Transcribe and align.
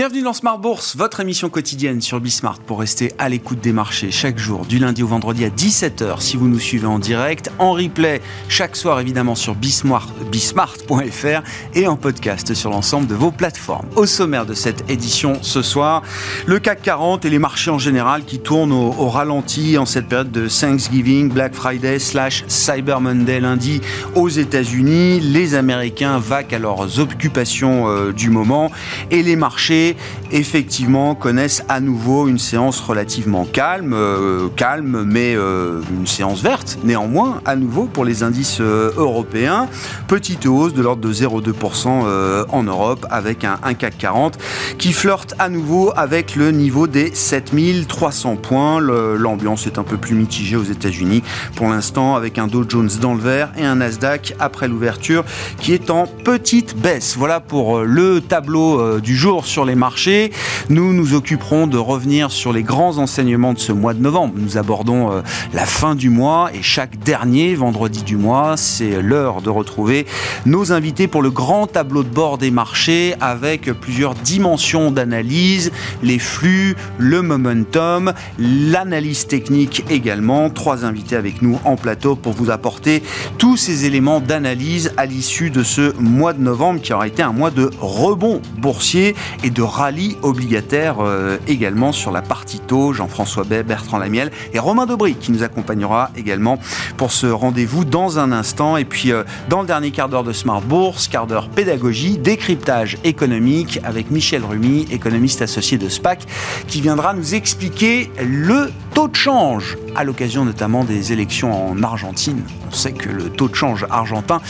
Bienvenue 0.00 0.22
dans 0.22 0.32
Smart 0.32 0.56
Bourse, 0.56 0.96
votre 0.96 1.20
émission 1.20 1.50
quotidienne 1.50 2.00
sur 2.00 2.20
Bismart 2.20 2.60
pour 2.60 2.80
rester 2.80 3.12
à 3.18 3.28
l'écoute 3.28 3.60
des 3.60 3.74
marchés 3.74 4.10
chaque 4.10 4.38
jour, 4.38 4.64
du 4.64 4.78
lundi 4.78 5.02
au 5.02 5.06
vendredi 5.06 5.44
à 5.44 5.50
17h 5.50 6.22
si 6.22 6.38
vous 6.38 6.48
nous 6.48 6.58
suivez 6.58 6.86
en 6.86 6.98
direct, 6.98 7.50
en 7.58 7.72
replay 7.72 8.22
chaque 8.48 8.76
soir 8.76 8.98
évidemment 8.98 9.34
sur 9.34 9.54
bismart.fr 9.54 11.42
et 11.74 11.86
en 11.86 11.96
podcast 11.96 12.54
sur 12.54 12.70
l'ensemble 12.70 13.08
de 13.08 13.14
vos 13.14 13.30
plateformes. 13.30 13.88
Au 13.94 14.06
sommaire 14.06 14.46
de 14.46 14.54
cette 14.54 14.90
édition 14.90 15.34
ce 15.42 15.60
soir, 15.60 16.02
le 16.46 16.58
CAC 16.60 16.80
40 16.80 17.26
et 17.26 17.28
les 17.28 17.38
marchés 17.38 17.70
en 17.70 17.78
général 17.78 18.24
qui 18.24 18.38
tournent 18.38 18.72
au, 18.72 19.10
ralenti 19.10 19.76
en 19.76 19.84
cette 19.84 20.08
période 20.08 20.32
de 20.32 20.48
Thanksgiving, 20.48 21.28
Black 21.28 21.54
Friday 21.54 21.98
slash 21.98 22.44
Cyber 22.48 23.02
Monday 23.02 23.38
lundi 23.38 23.82
aux 24.14 24.30
États-Unis. 24.30 25.20
Les 25.20 25.54
Américains 25.54 26.18
vaquent 26.18 26.54
à 26.54 26.58
leurs 26.58 27.00
occupations 27.00 27.86
euh, 27.88 28.14
du 28.14 28.30
moment 28.30 28.70
et 29.10 29.22
les 29.22 29.36
marchés 29.36 29.89
effectivement 30.30 31.14
connaissent 31.14 31.62
à 31.68 31.80
nouveau 31.80 32.28
une 32.28 32.38
séance 32.38 32.80
relativement 32.80 33.44
calme, 33.44 33.92
euh, 33.94 34.48
calme 34.56 35.04
mais 35.06 35.34
euh, 35.34 35.80
une 35.90 36.06
séance 36.06 36.42
verte 36.42 36.78
néanmoins 36.84 37.40
à 37.44 37.56
nouveau 37.56 37.84
pour 37.84 38.04
les 38.04 38.22
indices 38.22 38.58
euh, 38.60 38.92
européens. 38.96 39.68
Petite 40.08 40.46
hausse 40.46 40.74
de 40.74 40.82
l'ordre 40.82 41.02
de 41.02 41.12
0,2% 41.12 42.46
en 42.48 42.62
Europe 42.62 43.06
avec 43.10 43.44
un, 43.44 43.58
un, 43.62 43.74
CAC 43.74 43.98
40 43.98 44.38
qui 44.78 44.92
flirte 44.92 45.34
à 45.38 45.48
nouveau 45.48 45.92
avec 45.96 46.36
le 46.36 46.50
niveau 46.50 46.86
des 46.86 47.14
7300 47.14 48.36
points. 48.36 48.80
L'ambiance 48.80 49.66
est 49.66 49.78
un 49.78 49.82
peu 49.82 49.96
plus 49.96 50.14
mitigée 50.14 50.56
aux 50.56 50.64
États-Unis 50.64 51.22
pour 51.54 51.68
l'instant 51.68 52.16
avec 52.16 52.38
un 52.38 52.46
Dow 52.46 52.64
Jones 52.68 52.90
dans 53.00 53.14
le 53.14 53.20
vert 53.20 53.50
et 53.56 53.64
un 53.64 53.76
Nasdaq 53.76 54.34
après 54.38 54.68
l'ouverture 54.68 55.24
qui 55.58 55.72
est 55.72 55.90
en 55.90 56.06
petite 56.06 56.76
baisse. 56.76 57.16
Voilà 57.16 57.40
pour 57.40 57.80
le 57.80 58.20
tableau 58.20 59.00
du 59.00 59.16
jour 59.16 59.46
sur 59.46 59.64
les 59.64 59.74
marchés. 59.80 60.30
Nous 60.68 60.92
nous 60.92 61.14
occuperons 61.14 61.66
de 61.66 61.78
revenir 61.78 62.30
sur 62.30 62.52
les 62.52 62.62
grands 62.62 62.98
enseignements 62.98 63.54
de 63.54 63.58
ce 63.58 63.72
mois 63.72 63.94
de 63.94 64.00
novembre. 64.00 64.34
Nous 64.36 64.58
abordons 64.58 65.10
euh, 65.10 65.22
la 65.54 65.66
fin 65.66 65.94
du 65.94 66.10
mois 66.10 66.50
et 66.54 66.62
chaque 66.62 66.98
dernier 66.98 67.54
vendredi 67.54 68.02
du 68.04 68.16
mois, 68.16 68.56
c'est 68.56 69.02
l'heure 69.02 69.40
de 69.40 69.48
retrouver 69.48 70.06
nos 70.44 70.72
invités 70.72 71.08
pour 71.08 71.22
le 71.22 71.30
grand 71.30 71.66
tableau 71.66 72.02
de 72.02 72.08
bord 72.08 72.36
des 72.36 72.50
marchés 72.50 73.14
avec 73.20 73.72
plusieurs 73.72 74.14
dimensions 74.14 74.90
d'analyse, 74.90 75.72
les 76.02 76.18
flux, 76.18 76.76
le 76.98 77.22
momentum, 77.22 78.12
l'analyse 78.38 79.26
technique 79.26 79.84
également. 79.88 80.50
Trois 80.50 80.84
invités 80.84 81.16
avec 81.16 81.40
nous 81.40 81.58
en 81.64 81.76
plateau 81.76 82.16
pour 82.16 82.34
vous 82.34 82.50
apporter 82.50 83.02
tous 83.38 83.56
ces 83.56 83.86
éléments 83.86 84.20
d'analyse 84.20 84.92
à 84.98 85.06
l'issue 85.06 85.48
de 85.48 85.62
ce 85.62 85.94
mois 85.98 86.34
de 86.34 86.42
novembre 86.42 86.82
qui 86.82 86.92
aura 86.92 87.06
été 87.06 87.22
un 87.22 87.32
mois 87.32 87.50
de 87.50 87.70
rebond 87.80 88.42
boursier 88.58 89.14
et 89.42 89.48
de 89.48 89.59
de 89.60 89.64
rallye 89.64 90.16
obligataire 90.22 91.00
euh, 91.00 91.36
également 91.46 91.92
sur 91.92 92.12
la 92.12 92.22
partie 92.22 92.60
taux. 92.60 92.94
Jean-François 92.94 93.44
Bay, 93.44 93.62
Bertrand 93.62 93.98
Lamiel 93.98 94.30
et 94.54 94.58
Romain 94.58 94.86
Dobry 94.86 95.16
qui 95.16 95.32
nous 95.32 95.42
accompagnera 95.42 96.10
également 96.16 96.58
pour 96.96 97.12
ce 97.12 97.26
rendez-vous 97.26 97.84
dans 97.84 98.18
un 98.18 98.32
instant. 98.32 98.78
Et 98.78 98.86
puis 98.86 99.12
euh, 99.12 99.22
dans 99.50 99.60
le 99.60 99.66
dernier 99.66 99.90
quart 99.90 100.08
d'heure 100.08 100.24
de 100.24 100.32
Smart 100.32 100.62
Bourse, 100.62 101.08
quart 101.08 101.26
d'heure 101.26 101.50
pédagogie, 101.50 102.16
décryptage 102.16 102.96
économique 103.04 103.78
avec 103.84 104.10
Michel 104.10 104.46
Rumi, 104.46 104.86
économiste 104.90 105.42
associé 105.42 105.76
de 105.76 105.90
SPAC, 105.90 106.20
qui 106.66 106.80
viendra 106.80 107.12
nous 107.12 107.34
expliquer 107.34 108.10
le 108.18 108.70
taux 108.94 109.08
de 109.08 109.16
change 109.16 109.76
à 109.94 110.04
l'occasion 110.04 110.46
notamment 110.46 110.84
des 110.84 111.12
élections 111.12 111.70
en 111.70 111.82
Argentine. 111.82 112.44
On 112.66 112.74
sait 112.74 112.92
que 112.92 113.10
le 113.10 113.24
taux 113.24 113.48
de 113.48 113.54
change 113.54 113.86
argentin 113.90 114.40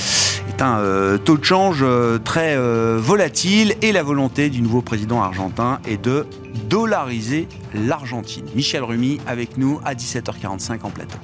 un 0.61 0.79
euh, 0.79 1.19
taux 1.19 1.39
de 1.39 1.45
change 1.45 1.85
très 2.25 2.57
volatile 2.99 3.75
et 3.83 3.93
la 3.93 4.03
volonté 4.03 4.51
du 4.51 4.63
nouveau 4.63 4.83
président 4.83 5.23
argentin 5.23 5.81
est 5.87 6.03
de 6.03 6.27
dollariser 6.69 7.49
l'Argentine. 7.75 8.47
Michel 8.55 8.83
Rumi 8.83 9.21
avec 9.27 9.57
nous 9.57 9.81
à 9.85 9.95
17h45 9.95 10.83
en 10.83 10.91
plateau. 10.91 11.19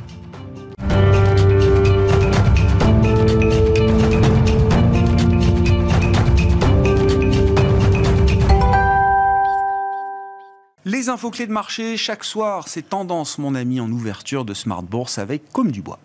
Les 10.89 11.09
infos 11.09 11.31
clés 11.31 11.49
de 11.49 11.53
marché 11.53 11.97
chaque 11.97 12.23
soir, 12.23 12.69
c'est 12.69 12.91
tendance 12.91 13.39
mon 13.39 13.57
ami 13.57 13.81
en 13.81 13.91
ouverture 13.91 14.45
de 14.45 14.55
Smart 14.55 14.85
Bourse 14.85 15.19
avec 15.19 15.51
Comme 15.53 15.73
du 15.73 15.83
Bois. 15.83 15.99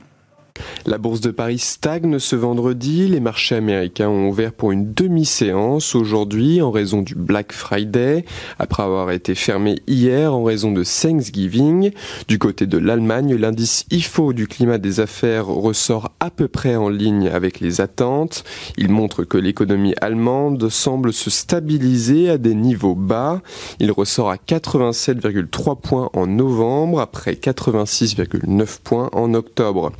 La 0.86 0.98
bourse 0.98 1.22
de 1.22 1.32
Paris 1.32 1.60
stagne 1.60 2.20
ce 2.20 2.36
vendredi. 2.36 3.08
Les 3.08 3.20
marchés 3.20 3.56
américains 3.56 4.10
ont 4.10 4.30
ouvert 4.30 4.54
pour 4.54 4.72
une 4.72 4.94
demi-séance 4.94 5.96
aujourd'hui 5.96 6.62
en 6.62 6.72
raison 6.72 7.02
du 7.02 7.16
Black 7.16 7.54
Friday, 7.54 8.26
après 8.60 8.84
avoir 8.84 9.12
été 9.12 9.36
fermé 9.36 9.76
hier 9.88 10.34
en 10.34 10.44
raison 10.44 10.72
de 10.72 10.84
Thanksgiving. 10.84 11.92
Du 12.28 12.40
côté 12.40 12.66
de 12.66 12.78
l'Allemagne, 12.78 13.36
l'indice 13.36 13.86
IFO 13.92 14.34
du 14.34 14.48
climat 14.48 14.78
des 14.78 15.00
affaires 15.00 15.48
ressort 15.48 16.12
à 16.20 16.30
peu 16.30 16.48
près 16.48 16.76
en 16.76 16.90
ligne 16.90 17.28
avec 17.28 17.60
les 17.60 17.82
attentes. 17.82 18.44
Il 18.78 18.90
montre 18.90 19.24
que 19.24 19.38
l'économie 19.38 19.94
allemande 20.02 20.70
semble 20.70 21.14
se 21.14 21.30
stabiliser 21.30 22.30
à 22.30 22.38
des 22.38 22.56
niveaux 22.56 22.96
bas. 22.96 23.42
Il 23.80 23.92
ressort 23.92 24.30
à 24.30 24.36
87,3 24.36 25.80
points 25.80 26.10
en 26.14 26.28
novembre 26.28 27.00
après 27.00 27.34
86,9 27.34 28.80
points 28.84 29.10
en 29.14 29.34
octobre. 29.34 29.92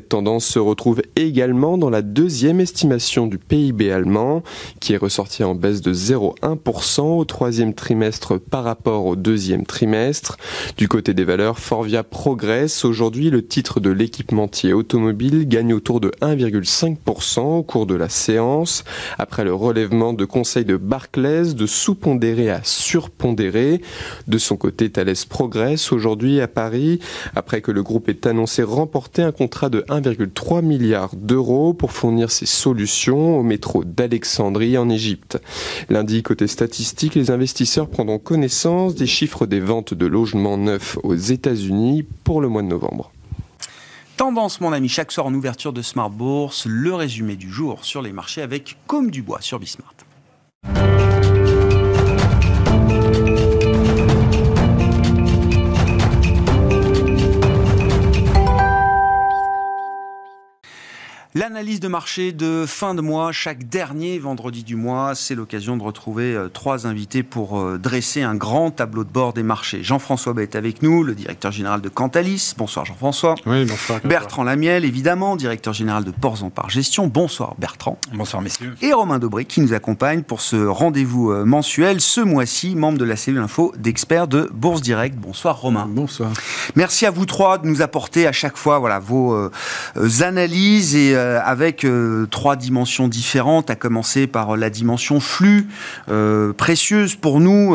Tendance 0.00 0.46
se 0.46 0.58
retrouve 0.58 1.02
également 1.16 1.78
dans 1.78 1.90
la 1.90 2.02
deuxième 2.02 2.60
estimation 2.60 3.26
du 3.26 3.38
PIB 3.38 3.90
allemand, 3.90 4.42
qui 4.80 4.92
est 4.92 4.98
ressorti 4.98 5.44
en 5.44 5.54
baisse 5.54 5.80
de 5.80 5.92
0,1% 5.92 7.18
au 7.18 7.24
troisième 7.24 7.74
trimestre 7.74 8.38
par 8.38 8.64
rapport 8.64 9.06
au 9.06 9.16
deuxième 9.16 9.66
trimestre. 9.66 10.36
Du 10.76 10.88
côté 10.88 11.14
des 11.14 11.24
valeurs, 11.24 11.58
Forvia 11.58 12.02
progresse. 12.02 12.84
Aujourd'hui, 12.84 13.30
le 13.30 13.46
titre 13.46 13.80
de 13.80 13.90
l'équipementier 13.90 14.72
automobile 14.72 15.48
gagne 15.48 15.74
autour 15.74 16.00
de 16.00 16.12
1,5% 16.20 17.40
au 17.40 17.62
cours 17.62 17.86
de 17.86 17.94
la 17.94 18.08
séance, 18.08 18.84
après 19.18 19.44
le 19.44 19.54
relèvement 19.54 20.12
de 20.12 20.24
conseil 20.24 20.64
de 20.64 20.76
Barclays 20.76 21.54
de 21.54 21.66
sous-pondéré 21.66 22.50
à 22.50 22.60
surpondéré. 22.62 23.80
De 24.26 24.38
son 24.38 24.56
côté, 24.56 24.90
Thales 24.90 25.14
progresse 25.28 25.92
aujourd'hui 25.92 26.40
à 26.40 26.48
Paris, 26.48 27.00
après 27.34 27.60
que 27.60 27.70
le 27.70 27.82
groupe 27.82 28.08
ait 28.08 28.26
annoncé 28.26 28.62
remporter 28.62 29.22
un 29.22 29.32
contrat 29.32 29.68
de 29.68 29.84
1,3 29.88 30.62
milliard 30.62 31.14
d'euros 31.14 31.74
pour 31.74 31.92
fournir 31.92 32.30
ces 32.30 32.46
solutions 32.46 33.38
au 33.38 33.42
métro 33.42 33.84
d'Alexandrie 33.84 34.78
en 34.78 34.88
Égypte. 34.88 35.38
Lundi, 35.88 36.22
côté 36.22 36.46
statistique, 36.46 37.14
les 37.14 37.30
investisseurs 37.30 37.88
prendront 37.88 38.18
connaissance 38.18 38.94
des 38.94 39.06
chiffres 39.06 39.46
des 39.46 39.60
ventes 39.60 39.94
de 39.94 40.06
logements 40.06 40.58
neufs 40.58 40.98
aux 41.02 41.14
États-Unis 41.14 42.04
pour 42.24 42.40
le 42.40 42.48
mois 42.48 42.62
de 42.62 42.68
novembre. 42.68 43.12
Tendance, 44.16 44.60
mon 44.62 44.72
ami, 44.72 44.88
chaque 44.88 45.12
soir 45.12 45.26
en 45.26 45.34
ouverture 45.34 45.72
de 45.72 45.82
Smart 45.82 46.10
Bourse, 46.10 46.64
le 46.66 46.94
résumé 46.94 47.36
du 47.36 47.50
jour 47.50 47.84
sur 47.84 48.00
les 48.00 48.12
marchés 48.12 48.40
avec 48.40 48.76
Comme 48.86 49.10
du 49.10 49.22
Bois 49.22 49.42
sur 49.42 49.58
Bismart. 49.58 49.92
L'analyse 61.36 61.80
de 61.80 61.88
marché 61.88 62.32
de 62.32 62.64
fin 62.66 62.94
de 62.94 63.02
mois, 63.02 63.30
chaque 63.30 63.68
dernier 63.68 64.18
vendredi 64.18 64.64
du 64.64 64.74
mois, 64.74 65.14
c'est 65.14 65.34
l'occasion 65.34 65.76
de 65.76 65.82
retrouver 65.82 66.34
euh, 66.34 66.48
trois 66.48 66.86
invités 66.86 67.22
pour 67.22 67.60
euh, 67.60 67.76
dresser 67.76 68.22
un 68.22 68.34
grand 68.34 68.70
tableau 68.70 69.04
de 69.04 69.10
bord 69.10 69.34
des 69.34 69.42
marchés. 69.42 69.82
Jean-François 69.82 70.32
est 70.38 70.56
avec 70.56 70.80
nous, 70.80 71.02
le 71.02 71.14
directeur 71.14 71.52
général 71.52 71.82
de 71.82 71.90
Cantalis. 71.90 72.54
Bonsoir 72.56 72.86
Jean-François. 72.86 73.34
Oui, 73.44 73.66
bonsoir. 73.66 74.00
Bertrand 74.02 74.44
Lamiel, 74.44 74.86
évidemment, 74.86 75.36
directeur 75.36 75.74
général 75.74 76.04
de 76.04 76.10
Ports 76.10 76.42
en 76.42 76.48
Par 76.48 76.70
Gestion. 76.70 77.06
Bonsoir 77.06 77.54
Bertrand. 77.58 77.98
Bonsoir 78.14 78.40
messieurs. 78.40 78.74
Et 78.80 78.94
Romain 78.94 79.18
Dobré 79.18 79.44
qui 79.44 79.60
nous 79.60 79.74
accompagne 79.74 80.22
pour 80.22 80.40
ce 80.40 80.56
rendez-vous 80.56 81.32
euh, 81.32 81.44
mensuel, 81.44 82.00
ce 82.00 82.22
mois-ci, 82.22 82.76
membre 82.76 82.96
de 82.96 83.04
la 83.04 83.16
cellule 83.16 83.42
info 83.42 83.74
d'experts 83.76 84.26
de 84.26 84.48
Bourse 84.54 84.80
Direct. 84.80 85.18
Bonsoir 85.18 85.60
Romain. 85.60 85.86
Bonsoir. 85.86 86.32
Merci 86.76 87.04
à 87.04 87.10
vous 87.10 87.26
trois 87.26 87.58
de 87.58 87.66
nous 87.66 87.82
apporter 87.82 88.26
à 88.26 88.32
chaque 88.32 88.56
fois 88.56 88.78
voilà, 88.78 89.00
vos 89.00 89.50
analyses 90.22 90.96
et 90.96 91.14
euh, 91.14 91.25
avec 91.44 91.84
euh, 91.84 92.26
trois 92.26 92.56
dimensions 92.56 93.08
différentes, 93.08 93.70
à 93.70 93.76
commencer 93.76 94.26
par 94.26 94.56
la 94.56 94.70
dimension 94.70 95.20
flux, 95.20 95.68
euh, 96.08 96.52
précieuse 96.52 97.14
pour 97.14 97.40
nous, 97.40 97.74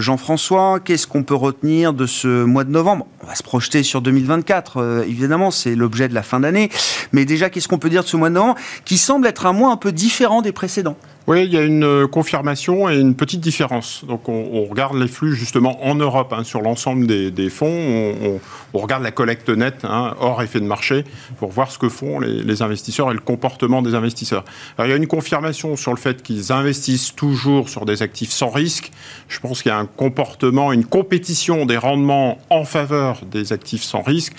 Jean-François. 0.00 0.80
Qu'est-ce 0.80 1.06
qu'on 1.06 1.22
peut 1.22 1.34
retenir 1.34 1.92
de 1.92 2.06
ce 2.06 2.44
mois 2.44 2.64
de 2.64 2.70
novembre? 2.70 3.06
On 3.22 3.26
va 3.26 3.34
se 3.34 3.42
projeter 3.42 3.82
sur 3.82 4.02
2024, 4.02 5.04
évidemment, 5.06 5.50
c'est 5.50 5.74
l'objet 5.74 6.08
de 6.08 6.14
la 6.14 6.22
fin 6.22 6.40
d'année. 6.40 6.70
Mais 7.12 7.24
déjà, 7.24 7.50
qu'est-ce 7.50 7.68
qu'on 7.68 7.78
peut 7.78 7.90
dire 7.90 8.02
de 8.02 8.08
ce 8.08 8.16
mois 8.16 8.28
de 8.28 8.34
novembre, 8.34 8.56
qui 8.84 8.98
semble 8.98 9.26
être 9.26 9.46
un 9.46 9.52
mois 9.52 9.70
un 9.72 9.76
peu 9.76 9.92
différent 9.92 10.42
des 10.42 10.52
précédents 10.52 10.96
Oui, 11.28 11.44
il 11.44 11.52
y 11.52 11.56
a 11.56 11.62
une 11.62 11.84
euh, 11.84 12.08
confirmation 12.08 12.90
et 12.90 12.98
une 12.98 13.14
petite 13.14 13.40
différence. 13.40 14.04
Donc, 14.08 14.28
on, 14.28 14.64
regarde 14.64 14.96
les 14.96 15.06
flux 15.06 15.36
justement 15.36 15.84
en 15.84 15.94
Europe 15.94 16.34
hein, 16.36 16.42
sur 16.42 16.62
l'ensemble 16.62 17.06
des, 17.06 17.48
fonds. 17.48 18.40
On, 18.74 18.78
regarde 18.78 19.04
la 19.04 19.12
collecte 19.12 19.48
nette, 19.48 19.84
hein, 19.84 20.14
hors 20.18 20.42
effet 20.42 20.58
de 20.58 20.64
marché, 20.64 21.04
pour 21.38 21.50
voir 21.50 21.70
ce 21.70 21.78
que 21.78 21.88
font 21.88 22.18
les, 22.18 22.62
investisseurs 22.62 23.12
et 23.12 23.14
le 23.14 23.20
comportement 23.20 23.82
des 23.82 23.94
investisseurs. 23.94 24.44
Alors, 24.76 24.88
il 24.88 24.90
y 24.90 24.94
a 24.94 24.96
une 24.96 25.06
confirmation 25.06 25.76
sur 25.76 25.92
le 25.92 25.96
fait 25.96 26.24
qu'ils 26.24 26.50
investissent 26.50 27.14
toujours 27.14 27.68
sur 27.68 27.84
des 27.84 28.02
actifs 28.02 28.30
sans 28.30 28.50
risque. 28.50 28.90
Je 29.28 29.38
pense 29.38 29.62
qu'il 29.62 29.70
y 29.70 29.74
a 29.74 29.78
un 29.78 29.86
comportement, 29.86 30.72
une 30.72 30.84
compétition 30.84 31.66
des 31.66 31.76
rendements 31.76 32.38
en 32.50 32.64
faveur 32.64 33.20
des 33.30 33.52
actifs 33.52 33.84
sans 33.84 34.02
risque. 34.02 34.32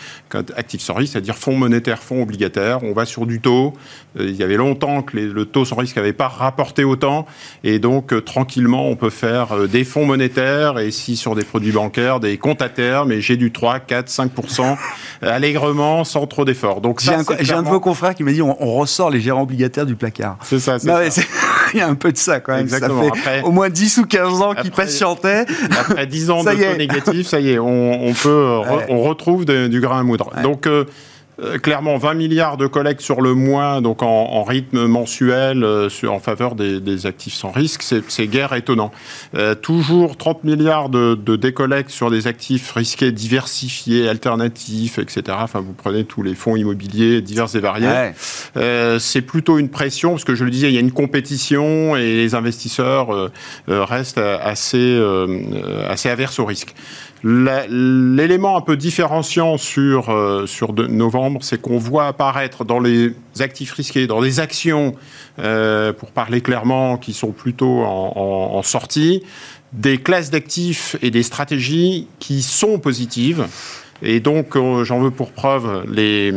Actifs 0.58 0.82
sans 0.82 0.96
risque, 0.96 1.14
c'est-à-dire 1.14 1.38
fonds 1.38 1.56
monétaires, 1.56 2.00
fonds 2.00 2.24
obligataires. 2.24 2.84
On 2.84 2.92
va 2.92 3.06
sur 3.06 3.26
du 3.26 3.40
taux. 3.40 3.74
Euh, 4.20 4.26
il 4.28 4.36
y 4.36 4.44
avait 4.44 4.58
longtemps 4.58 5.02
que 5.02 5.18
le 5.18 5.46
taux 5.46 5.64
sans 5.64 5.78
risque 5.78 5.96
n'avait 5.96 6.12
pas 6.12 6.28
rapporté 6.28 6.73
autant. 6.81 7.28
Et 7.64 7.78
donc, 7.78 8.12
euh, 8.12 8.22
tranquillement, 8.22 8.90
on 8.90 8.96
peut 8.96 9.12
faire 9.12 9.56
euh, 9.56 9.68
des 9.68 9.84
fonds 9.84 10.06
monétaires 10.06 10.80
et 10.80 10.90
si 10.90 11.16
sur 11.16 11.36
des 11.36 11.44
produits 11.44 11.72
bancaires, 11.72 12.20
des 12.20 12.38
comptes 12.38 12.64
à 12.64 12.70
terme, 12.70 13.12
et 13.12 13.22
j'ai 13.22 13.38
du 13.38 13.52
3, 13.52 13.80
4, 13.81 14.10
5% 14.10 14.75
allègrement, 15.22 16.04
sans 16.04 16.25
trop 16.25 16.46
d'efforts. 16.46 16.81
Donc, 16.81 17.02
j'ai 17.02 17.14
un, 17.14 17.62
de 17.62 17.68
vos 17.68 17.80
confrères 17.80 18.16
qui 18.16 18.24
m'a 18.24 18.31
dit 18.31 18.42
on, 18.42 18.54
ressort 18.54 19.12
les 19.12 19.22
gérants 19.22 19.44
obligataires 19.44 19.86
du 19.86 19.96
placard. 19.96 20.38
C'est 20.44 20.60
ça, 20.60 20.78
Il 21.74 21.80
y 21.80 21.81
a 21.81 21.88
un 21.88 21.96
peu 21.96 22.12
de 22.12 22.18
ça 22.18 22.40
quand 22.40 22.56
même. 22.56 22.68
Ça 22.68 22.80
fait 22.80 23.42
au 23.44 23.52
moins 23.52 23.70
10 23.70 24.00
ou 24.00 24.06
15 24.06 24.42
ans 24.42 24.54
qu'ils 24.56 24.72
patientaient. 24.72 25.46
Après 25.72 26.08
10 26.08 26.30
ans 26.31 26.44
de 26.44 26.50
taux 26.50 26.78
négatif, 26.78 27.28
ça 27.28 27.40
y 27.40 27.52
est, 27.52 27.60
on, 27.60 28.14
peut, 28.14 28.60
on 28.90 29.02
retrouve 29.02 29.46
du 29.46 29.80
grain 29.80 30.00
à 30.00 30.04
moudre. 30.04 30.31
Donc, 30.42 30.68
euh, 30.68 30.86
euh, 31.42 31.58
clairement 31.58 31.98
20 31.98 32.14
milliards 32.14 32.58
de 32.58 32.68
collectes 32.68 33.02
sur 33.02 33.20
le 33.20 33.34
mois, 33.34 33.82
donc 33.82 34.04
en, 34.04 34.44
rythme 34.44 34.86
mensuel 34.86 35.64
euh, 35.64 35.90
en 36.08 36.20
faveur 36.20 36.54
des, 36.54 37.06
actifs 37.08 37.34
sans 37.34 37.50
risque, 37.50 37.82
c'est 37.82 38.28
guère 38.28 38.54
étonnant. 38.54 38.92
Euh, 39.36 39.56
toujours 39.56 40.16
30 40.16 40.44
milliards 40.44 40.90
de, 40.90 41.16
de 41.16 41.36
décollectes 41.36 41.90
sur 41.90 42.12
des 42.12 42.28
actifs 42.28 42.72
risqués 42.72 43.12
diversifiés, 43.12 44.08
alternatifs, 44.08 45.00
etc. 45.00 45.38
Enfin, 45.42 45.62
vous 45.62 45.74
prenez 45.74 46.04
tous 46.04 46.22
les 46.22 46.36
fonds 46.36 46.56
immobiliers 46.56 47.22
divers 47.22 47.56
et 47.56 47.60
variés. 47.60 48.12
c'est 49.00 49.22
plutôt 49.22 49.58
une 49.58 49.70
pression, 49.70 50.12
parce 50.12 50.26
que 50.26 50.36
je 50.36 50.44
le 50.44 50.52
disais, 50.52 50.68
il 50.70 50.74
y 50.76 50.78
a 50.78 50.82
une 50.82 50.92
compétition 50.92 51.96
et 51.96 52.14
les 52.14 52.36
investisseurs 52.36 53.32
restent 53.68 54.20
assez, 54.20 55.02
assez 55.88 56.10
averses 56.10 56.38
au 56.40 56.46
risque. 56.46 56.76
L'élément 57.24 58.58
un 58.58 58.62
peu 58.62 58.75
différenciant 58.75 59.58
sur, 59.58 60.10
euh, 60.10 60.46
sur 60.46 60.74
novembre, 60.74 61.40
c'est 61.42 61.62
qu'on 61.62 61.78
voit 61.78 62.08
apparaître 62.08 62.66
dans 62.66 62.80
les 62.80 63.14
actifs 63.40 63.72
risqués, 63.72 64.08
dans 64.08 64.20
les 64.20 64.42
actions, 64.42 64.94
euh, 65.40 65.94
pour 65.94 66.12
parler 66.12 66.42
clairement, 66.42 66.98
qui 66.98 67.14
sont 67.14 67.31
plutôt 67.31 67.81
en, 67.84 68.52
en 68.56 68.62
sortie, 68.62 69.24
des 69.72 70.00
classes 70.00 70.31
d'actifs 70.31 70.98
et 71.02 71.12
des 71.12 71.24
stratégies 71.24 72.08
qui 72.20 72.42
sont 72.42 72.78
positives. 72.78 73.48
Et 74.02 74.20
donc, 74.20 74.58
euh, 74.58 74.84
j'en 74.84 75.00
veux 75.00 75.12
pour 75.12 75.31
preuve 75.31 75.86
les 75.90 76.34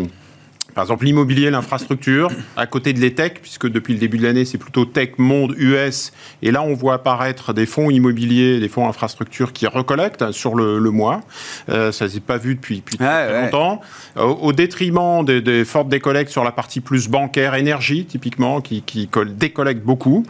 par 0.77 0.85
exemple, 0.85 1.07
l'immobilier, 1.07 1.49
l'infrastructure, 1.49 2.29
à 2.55 2.67
côté 2.67 2.93
de 2.93 3.01
l'ETEC, 3.01 3.41
puisque 3.41 3.67
depuis 3.67 3.95
le 3.95 3.99
début 3.99 4.19
de 4.19 4.25
l'année, 4.25 4.45
c'est 4.45 4.59
plutôt 4.59 4.85
tech, 4.85 5.13
monde, 5.17 5.55
US. 5.57 6.13
Et 6.43 6.51
là, 6.51 6.61
on 6.61 6.75
voit 6.75 6.93
apparaître 6.93 7.55
des 7.55 7.65
fonds 7.65 7.89
immobiliers, 7.89 8.61
des 8.61 8.69
fonds 8.69 8.87
infrastructures 8.87 9.55
qui 9.55 9.67
recollectent 9.67 10.33
sur 10.33 10.55
le, 10.55 10.79
mois. 10.91 11.23
Euh, 11.71 11.93
ça 11.93 12.05
ne 12.05 12.11
s'est 12.11 12.21
pas 12.21 12.37
vu 12.37 12.57
depuis, 12.57 12.77
depuis 12.81 12.99
très 12.99 13.45
longtemps. 13.45 13.81
Au, 14.17 14.53
détriment 14.53 15.25
des, 15.25 15.65
fortes 15.65 15.89
décollectes 15.89 16.31
sur 16.31 16.45
la 16.45 16.53
partie 16.53 16.81
plus 16.81 17.09
bancaire, 17.09 17.55
énergie, 17.55 18.05
typiquement, 18.05 18.61
qui, 18.61 18.83
qui 18.83 19.09
décollecte 19.29 19.83
beaucoup. 19.83 20.27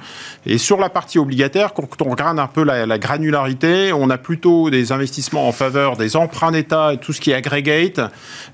Et 0.47 0.59
sur 0.59 0.79
la 0.79 0.91
partie 0.91 1.19
obligataire, 1.19 1.75
quand 1.75 2.03
on 2.03 2.11
regarde 2.11 2.39
un 2.39 2.47
peu 2.47 2.63
la, 2.63 2.99
granularité, 2.99 3.93
on 3.93 4.11
a 4.11 4.17
plutôt 4.17 4.71
des 4.71 4.93
investissements 4.93 5.49
en 5.49 5.53
faveur 5.53 5.97
des 5.97 6.15
emprunts 6.15 6.53
d'État 6.53 6.93
et 6.93 6.99
tout 6.99 7.13
ce 7.13 7.21
qui 7.21 7.33
est 7.33 7.35
aggregate, 7.35 8.01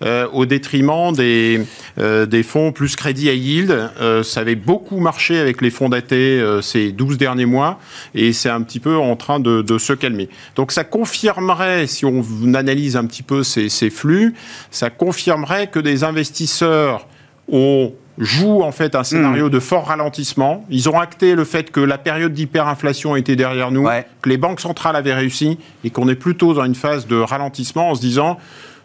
euh, 0.01 0.27
au 0.33 0.47
détriment 0.47 1.13
des 1.13 1.61
euh, 1.99 2.27
des 2.27 2.43
fonds 2.43 2.73
plus 2.73 2.97
crédit 2.97 3.29
à 3.29 3.35
yield. 3.35 3.91
Euh, 4.01 4.23
ça 4.23 4.41
avait 4.41 4.55
beaucoup 4.55 4.99
marché 4.99 5.39
avec 5.39 5.61
les 5.61 5.71
fonds 5.71 5.89
datés 5.89 6.41
euh, 6.41 6.63
ces 6.63 6.93
12 6.93 7.19
derniers 7.19 7.47
mois 7.47 7.79
et 8.15 8.33
c'est 8.33 8.49
un 8.49 8.63
petit 8.63 8.81
peu 8.81 8.97
en 8.97 9.17
train 9.17 9.41
de, 9.41 9.79
se 9.79 9.93
calmer. 9.93 10.29
Donc 10.55 10.71
ça 10.71 10.85
confirmerait, 10.85 11.87
si 11.87 12.05
on 12.05 12.23
analyse 12.55 12.97
un 12.97 13.07
petit 13.07 13.23
peu 13.23 13.43
ces, 13.43 13.69
flux, 13.91 14.35
ça 14.71 14.91
confirmerait 14.91 15.69
que 15.69 15.79
des 15.79 16.05
investisseurs 16.05 17.07
ont 17.51 17.93
jouent 18.19 18.63
en 18.63 18.73
fait 18.73 18.95
un 18.95 19.05
scénario 19.05 19.47
hmm. 19.47 19.51
de 19.51 19.59
fort 19.59 19.87
ralentissement. 19.87 20.65
Ils 20.69 20.89
ont 20.91 21.01
acté 21.01 21.35
le 21.35 21.45
fait 21.45 21.71
que 21.71 21.81
la 21.81 21.97
période 21.97 22.33
d'hyperinflation 22.33 23.17
était 23.17 23.37
derrière 23.37 23.71
nous, 23.71 23.89
que 24.21 24.29
les 24.29 24.37
banques 24.37 24.61
centrales 24.61 24.97
avaient 24.97 25.15
réussi 25.15 25.59
et 25.83 25.91
qu'on 25.91 26.09
est 26.09 26.15
plutôt 26.15 26.53
dans 26.53 26.65
une 26.65 26.75
phase 26.75 27.07
de 27.07 27.17
ralentissement 27.17 27.91
en 27.91 27.95
se 27.95 28.01
disant 28.01 28.39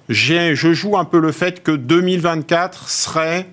je 0.09 0.73
joue 0.73 0.97
un 0.97 1.05
peu 1.05 1.19
le 1.19 1.31
fait 1.31 1.63
que 1.63 1.71
2024 1.71 2.89
serait 2.89 3.47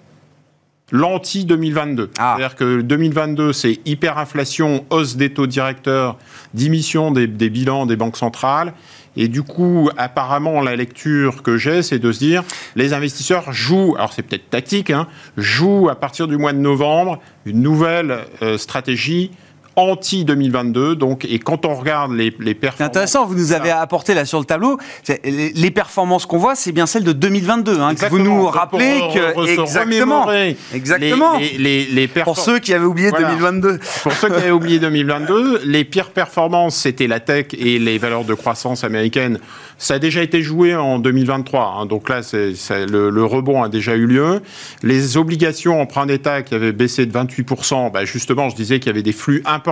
l'anti-2022. 0.93 2.09
Ah. 2.19 2.37
C'est-à-dire 2.37 2.57
que 2.57 2.81
2022, 2.81 3.53
c'est 3.53 3.81
hyperinflation, 3.85 4.85
hausse 4.91 5.17
des 5.17 5.31
taux 5.31 5.47
directeurs, 5.47 6.17
diminution 6.53 7.11
des, 7.11 7.27
bilans 7.27 7.87
des 7.87 7.97
banques 7.97 8.17
centrales. 8.17 8.75
Et 9.17 9.29
du 9.29 9.43
coup, 9.43 9.91
apparemment, 9.97 10.61
la 10.61 10.75
lecture 10.75 11.43
que 11.43 11.57
j'ai, 11.57 11.83
c'est 11.83 12.01
de 12.01 12.11
se 12.11 12.19
dire, 12.19 12.43
les 12.75 12.93
investisseurs 12.93 13.53
jouent, 13.53 13.95
alors 13.97 14.13
c'est 14.13 14.23
peut-être 14.23 14.51
tactique, 14.51 14.91
hein, 14.91 15.07
jouent 15.37 15.89
à 15.89 15.95
partir 15.95 16.27
du 16.27 16.37
mois 16.37 16.53
de 16.53 16.59
novembre 16.59 17.21
une 17.45 17.63
nouvelle 17.63 18.19
euh, 18.43 18.59
stratégie 18.59 19.31
anti-2022. 19.77 20.95
Donc, 20.95 21.25
et 21.25 21.39
quand 21.39 21.67
on 21.67 21.75
regarde 21.75 22.13
les, 22.13 22.35
les 22.39 22.55
performances. 22.55 22.79
C'est 22.79 22.85
intéressant, 22.85 23.27
vous 23.27 23.35
nous 23.35 23.53
avez 23.53 23.71
apporté 23.71 24.15
là 24.15 24.25
sur 24.25 24.39
le 24.39 24.45
tableau, 24.45 24.79
les, 25.25 25.71
performances 25.71 26.27
qu'on 26.27 26.39
voit, 26.39 26.55
c'est 26.55 26.73
bien 26.73 26.87
celles 26.87 27.05
de 27.05 27.13
2022. 27.13 27.81
Hein, 27.81 27.95
que 27.95 28.07
vous 28.07 28.19
nous 28.19 28.47
rappelez 28.47 29.01
que. 29.15 29.51
exactement. 29.51 30.31
Exactement. 30.73 31.39
Les, 31.39 31.85
les, 31.87 32.09
pour 32.09 32.39
ceux 32.39 32.59
qui 32.59 32.73
avaient 32.75 32.85
oublié 32.85 33.11
2022. 33.11 33.79
Pour 34.03 34.13
ceux 34.13 34.29
qui 34.29 34.37
avaient 34.37 34.51
oublié 34.51 34.79
2022, 34.79 35.63
les 35.65 35.85
pires 35.85 36.11
performances, 36.11 36.77
c'était 36.77 37.07
la 37.07 37.21
tech 37.21 37.47
et 37.59 37.79
les 37.79 37.99
valeurs 37.99 38.25
de 38.25 38.35
croissance 38.35 38.85
américaines 38.85 39.39
ça 39.79 39.95
a 39.95 39.99
déjà 39.99 40.23
été 40.23 40.43
joué 40.43 40.75
en 40.75 40.99
2023, 40.99 41.79
hein, 41.79 41.87
donc 41.87 42.09
là, 42.09 42.21
le, 42.33 43.25
rebond 43.25 43.63
a 43.63 43.69
déjà 43.69 43.95
eu 43.97 44.07
lieu. 44.07 44.41
Les 44.83 45.17
obligations 45.17 45.81
emprunt 45.81 46.07
d'État 46.07 46.43
qui 46.43 46.55
avaient 46.55 46.73
baissé 46.73 47.07
de 47.07 47.13
28%, 47.13 47.93
bah 47.93 48.05
justement, 48.05 48.49
je 48.49 48.57
disais 48.57 48.79
qu'il 48.79 48.89
y 48.89 48.91
avait 48.91 49.03
des 49.03 49.13
flux 49.13 49.43
importants. 49.45 49.64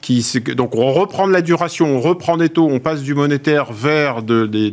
Qui, 0.00 0.24
donc 0.56 0.74
on 0.74 0.92
reprend 0.92 1.26
de 1.26 1.32
la 1.32 1.42
duration, 1.42 1.96
on 1.96 2.00
reprend 2.00 2.36
des 2.36 2.48
taux, 2.48 2.68
on 2.70 2.78
passe 2.78 3.02
du 3.02 3.14
monétaire 3.14 3.72
vers 3.72 4.22
de, 4.22 4.46
des, 4.46 4.70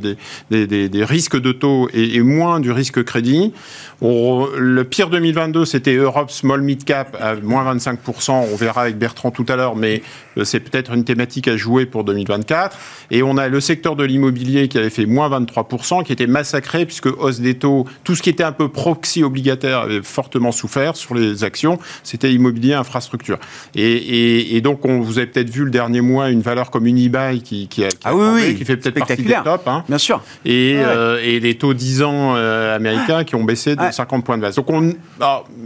des, 0.88 1.03
risques 1.03 1.39
de 1.39 1.51
taux 1.51 1.89
et, 1.94 2.15
et, 2.15 2.21
moins 2.21 2.59
du 2.59 2.71
risque 2.71 3.03
crédit. 3.03 3.53
le 4.01 4.83
pire 4.83 5.09
2022, 5.09 5.65
c'était 5.65 5.95
Europe 5.95 6.31
Small 6.31 6.61
Mid 6.61 6.83
Cap 6.83 7.18
à 7.19 7.35
moins 7.35 7.75
25%. 7.75 8.31
On 8.31 8.56
verra 8.56 8.83
avec 8.83 8.97
Bertrand 8.97 9.31
tout 9.31 9.45
à 9.49 9.56
l'heure, 9.56 9.75
mais 9.75 10.02
euh, 10.37 10.44
c'est 10.44 10.59
peut-être 10.59 10.94
une 10.94 11.04
thématique 11.04 11.47
à 11.47 11.57
jouer 11.57 11.85
pour 11.85 12.04
2024. 12.04 12.78
Et 13.11 13.23
on 13.23 13.37
a 13.37 13.47
le 13.47 13.59
secteur 13.59 13.95
de 13.95 14.04
l'immobilier 14.04 14.68
qui 14.68 14.78
avait 14.78 14.90
fait 14.90 15.06
moins 15.06 15.30
23%, 15.30 16.04
qui 16.04 16.11
était 16.11 16.28
massacré 16.28 16.85
puisque 16.85 17.07
hausse 17.07 17.40
des 17.40 17.56
taux, 17.56 17.85
tout 18.04 18.16
ce 18.16 18.21
qui 18.21 18.30
était 18.30 18.44
un 18.44 18.52
peu 18.52 18.69
proxy 18.69 19.23
obligataire 19.23 19.80
avait 19.80 20.02
fortement 20.02 20.52
souffert 20.52 20.95
sur 20.95 21.16
les 21.16 21.44
actions, 21.44 21.80
c'était 22.04 22.33
immobilier, 22.33 22.73
infrastructure. 22.73 23.40
Et, 23.75 24.34
donc, 24.61 24.85
on, 24.85 24.99
vous 24.99 25.18
avez 25.18 25.27
peut-être 25.27 25.49
vu 25.49 25.63
le 25.63 25.71
dernier 25.71 26.01
mois 26.01 26.30
une 26.30 26.42
valeur 26.42 26.71
comme 26.71 26.87
Unibail 26.87 27.42
qui, 27.42 27.68
qui, 27.68 27.83
a, 27.83 27.89
qui, 27.89 27.97
ah 28.04 28.13
qui 28.57 28.65
fait 28.65 28.77
peut-être 28.77 28.97
partie 28.97 29.23
des 29.23 29.35
top. 29.44 29.68
Hein. 29.68 29.83
Bien 29.87 29.97
sûr. 29.97 30.21
Et, 30.45 30.75
euh, 30.77 31.19
et, 31.23 31.39
les 31.39 31.56
taux 31.56 31.73
10 31.73 32.04
ans 32.04 32.33
euh, 32.35 32.75
américains 32.75 33.23
qui 33.23 33.35
ont 33.35 33.44
baissé 33.44 33.75
de 33.75 33.81
50 33.92 34.25
points 34.25 34.37
de 34.37 34.42
base. 34.42 34.56
Donc, 34.56 34.69
on, 34.69 34.94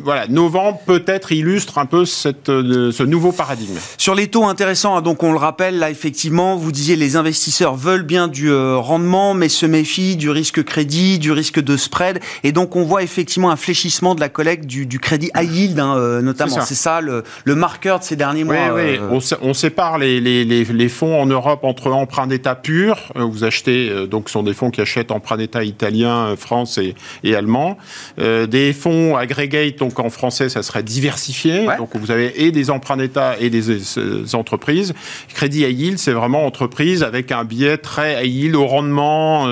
voilà, 0.03 0.27
novembre 0.27 0.79
peut-être 0.85 1.31
illustre 1.31 1.77
un 1.77 1.85
peu 1.85 2.05
cette, 2.05 2.49
euh, 2.49 2.91
ce 2.91 3.03
nouveau 3.03 3.31
paradigme. 3.31 3.75
Sur 3.97 4.15
les 4.15 4.27
taux 4.27 4.45
intéressants, 4.45 4.97
hein, 4.97 5.01
donc 5.01 5.23
on 5.23 5.31
le 5.31 5.37
rappelle, 5.37 5.79
là, 5.79 5.89
effectivement, 5.89 6.55
vous 6.55 6.71
disiez 6.71 6.95
les 6.95 7.15
investisseurs 7.15 7.75
veulent 7.75 8.03
bien 8.03 8.27
du 8.27 8.53
rendement, 8.53 9.33
mais 9.33 9.49
se 9.49 9.65
méfie 9.65 10.15
du 10.15 10.29
risque 10.29 10.63
crédit, 10.63 11.19
du 11.19 11.31
risque 11.31 11.59
de 11.59 11.77
spread. 11.77 12.19
Et 12.43 12.51
donc, 12.51 12.75
on 12.75 12.83
voit 12.83 13.03
effectivement 13.03 13.51
un 13.51 13.55
fléchissement 13.55 14.15
de 14.15 14.19
la 14.19 14.29
collecte 14.29 14.65
du, 14.65 14.99
crédit 14.99 15.31
high 15.35 15.51
yield, 15.51 15.79
hein, 15.79 16.21
notamment. 16.21 16.61
C'est 16.61 16.75
ça, 16.75 17.01
le, 17.01 17.23
marqueur 17.55 17.99
de 17.99 18.03
ces 18.03 18.15
derniers 18.15 18.43
mois. 18.43 18.55
Oui, 18.55 18.58
oui. 18.73 18.99
On, 19.41 19.53
sépare 19.53 19.97
les, 19.97 20.19
les, 20.19 20.45
les, 20.45 20.89
fonds 20.89 21.21
en 21.21 21.25
Europe 21.25 21.63
entre 21.63 21.91
emprunts 21.91 22.27
d'État 22.27 22.55
purs. 22.55 23.11
Vous 23.15 23.43
achetez, 23.43 24.07
donc 24.07 24.29
ce 24.29 24.33
sont 24.33 24.43
des 24.43 24.53
fonds 24.53 24.71
qui 24.71 24.81
achètent 24.81 25.11
emprunts 25.11 25.37
d'État 25.37 25.63
italien, 25.63 26.35
France 26.37 26.77
et, 26.77 26.95
et 27.23 27.35
allemand. 27.35 27.77
des 28.17 28.73
fonds 28.73 29.15
aggregate, 29.15 29.77
donc 29.77 29.99
en 29.99 30.09
français, 30.09 30.49
ça 30.49 30.63
serait 30.63 30.83
diversifié. 30.83 31.67
Donc 31.77 31.89
vous 31.95 32.11
avez 32.11 32.43
et 32.43 32.51
des 32.51 32.69
emprunts 32.69 32.97
d'État 32.97 33.35
et 33.39 33.49
des, 33.49 33.61
des 33.61 34.35
entreprises. 34.35 34.93
Crédit 35.33 35.63
high 35.63 35.79
yield, 35.79 35.97
c'est 35.97 36.13
vraiment 36.13 36.45
entreprise 36.45 37.03
avec 37.03 37.31
un 37.31 37.43
biais 37.43 37.77
très 37.77 38.25
high 38.25 38.33
yield 38.33 38.55
au 38.55 38.65
rendement, 38.65 39.47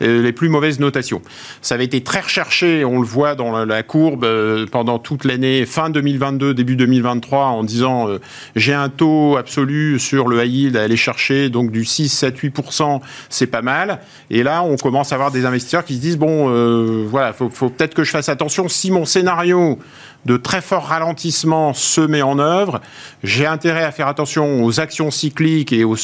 les 0.00 0.32
plus 0.32 0.48
mauvaises 0.48 0.80
notations. 0.80 1.22
Ça 1.62 1.74
avait 1.74 1.84
été 1.84 2.02
très 2.02 2.20
recherché, 2.20 2.84
on 2.84 3.00
le 3.00 3.06
voit 3.06 3.34
dans 3.34 3.64
la, 3.64 3.82
courbe 3.82 4.24
euh, 4.24 4.66
pendant 4.70 4.98
toute 4.98 5.24
l'année, 5.24 5.64
fin 5.66 5.90
2022, 5.90 6.54
début 6.54 6.76
2023, 6.76 7.46
en 7.46 7.64
disant 7.64 8.08
euh, 8.08 8.18
j'ai 8.56 8.74
un 8.74 8.88
taux 8.88 9.36
absolu 9.36 9.98
sur 9.98 10.28
le 10.28 10.44
high 10.44 10.52
yield 10.52 10.76
à 10.76 10.82
aller 10.82 10.96
chercher, 10.96 11.48
donc 11.50 11.70
du 11.70 11.84
6, 11.84 12.08
7, 12.08 12.38
8%, 12.38 13.00
c'est 13.28 13.46
pas 13.46 13.62
mal. 13.62 14.00
Et 14.30 14.42
là, 14.42 14.62
on 14.62 14.76
commence 14.76 15.12
à 15.12 15.14
avoir 15.14 15.30
des 15.30 15.44
investisseurs 15.44 15.84
qui 15.84 15.96
se 15.96 16.00
disent 16.00 16.18
bon, 16.18 16.50
euh, 16.50 17.06
voilà, 17.08 17.32
faut, 17.32 17.50
faut 17.50 17.70
peut-être 17.70 17.94
que 17.94 18.04
je 18.04 18.10
fasse 18.10 18.28
attention. 18.28 18.68
Si 18.68 18.90
mon 18.90 19.04
scénario 19.04 19.78
de 20.26 20.36
très 20.36 20.60
forts 20.60 20.86
ralentissements 20.86 21.72
se 21.72 22.00
met 22.00 22.22
en 22.22 22.38
œuvre. 22.38 22.80
J'ai 23.22 23.46
intérêt 23.46 23.84
à 23.84 23.92
faire 23.92 24.08
attention 24.08 24.64
aux 24.64 24.80
actions 24.80 25.10
cycliques 25.10 25.72
et 25.72 25.84
aux 25.84 25.96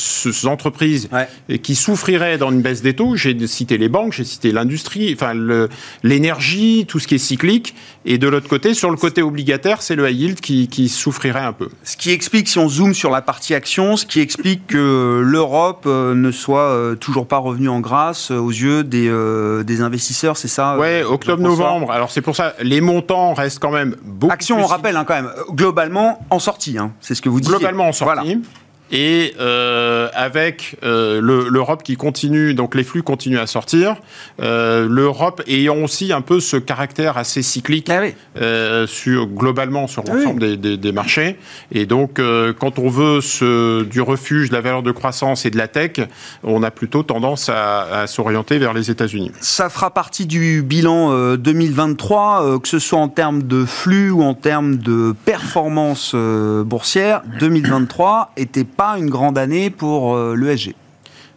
entreprises 0.47 1.09
qui 1.63 1.75
souffriraient 1.75 2.39
dans 2.39 2.51
une 2.51 2.63
baisse 2.63 2.83
des 2.83 2.95
taux. 2.95 3.17
J'ai 3.17 3.47
cité 3.47 3.77
les 3.77 3.89
banques, 3.89 4.13
j'ai 4.13 4.25
cité 4.25 4.53
l'industrie, 4.53 5.15
enfin 5.15 5.35
l'énergie, 6.03 6.87
tout 6.89 6.99
ce 6.99 7.09
qui 7.09 7.17
est 7.17 7.19
cyclique. 7.19 7.75
Et 8.07 8.19
de 8.19 8.29
l'autre 8.29 8.49
côté, 8.49 8.75
sur 8.75 8.91
le 8.91 8.97
côté 8.97 9.23
obligataire, 9.23 9.81
c'est 9.81 9.97
le 9.97 10.09
high 10.11 10.21
yield 10.21 10.41
qui, 10.41 10.89
souffrirait 10.89 11.41
un 11.41 11.53
peu. 11.53 11.71
Ce 11.85 11.97
qui 11.97 12.11
explique, 12.11 12.49
si 12.49 12.59
on 12.59 12.69
zoome 12.69 12.93
sur 12.93 13.11
la 13.11 13.23
partie 13.23 13.55
action, 13.55 13.97
ce 13.97 14.05
qui 14.05 14.21
explique 14.21 14.67
que 14.67 15.23
l'Europe 15.25 15.85
euh, 15.87 16.15
ne 16.15 16.31
soit 16.31 16.69
euh, 16.69 16.95
toujours 16.95 17.27
pas 17.27 17.39
revenue 17.39 17.69
en 17.69 17.81
grâce 17.81 18.31
euh, 18.31 18.37
aux 18.37 18.51
yeux 18.51 18.85
des, 18.85 19.11
des 19.65 19.81
investisseurs, 19.81 20.37
c'est 20.37 20.49
ça 20.49 20.77
Oui, 20.79 21.03
octobre-novembre. 21.03 21.91
Alors 21.91 22.11
c'est 22.11 22.21
pour 22.21 22.37
ça, 22.37 22.55
les 22.61 22.81
montants 22.81 23.33
restent 23.33 23.59
quand 23.59 23.71
même 23.71 23.97
Action, 24.29 24.63
on 24.63 24.67
rappelle 24.67 24.97
hein, 24.97 25.05
quand 25.07 25.15
même, 25.15 25.31
globalement 25.51 26.25
en 26.31 26.39
sortie, 26.39 26.77
hein, 26.79 26.93
c'est 27.01 27.15
ce 27.15 27.23
que 27.23 27.29
vous 27.29 27.41
dites. 27.41 27.51
Globalement 27.51 27.89
en 27.89 27.93
sortie 27.93 28.41
et 28.93 29.35
euh, 29.41 30.09
avec 30.15 30.77
euh, 30.83 31.21
l'Europe 31.21 31.83
qui 31.83 31.97
continue, 31.97 32.55
donc 32.55 32.75
les 32.75 32.85
flux 32.85 33.03
continuent 33.03 33.39
à 33.39 33.47
sortir, 33.47 33.97
euh, 34.43 34.87
l'Europe 34.89 35.43
ayant 35.47 35.79
aussi 35.79 36.13
un 36.13 36.21
peu 36.21 36.39
ce 36.39 36.57
caractère 36.57 37.17
assez 37.17 37.43
cyclique 37.43 37.91
ah 37.91 38.87
sur, 38.87 39.27
globalement 39.27 39.87
sur 39.87 40.05
ah 40.07 40.15
l'ensemble 40.15 40.59
des, 40.59 40.93
marchés. 40.93 41.37
Et 41.73 41.87
donc, 41.87 42.21
quand 42.59 42.79
on 42.79 42.89
veut 42.89 43.21
ce, 43.21 43.83
du 43.83 44.01
refuge, 44.01 44.51
de 44.51 44.55
la 44.55 44.61
valeur 44.61 44.83
de 44.83 44.93
croissance 44.93 45.47
et 45.47 45.51
de 45.51 45.57
la 45.57 45.67
tech, 45.67 45.93
on 46.43 46.63
a 46.63 46.71
plutôt 46.71 47.03
tendance 47.03 47.49
à, 47.49 47.83
à 47.83 48.07
s'orienter 48.07 48.59
vers 48.59 48.75
les 48.75 48.91
États-Unis. 48.91 49.33
Ça 49.41 49.71
fera 49.71 49.93
partie 49.93 50.27
du 50.27 50.63
bilan 50.63 51.35
2023, 51.37 52.61
que 52.61 52.69
ce 52.69 52.79
soit 52.79 52.99
en 52.99 53.09
termes 53.09 53.43
de 53.45 53.65
flux 53.65 54.11
ou 54.11 54.23
en 54.23 54.35
termes 54.35 54.77
de 54.77 55.15
performance 55.25 56.15
boursière. 56.15 57.23
2023 57.41 58.33
était 58.37 58.65
pas 58.77 58.99
une 58.99 59.11
grande 59.11 59.39
année 59.39 59.71
pour 59.71 60.17
euh, 60.17 60.35
l'ESG. 60.37 60.75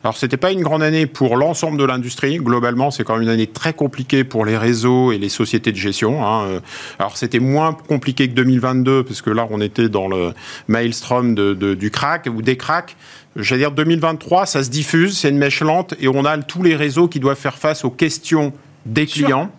Alors, 0.03 0.15
c'était 0.15 0.37
pas 0.37 0.51
une 0.51 0.61
grande 0.61 0.83
année 0.83 1.07
pour 1.07 1.37
l'ensemble 1.37 1.77
de 1.77 1.83
l'industrie. 1.83 2.37
Globalement, 2.37 2.91
c'est 2.91 3.03
quand 3.03 3.15
même 3.15 3.23
une 3.23 3.29
année 3.29 3.47
très 3.47 3.73
compliquée 3.73 4.23
pour 4.23 4.45
les 4.45 4.55
réseaux 4.55 5.11
et 5.11 5.17
les 5.17 5.27
sociétés 5.27 5.71
de 5.71 5.77
gestion. 5.77 6.25
Hein. 6.25 6.61
Alors, 6.99 7.17
c'était 7.17 7.39
moins 7.39 7.73
compliqué 7.73 8.29
que 8.29 8.33
2022, 8.33 9.03
parce 9.03 9.21
que 9.21 9.31
là, 9.31 9.47
on 9.49 9.59
était 9.59 9.89
dans 9.89 10.07
le 10.07 10.33
maelstrom 10.67 11.33
de, 11.33 11.73
du 11.73 11.91
crack 11.91 12.29
ou 12.33 12.41
des 12.41 12.57
cracks. 12.57 12.95
J'allais 13.35 13.61
dire 13.61 13.71
2023, 13.71 14.45
ça 14.45 14.63
se 14.63 14.69
diffuse, 14.69 15.17
c'est 15.17 15.29
une 15.29 15.39
mèche 15.39 15.61
lente, 15.61 15.95
et 15.99 16.07
on 16.07 16.25
a 16.25 16.37
tous 16.37 16.63
les 16.63 16.75
réseaux 16.75 17.07
qui 17.07 17.19
doivent 17.19 17.37
faire 17.37 17.57
face 17.57 17.83
aux 17.83 17.91
questions 17.91 18.53
des 18.85 19.07
clients. 19.07 19.51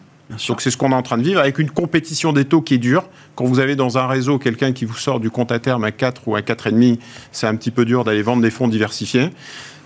Donc 0.49 0.61
c'est 0.61 0.71
ce 0.71 0.77
qu'on 0.77 0.93
est 0.93 0.95
en 0.95 1.03
train 1.03 1.19
de 1.19 1.23
vivre 1.23 1.41
avec 1.41 1.59
une 1.59 1.71
compétition 1.71 2.33
des 2.33 2.45
taux 2.45 2.61
qui 2.61 2.75
est 2.75 2.79
dure. 2.79 3.05
Quand 3.35 3.45
vous 3.45 3.61
avez 3.61 3.77
dans 3.77 3.97
un 3.99 4.07
réseau 4.07 4.39
quelqu'un 4.39 4.73
qui 4.73 4.85
vous 4.85 4.97
sort 4.97 5.21
du 5.21 5.31
compte 5.31 5.53
à 5.53 5.59
terme 5.59 5.85
à 5.85 5.91
4 5.91 6.29
ou 6.29 6.37
à 6.37 6.41
4,5, 6.41 6.99
c'est 7.33 7.47
un 7.47 7.57
petit 7.57 7.71
peu 7.71 7.85
dur 7.85 8.05
d'aller 8.05 8.23
vendre 8.23 8.43
des 8.43 8.51
fonds 8.51 8.69
diversifiés. 8.69 9.31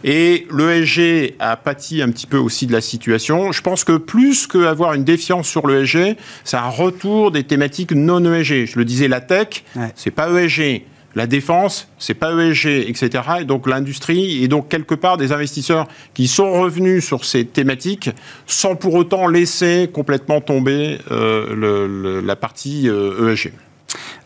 Et 0.05 0.49
l'ESG 0.51 1.37
a 1.39 1.57
pâti 1.57 2.03
un 2.03 2.11
petit 2.11 2.27
peu 2.27 2.37
aussi 2.37 2.67
de 2.67 2.73
la 2.73 2.81
situation. 2.81 3.53
Je 3.53 3.63
pense 3.63 3.85
que 3.85 3.97
plus 3.97 4.49
qu'avoir 4.49 4.95
une 4.95 5.05
défiance 5.05 5.47
sur 5.47 5.69
l'ESG, 5.69 6.17
c'est 6.43 6.57
un 6.57 6.69
retour 6.69 7.31
des 7.31 7.45
thématiques 7.45 7.93
non 7.93 8.25
ESG. 8.25 8.67
Je 8.67 8.79
le 8.79 8.85
disais, 8.85 9.07
la 9.07 9.21
tech, 9.21 9.63
c'est 9.95 10.11
pas 10.11 10.29
ESG 10.29 10.83
la 11.14 11.26
défense, 11.26 11.88
c'est 11.99 12.14
pas 12.14 12.33
ESG, 12.33 12.88
etc. 12.88 13.11
Et 13.40 13.45
donc 13.45 13.66
l'industrie, 13.69 14.42
et 14.42 14.49
donc 14.49 14.69
quelque 14.69 14.95
part 14.95 15.16
des 15.16 15.33
investisseurs 15.33 15.88
qui 16.14 16.28
sont 16.28 16.52
revenus 16.52 17.04
sur 17.04 17.25
ces 17.25 17.45
thématiques 17.45 18.11
sans 18.47 18.76
pour 18.76 18.95
autant 18.95 19.26
laisser 19.26 19.90
complètement 19.92 20.40
tomber 20.40 20.99
euh, 21.11 22.23
la 22.25 22.37
partie 22.37 22.87
ESG. 22.87 23.52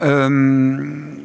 Euh, 0.02 0.04
e 0.04 0.04
euh 0.04 1.16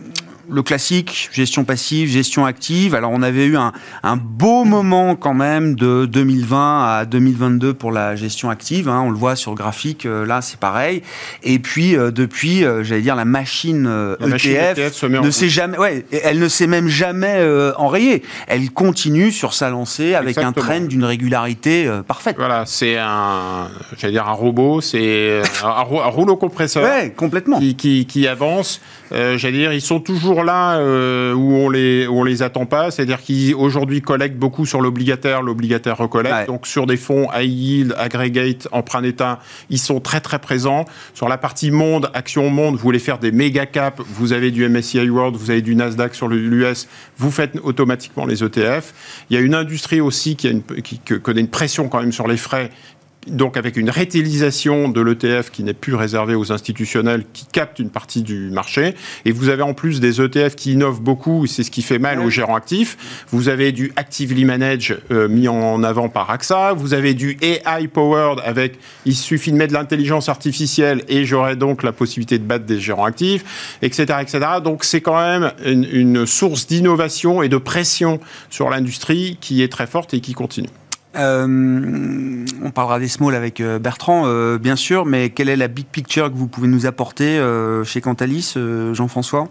le 0.51 0.63
classique, 0.63 1.29
gestion 1.31 1.63
passive, 1.63 2.09
gestion 2.09 2.45
active. 2.45 2.93
Alors 2.93 3.11
on 3.13 3.21
avait 3.21 3.45
eu 3.45 3.57
un, 3.57 3.71
beau 4.17 4.65
moment 4.65 5.15
quand 5.15 5.33
même 5.33 5.75
de 5.75 6.05
2020 6.05 6.85
à 6.85 7.05
2022 7.05 7.73
pour 7.73 7.91
la 7.91 8.15
gestion 8.15 8.49
active. 8.49 8.89
Hein. 8.89 9.01
on 9.05 9.09
le 9.09 9.17
voit 9.17 9.35
sur 9.35 9.51
le 9.51 9.57
graphique, 9.57 10.05
euh, 10.05 10.25
là 10.25 10.41
c'est 10.41 10.59
pareil. 10.59 11.03
Et 11.43 11.59
puis 11.59 11.95
euh, 11.95 12.11
depuis, 12.11 12.63
euh, 12.63 12.83
j'allais 12.83 13.01
dire 13.01 13.15
la 13.15 13.25
machine 13.25 13.87
ETF, 14.19 15.03
e 15.03 15.07
ne 15.07 15.31
s'est 15.31 15.49
jamais, 15.49 15.77
ouais, 15.77 16.05
elle 16.23 16.39
ne 16.39 16.47
s'est 16.47 16.67
même 16.67 16.87
jamais 16.87 17.41
enrayée. 17.77 18.23
Elle 18.47 18.71
continue 18.71 19.31
sur 19.31 19.53
sa 19.53 19.69
lancée 19.69 20.15
avec 20.15 20.37
un 20.37 20.51
train 20.51 20.81
d'une 20.81 21.05
régularité 21.05 21.89
parfaite. 22.07 22.35
Voilà, 22.37 22.65
c'est 22.65 22.97
un, 22.97 23.69
j'allais 23.97 24.13
dire 24.13 24.27
un 24.27 24.33
robot, 24.33 24.81
c'est 24.81 25.41
un, 25.63 25.81
rouleau 25.81 26.35
compresseur, 26.35 26.85
complètement, 27.15 27.59
qui, 27.59 28.05
qui 28.05 28.27
avance. 28.27 28.81
J'allais 29.11 29.57
dire, 29.57 29.73
ils 29.73 29.81
sont 29.81 29.99
toujours 29.99 30.43
là 30.43 30.77
euh, 30.77 31.33
où 31.33 31.53
on 31.53 31.69
les 31.69 32.07
on 32.07 32.23
les 32.23 32.43
attend 32.43 32.65
pas, 32.65 32.91
c'est-à-dire 32.91 33.19
qu'aujourd'hui 33.21 34.01
collectent 34.01 34.37
beaucoup 34.37 34.65
sur 34.65 34.81
l'obligataire, 34.81 35.41
l'obligataire 35.41 35.97
recollecte. 35.97 36.47
Donc 36.47 36.67
sur 36.67 36.85
des 36.85 36.97
fonds 36.97 37.27
high 37.33 37.49
yield, 37.49 37.95
aggregate, 37.97 38.67
emprunt 38.71 39.01
d'État, 39.01 39.39
ils 39.69 39.79
sont 39.79 39.99
très 39.99 40.21
très 40.21 40.39
présents. 40.39 40.85
Sur 41.13 41.27
la 41.27 41.37
partie 41.37 41.71
monde, 41.71 42.09
action 42.13 42.49
monde, 42.49 42.75
vous 42.75 42.81
voulez 42.81 42.99
faire 42.99 43.17
des 43.17 43.31
méga 43.31 43.65
caps, 43.65 44.01
vous 44.07 44.33
avez 44.33 44.51
du 44.51 44.67
MSCI 44.67 45.09
World, 45.09 45.35
vous 45.35 45.51
avez 45.51 45.61
du 45.61 45.75
Nasdaq 45.75 46.15
sur 46.15 46.27
l'US, 46.27 46.87
vous 47.17 47.31
faites 47.31 47.57
automatiquement 47.63 48.25
les 48.25 48.43
ETF. 48.43 48.93
Il 49.29 49.35
y 49.35 49.37
a 49.37 49.41
une 49.41 49.55
industrie 49.55 50.01
aussi 50.01 50.35
qui, 50.35 50.47
a 50.47 50.51
une, 50.51 50.63
qui 50.63 50.99
connaît 50.99 51.41
une 51.41 51.47
pression 51.47 51.89
quand 51.89 51.99
même 51.99 52.11
sur 52.11 52.27
les 52.27 52.37
frais 52.37 52.69
donc 53.27 53.55
avec 53.55 53.77
une 53.77 53.89
rétélisation 53.89 54.89
de 54.89 54.99
l'ETF 54.99 55.51
qui 55.51 55.63
n'est 55.63 55.75
plus 55.75 55.93
réservée 55.93 56.33
aux 56.33 56.51
institutionnels, 56.51 57.23
qui 57.33 57.45
captent 57.45 57.79
une 57.79 57.91
partie 57.91 58.23
du 58.23 58.49
marché. 58.49 58.95
Et 59.25 59.31
vous 59.31 59.49
avez 59.49 59.61
en 59.61 59.73
plus 59.73 59.99
des 59.99 60.21
ETF 60.21 60.55
qui 60.55 60.73
innovent 60.73 61.01
beaucoup, 61.01 61.45
c'est 61.45 61.63
ce 61.63 61.69
qui 61.69 61.83
fait 61.83 61.99
mal 61.99 62.19
aux 62.19 62.29
gérants 62.31 62.55
actifs. 62.55 63.25
Vous 63.29 63.47
avez 63.47 63.71
du 63.71 63.91
Actively 63.95 64.43
Manage 64.43 64.97
euh, 65.11 65.27
mis 65.27 65.47
en 65.47 65.83
avant 65.83 66.09
par 66.09 66.31
AXA. 66.31 66.73
Vous 66.73 66.93
avez 66.93 67.13
du 67.13 67.37
AI 67.41 67.87
Powered 67.87 68.39
avec, 68.43 68.79
il 69.05 69.15
suffit 69.15 69.51
de 69.51 69.57
mettre 69.57 69.73
de 69.73 69.77
l'intelligence 69.77 70.27
artificielle 70.27 71.03
et 71.07 71.23
j'aurai 71.25 71.55
donc 71.55 71.83
la 71.83 71.91
possibilité 71.91 72.39
de 72.39 72.43
battre 72.43 72.65
des 72.65 72.79
gérants 72.79 73.05
actifs, 73.05 73.77
etc. 73.83 74.19
etc. 74.21 74.39
Donc 74.63 74.83
c'est 74.83 75.01
quand 75.01 75.19
même 75.19 75.51
une, 75.63 75.87
une 75.91 76.25
source 76.25 76.65
d'innovation 76.65 77.43
et 77.43 77.49
de 77.49 77.57
pression 77.57 78.19
sur 78.49 78.69
l'industrie 78.69 79.37
qui 79.39 79.61
est 79.61 79.71
très 79.71 79.85
forte 79.85 80.15
et 80.15 80.21
qui 80.21 80.33
continue. 80.33 80.69
Euh, 81.15 82.45
on 82.63 82.71
parlera 82.71 82.99
des 82.99 83.07
small 83.07 83.35
avec 83.35 83.59
euh, 83.59 83.79
Bertrand, 83.79 84.23
euh, 84.25 84.57
bien 84.57 84.75
sûr, 84.75 85.05
mais 85.05 85.29
quelle 85.29 85.49
est 85.49 85.57
la 85.57 85.67
big 85.67 85.85
picture 85.85 86.31
que 86.31 86.37
vous 86.37 86.47
pouvez 86.47 86.67
nous 86.67 86.85
apporter 86.85 87.39
chez 87.85 88.01
Cantalis, 88.01 88.55
Jean-François? 88.93 89.47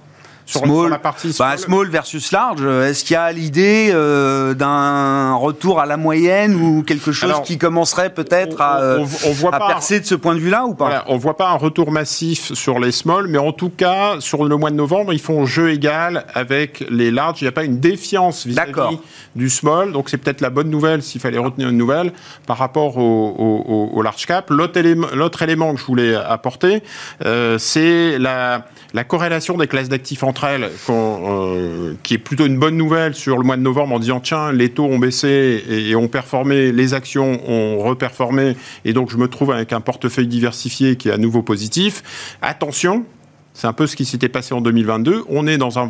Small, 0.58 0.90
la 0.90 0.98
partie 0.98 1.34
bah, 1.38 1.56
small. 1.56 1.88
versus 1.88 2.32
large, 2.32 2.64
est-ce 2.64 3.04
qu'il 3.04 3.14
y 3.14 3.16
a 3.16 3.32
l'idée 3.32 3.90
euh, 3.92 4.54
d'un 4.54 5.34
retour 5.34 5.80
à 5.80 5.86
la 5.86 5.96
moyenne 5.96 6.54
ou 6.54 6.82
quelque 6.82 7.12
chose 7.12 7.34
qui 7.44 7.58
commencerait 7.58 8.10
peut-être 8.10 8.60
à, 8.60 8.98
on, 8.98 9.50
percer 9.50 10.00
de 10.00 10.06
ce 10.06 10.14
point 10.14 10.34
de 10.34 10.40
vue-là 10.40 10.64
ou 10.66 10.74
pas? 10.74 11.04
On 11.08 11.14
ne 11.14 11.20
voit 11.20 11.36
pas 11.36 11.50
un 11.50 11.56
retour 11.56 11.90
massif 11.90 12.52
sur 12.54 12.78
les 12.78 12.92
small, 12.92 13.26
mais 13.28 13.38
en 13.38 13.52
tout 13.52 13.70
cas, 13.70 14.16
sur 14.20 14.44
le 14.44 14.56
mois 14.56 14.70
de 14.70 14.76
novembre, 14.76 15.12
ils 15.12 15.20
font 15.20 15.46
jeu 15.46 15.70
égal 15.70 16.24
avec 16.34 16.84
les 16.90 17.10
large. 17.10 17.40
Il 17.40 17.44
n'y 17.44 17.48
a 17.48 17.52
pas 17.52 17.64
une 17.64 17.80
défiance 17.80 18.46
vis-à-vis 18.46 18.98
du 19.36 19.48
small, 19.48 19.92
donc 19.92 20.10
c'est 20.10 20.18
peut-être 20.18 20.40
la 20.40 20.50
bonne 20.50 20.70
nouvelle 20.70 21.02
s'il 21.02 21.20
fallait 21.20 21.38
retenir 21.38 21.68
une 21.68 21.76
nouvelle 21.76 22.12
par 22.46 22.58
rapport 22.58 22.96
au, 22.98 24.00
large 24.02 24.26
cap. 24.26 24.50
L'autre 24.50 24.76
élément, 24.78 25.08
élément, 25.40 25.74
que 25.74 25.80
je 25.80 25.84
voulais 25.84 26.14
apporter, 26.14 26.82
euh, 27.24 27.58
c'est 27.58 28.18
la, 28.18 28.64
la 28.94 29.04
corrélation 29.04 29.56
des 29.56 29.66
classes 29.66 29.88
d'actifs 29.88 30.22
entre 30.22 30.46
euh, 30.90 31.94
qui 32.02 32.14
est 32.14 32.18
plutôt 32.18 32.46
une 32.46 32.58
bonne 32.58 32.76
nouvelle 32.76 33.14
sur 33.14 33.38
le 33.38 33.44
mois 33.44 33.56
de 33.56 33.62
novembre 33.62 33.94
en 33.94 33.98
disant 33.98 34.20
tiens, 34.20 34.52
les 34.52 34.70
taux 34.70 34.84
ont 34.84 34.98
baissé 34.98 35.62
et, 35.68 35.94
ont 35.94 36.08
performé, 36.08 36.72
les 36.72 36.94
actions 36.94 37.40
ont 37.48 37.78
reperformé, 37.78 38.56
et 38.84 38.92
donc 38.92 39.10
je 39.10 39.16
me 39.16 39.28
trouve 39.28 39.52
avec 39.52 39.72
un 39.72 39.80
portefeuille 39.80 40.26
diversifié 40.26 40.96
qui 40.96 41.08
est 41.08 41.12
à 41.12 41.18
nouveau 41.18 41.42
positif. 41.42 42.36
Attention, 42.42 43.04
C'est 43.52 43.66
un 43.66 43.72
peu 43.72 43.86
ce 43.86 43.96
qui 43.96 44.04
s'était 44.04 44.28
passé 44.28 44.54
en 44.54 44.60
2022. 44.60 45.24
On 45.28 45.46
est 45.46 45.58
dans 45.58 45.78
un, 45.78 45.88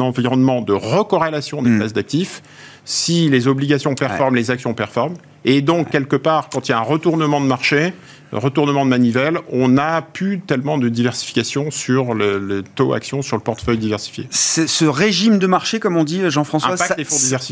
environnement 0.00 0.62
de 0.62 0.72
recorrélation 0.72 1.60
des 1.60 1.70
hmm. 1.70 1.78
classes 1.78 1.92
d'actifs. 1.92 2.42
Si 2.84 3.28
les 3.28 3.46
obligations 3.46 3.94
performent, 3.94 4.36
les 4.36 4.50
actions 4.50 4.74
performent. 4.74 5.16
Et 5.44 5.60
donc, 5.60 5.90
quelque 5.90 6.16
part, 6.16 6.48
quand 6.48 6.68
il 6.68 6.72
y 6.72 6.74
a 6.74 6.78
un 6.78 6.82
retournement 6.82 7.40
de 7.40 7.46
marché, 7.46 7.92
retournement 8.32 8.84
de 8.84 8.90
manivelle, 8.90 9.38
on 9.50 9.68
n'a 9.68 10.02
plus 10.02 10.40
tellement 10.40 10.78
de 10.78 10.88
diversification 10.88 11.70
sur 11.70 12.14
le, 12.14 12.62
taux 12.74 12.92
action 12.92 13.22
sur 13.22 13.36
le 13.36 13.42
portefeuille 13.42 13.78
diversifié. 13.78 14.26
Ce 14.30 14.84
régime 14.84 15.38
de 15.38 15.46
marché, 15.46 15.80
comme 15.80 15.96
on 15.96 16.04
dit, 16.04 16.22
Jean-François, 16.30 16.76
ça. 16.76 16.96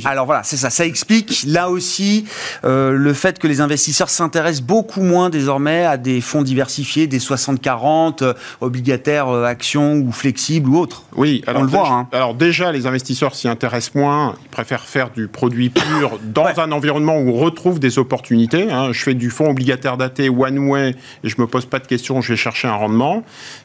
Alors 0.04 0.26
voilà, 0.26 0.42
c'est 0.42 0.56
ça. 0.56 0.70
Ça 0.70 0.86
explique 0.86 1.44
là 1.46 1.70
aussi 1.70 2.24
euh, 2.64 2.92
le 2.92 3.12
fait 3.14 3.38
que 3.38 3.46
les 3.46 3.60
investisseurs 3.60 4.10
s'intéressent 4.10 4.64
beaucoup 4.64 5.02
moins 5.02 5.30
désormais 5.30 5.84
à 5.84 5.96
des 5.96 6.20
fonds 6.20 6.42
diversifiés, 6.42 7.06
des 7.06 7.18
60-40, 7.18 8.22
euh, 8.22 8.34
obligataires, 8.60 9.28
euh, 9.28 9.44
actions 9.44 9.94
ou 9.94 10.12
flexibles 10.12 10.68
ou 10.70 10.78
autres. 10.78 11.04
Oui, 11.16 11.42
alors 11.46 11.62
on 11.62 11.64
le 11.64 11.70
voit. 11.70 11.90
Hein. 11.90 12.08
Alors 12.12 12.34
déjà, 12.34 12.72
les 12.72 12.86
investisseurs 12.86 13.34
s'y 13.34 13.48
intéressent 13.48 13.94
moins. 13.94 14.34
Ils 14.44 14.48
préfèrent 14.48 14.84
faire 14.84 15.10
du 15.10 15.28
produit 15.28 15.70
pur 15.70 16.18
dans 16.22 16.58
un 16.58 16.72
environnement 16.72 17.16
où 17.18 17.30
on 17.30 17.34
retrouve 17.34 17.78
des 17.78 17.98
opportunités. 17.98 18.70
Hein. 18.70 18.92
Je 18.92 19.02
fais 19.02 19.14
du 19.14 19.30
fonds 19.30 19.50
obligataire 19.50 19.96
daté 19.96 20.28
one 20.28 20.58
et 20.76 20.94
je 21.24 21.34
me 21.38 21.46
pose 21.46 21.66
pas 21.66 21.78
de 21.78 21.86
questions, 21.86 22.20
je 22.20 22.32
vais 22.32 22.36
chercher 22.36 22.68
un 22.68 22.74
rendement. 22.74 23.24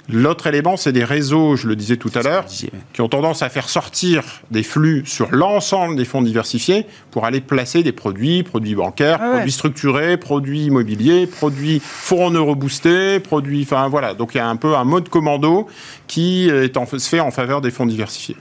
L'autre 0.09 0.47
élément, 0.47 0.77
c'est 0.77 0.91
des 0.91 1.03
réseaux, 1.03 1.55
je 1.55 1.67
le 1.67 1.75
disais 1.75 1.97
tout 1.97 2.11
à 2.15 2.21
l'heure, 2.21 2.45
qui 2.45 3.01
ont 3.01 3.09
tendance 3.09 3.41
à 3.41 3.49
faire 3.49 3.69
sortir 3.69 4.23
des 4.51 4.63
flux 4.63 5.03
sur 5.05 5.29
l'ensemble 5.31 5.95
des 5.95 6.05
fonds 6.05 6.21
diversifiés 6.21 6.85
pour 7.11 7.25
aller 7.25 7.41
placer 7.41 7.83
des 7.83 7.91
produits, 7.91 8.43
produits 8.43 8.75
bancaires, 8.75 9.19
ah 9.21 9.31
produits 9.31 9.51
structurés, 9.51 10.17
produits 10.17 10.65
immobiliers, 10.65 11.27
produits 11.27 11.81
fonds 11.83 12.27
en 12.27 12.31
euros 12.31 12.55
boostés, 12.55 13.19
produits, 13.19 13.63
enfin 13.63 13.87
voilà. 13.87 14.13
Donc 14.13 14.35
il 14.35 14.37
y 14.37 14.41
a 14.41 14.47
un 14.47 14.55
peu 14.55 14.75
un 14.75 14.83
mode 14.83 15.09
commando 15.09 15.67
qui 16.07 16.49
est 16.49 16.77
en, 16.77 16.85
se 16.85 16.97
fait 16.97 17.19
en 17.19 17.31
faveur 17.31 17.61
des 17.61 17.71
fonds 17.71 17.85
diversifiés. 17.85 18.37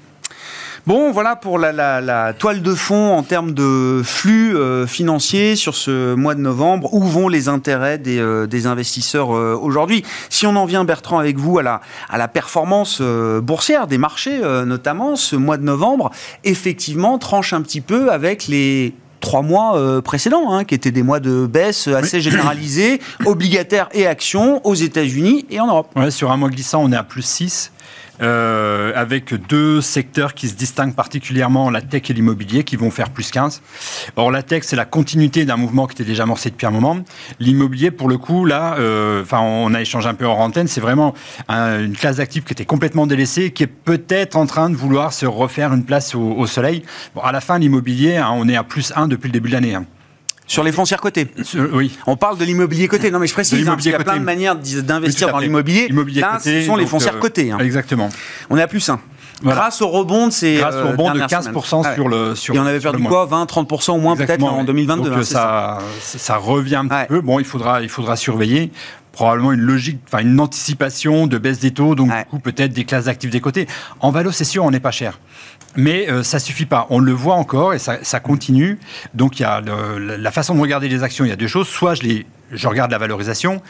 Bon, 0.85 1.13
voilà 1.13 1.37
pour 1.37 1.59
la, 1.61 2.33
toile 2.37 2.61
de 2.61 2.75
fond 2.75 3.13
en 3.13 3.23
termes 3.23 3.53
de 3.53 4.03
flux 4.05 4.57
euh, 4.57 4.85
financiers 4.85 5.55
sur 5.55 5.77
ce 5.77 6.15
mois 6.15 6.35
de 6.35 6.41
novembre. 6.41 6.93
Où 6.93 7.05
vont 7.05 7.29
les 7.29 7.49
intérêts 7.49 7.99
des, 7.99 8.19
euh, 8.19 8.49
investisseurs 8.65 9.33
euh, 9.33 9.55
aujourd'hui? 9.55 10.03
Si 10.29 10.45
on 10.45 10.57
en 10.57 10.65
vient, 10.65 10.83
Bertrand, 10.85 11.21
avec 11.21 11.39
vous 11.39 11.61
à 11.61 11.63
la, 11.63 11.83
à 12.09 12.19
la 12.19 12.27
performance 12.27 13.01
boursière 13.01 13.87
des 13.87 13.97
marchés, 13.97 14.41
notamment, 14.67 15.15
ce 15.15 15.37
mois 15.37 15.57
de 15.57 15.63
novembre, 15.63 16.11
effectivement, 16.43 17.17
tranche 17.19 17.53
un 17.53 17.63
petit 17.63 17.81
peu 17.81 18.11
avec 18.11 18.49
les 18.49 18.93
trois 19.21 19.43
mois 19.43 20.03
précédents, 20.03 20.53
hein, 20.53 20.65
qui 20.65 20.75
étaient 20.75 20.91
des 20.91 21.05
mois 21.05 21.21
de 21.21 21.47
baisse 21.47 21.87
assez 21.87 22.21
généralisés, 22.21 23.01
obligataires 23.25 23.89
et 23.93 24.09
actions 24.09 24.61
aux 24.67 24.75
États-Unis 24.75 25.47
et 25.49 25.61
en 25.61 25.69
Europe. 25.69 25.93
Ouais, 25.95 26.11
sur 26.11 26.33
un 26.33 26.37
mois 26.37 26.49
glissant, 26.51 26.83
on 26.83 26.91
est 26.91 26.97
à 26.97 27.05
plus 27.05 27.23
6. 27.23 27.72
Euh, 28.21 28.93
avec 28.95 29.35
deux 29.49 29.81
secteurs 29.81 30.35
qui 30.35 30.49
se 30.49 30.55
distinguent 30.55 30.95
particulièrement, 30.95 31.71
la 31.71 31.81
tech 31.81 32.11
et 32.11 32.13
l'immobilier, 32.13 32.63
qui 32.63 32.77
vont 32.77 32.91
faire 32.91 33.11
plus 33.11 33.31
15. 33.31 33.63
Or, 34.17 34.31
la 34.31 34.43
tech, 34.43 34.65
c'est 34.65 34.77
la 34.77 34.85
continuité 34.85 35.45
d'un 35.45 35.57
mouvement 35.57 35.87
qui 35.87 35.95
était 35.95 36.05
déjà 36.05 36.25
amorcé 36.25 36.51
depuis 36.51 36.67
un 36.67 36.71
moment. 36.71 36.99
L'immobilier, 37.41 37.91
pour 37.91 38.09
le 38.09 38.19
coup, 38.19 38.45
là, 38.45 38.77
euh, 38.79 39.23
enfin, 39.23 39.41
on 39.41 39.73
a 39.75 39.81
échangé 39.81 40.09
un 40.09 40.15
peu 40.15 40.27
en 40.27 40.39
antenne, 40.39 40.69
c'est 40.69 40.81
vraiment 40.81 41.15
une 41.49 41.97
classe 41.97 42.17
d'actifs 42.17 42.45
qui 42.45 42.53
était 42.53 42.65
complètement 42.65 43.07
délaissée, 43.07 43.51
qui 43.51 43.63
est 43.63 43.67
peut-être 43.67 44.37
en 44.37 44.47
train 44.47 44.69
de 44.69 44.77
vouloir 44.77 45.13
se 45.13 45.27
refaire 45.27 45.73
une 45.73 45.85
place 45.85 46.15
au, 46.15 46.47
soleil. 46.47 46.83
À 47.23 47.33
la 47.33 47.41
fin, 47.41 47.59
l'immobilier, 47.59 48.17
hein, 48.17 48.31
on 48.35 48.49
est 48.49 48.57
à 48.57 48.65
plus 48.65 48.93
1 48.95 49.09
depuis 49.09 49.29
le 49.29 49.33
début 49.33 49.49
de 49.49 49.55
l'année. 49.55 49.75
Hein. 49.75 49.87
Sur 50.47 50.65
les 50.65 50.73
foncières 50.73 51.01
cotées 51.01 51.29
Oui. 51.73 51.97
On 52.07 52.17
parle 52.17 52.39
de 52.39 52.45
l'immobilier 52.45 52.89
coté. 52.89 53.11
Non, 53.11 53.19
mais 53.19 53.27
je 53.27 53.33
précise, 53.33 53.67
hein, 53.69 53.77
il 53.79 53.91
y 53.91 53.95
a 53.95 53.99
plein 53.99 54.19
de 54.19 54.25
manières 54.25 54.57
d'investir 54.57 55.31
dans 55.31 55.39
l'immobilier. 55.39 55.89
Là, 56.21 56.39
ce 56.43 56.63
sont 56.63 56.77
les 56.77 56.87
foncières 56.87 57.17
euh, 57.17 57.21
cotées. 57.21 57.53
Hein. 57.53 57.59
Exactement. 57.59 58.09
On 58.51 58.57
est 58.57 58.63
à 58.63 58.69
plus 58.69 58.89
1. 58.89 59.01
Grâce 59.43 59.83
au 59.83 59.89
rebond 59.89 60.29
de 60.29 60.33
ces 60.33 60.57
Grâce 60.57 60.77
au 60.77 60.89
rebond 60.89 61.13
de 61.13 61.21
15% 61.21 61.95
sur 61.95 62.09
le 62.09 62.35
sur 62.35 62.55
Et 62.55 62.59
on 62.59 62.67
avait 62.67 62.79
perdu 62.79 63.03
quoi 63.03 63.27
20 63.27 63.47
30 63.47 63.89
au 63.89 63.97
moins 63.97 64.17
peut-être 64.17 64.45
en 64.45 64.65
2022 64.65 65.11
Donc, 65.11 65.19
hein, 65.19 65.23
ça, 65.25 65.79
ça, 66.01 66.37
revient 66.37 66.77
un 66.77 66.87
petit 66.87 67.09
peu. 67.09 67.21
Bon, 67.21 67.39
il 67.39 67.45
faudra 67.45 67.83
il 67.83 67.89
faudra 67.89 68.17
surveiller 68.17 68.71
probablement 69.13 69.53
une 69.53 69.61
logique, 69.61 70.01
enfin 70.07 70.21
une 70.21 70.41
anticipation 70.41 71.27
de 71.27 71.39
baisse 71.39 71.61
des 71.61 71.71
taux, 71.71 71.95
donc 71.95 72.09
du 72.09 72.25
coup 72.25 72.39
peut-être 72.39 72.73
des 72.73 72.85
classes 72.85 73.05
d'actifs 73.05 73.31
des 73.31 73.41
côtés. 73.41 73.67
En 74.01 74.11
valo, 74.11 74.33
c'est 74.33 74.45
sûr, 74.45 74.65
on 74.65 74.71
n'est 74.71 74.81
pas 74.81 74.91
cher. 74.91 75.21
Mais 75.77 76.11
euh, 76.11 76.23
ça 76.23 76.39
suffit 76.39 76.67
pas. 76.67 76.87
On 76.91 76.99
le 76.99 77.13
voit 77.13 77.35
encore 77.37 77.73
et 77.73 77.79
ça, 77.79 77.99
ça 78.03 78.21
continue. 78.21 78.79
Donc 79.15 79.39
il 79.39 79.43
y 79.43 79.47
a 79.47 79.61
la 79.63 80.31
façon 80.31 80.55
de 80.55 80.61
regarder 80.61 80.89
les 80.89 81.03
actions. 81.03 81.25
Il 81.25 81.29
y 81.29 81.33
a 81.33 81.37
deux 81.37 81.47
choses. 81.47 81.69
Soit 81.69 81.95
je 81.95 82.03
les 82.03 82.27
je 82.53 82.69
regarde 82.69 82.91
la 82.91 82.99
valorisation, 82.99 83.63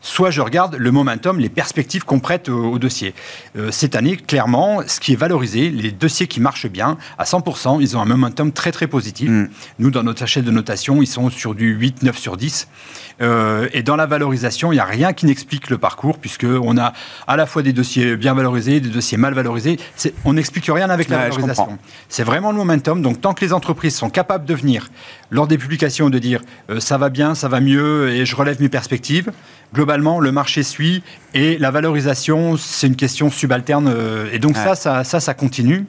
soit 0.00 0.30
je 0.30 0.40
regarde 0.40 0.76
le 0.76 0.90
momentum, 0.90 1.38
les 1.38 1.48
perspectives 1.48 2.04
qu'on 2.04 2.20
prête 2.20 2.48
au, 2.48 2.78
dossier. 2.78 3.14
Euh, 3.56 3.70
cette 3.70 3.96
année, 3.96 4.16
clairement, 4.16 4.80
ce 4.86 5.00
qui 5.00 5.12
est 5.12 5.16
valorisé, 5.16 5.70
les 5.70 5.90
dossiers 5.90 6.26
qui 6.26 6.40
marchent 6.40 6.68
bien, 6.68 6.96
à 7.18 7.24
100%, 7.24 7.78
ils 7.80 7.96
ont 7.96 8.00
un 8.00 8.06
momentum 8.06 8.52
très 8.52 8.72
très 8.72 8.86
positif. 8.86 9.28
Mm. 9.28 9.48
Nous, 9.78 9.90
dans 9.90 10.02
notre 10.02 10.26
chaîne 10.26 10.44
de 10.44 10.50
notation, 10.50 11.02
ils 11.02 11.06
sont 11.06 11.30
sur 11.30 11.54
du 11.54 11.74
8, 11.74 12.02
9 12.02 12.18
sur 12.18 12.36
10. 12.36 12.68
Euh, 13.20 13.68
et 13.72 13.82
dans 13.82 13.96
la 13.96 14.06
valorisation, 14.06 14.72
il 14.72 14.76
n'y 14.76 14.80
a 14.80 14.84
rien 14.84 15.12
qui 15.12 15.26
n'explique 15.26 15.70
le 15.70 15.78
parcours, 15.78 16.18
puisqu'on 16.18 16.78
a 16.78 16.92
à 17.26 17.36
la 17.36 17.46
fois 17.46 17.62
des 17.62 17.72
dossiers 17.72 18.16
bien 18.16 18.34
valorisés, 18.34 18.80
des 18.80 18.90
dossiers 18.90 19.18
mal 19.18 19.34
valorisés. 19.34 19.78
On 20.24 20.34
n'explique 20.34 20.66
rien 20.66 20.90
avec 20.90 21.08
la 21.08 21.28
valorisation. 21.28 21.78
C'est 22.08 22.22
vraiment 22.22 22.52
le 22.52 22.58
momentum. 22.58 23.02
Donc, 23.02 23.20
tant 23.20 23.34
que 23.34 23.44
les 23.44 23.52
entreprises 23.52 23.96
sont 23.96 24.10
capables 24.10 24.44
de 24.44 24.54
venir, 24.54 24.90
lors 25.30 25.46
des 25.46 25.58
publications, 25.58 26.10
de 26.10 26.18
dire 26.18 26.40
euh, 26.70 26.80
ça 26.80 26.98
va 26.98 27.08
bien, 27.08 27.34
ça 27.34 27.48
va 27.48 27.60
mieux, 27.60 28.10
et 28.10 28.24
je 28.24 28.36
relève 28.36 28.60
mes 28.60 28.68
perspectives, 28.68 29.32
globalement, 29.74 30.20
le 30.20 30.32
marché 30.32 30.62
suit 30.62 31.02
et 31.34 31.58
la 31.58 31.70
valorisation, 31.70 32.56
c'est 32.56 32.86
une 32.86 32.96
question 32.96 33.30
subalterne. 33.30 33.88
Euh, 33.88 34.28
et 34.32 34.38
donc 34.38 34.56
ça, 34.56 34.74
ça, 34.74 35.04
ça, 35.04 35.34
continue. 35.34 35.86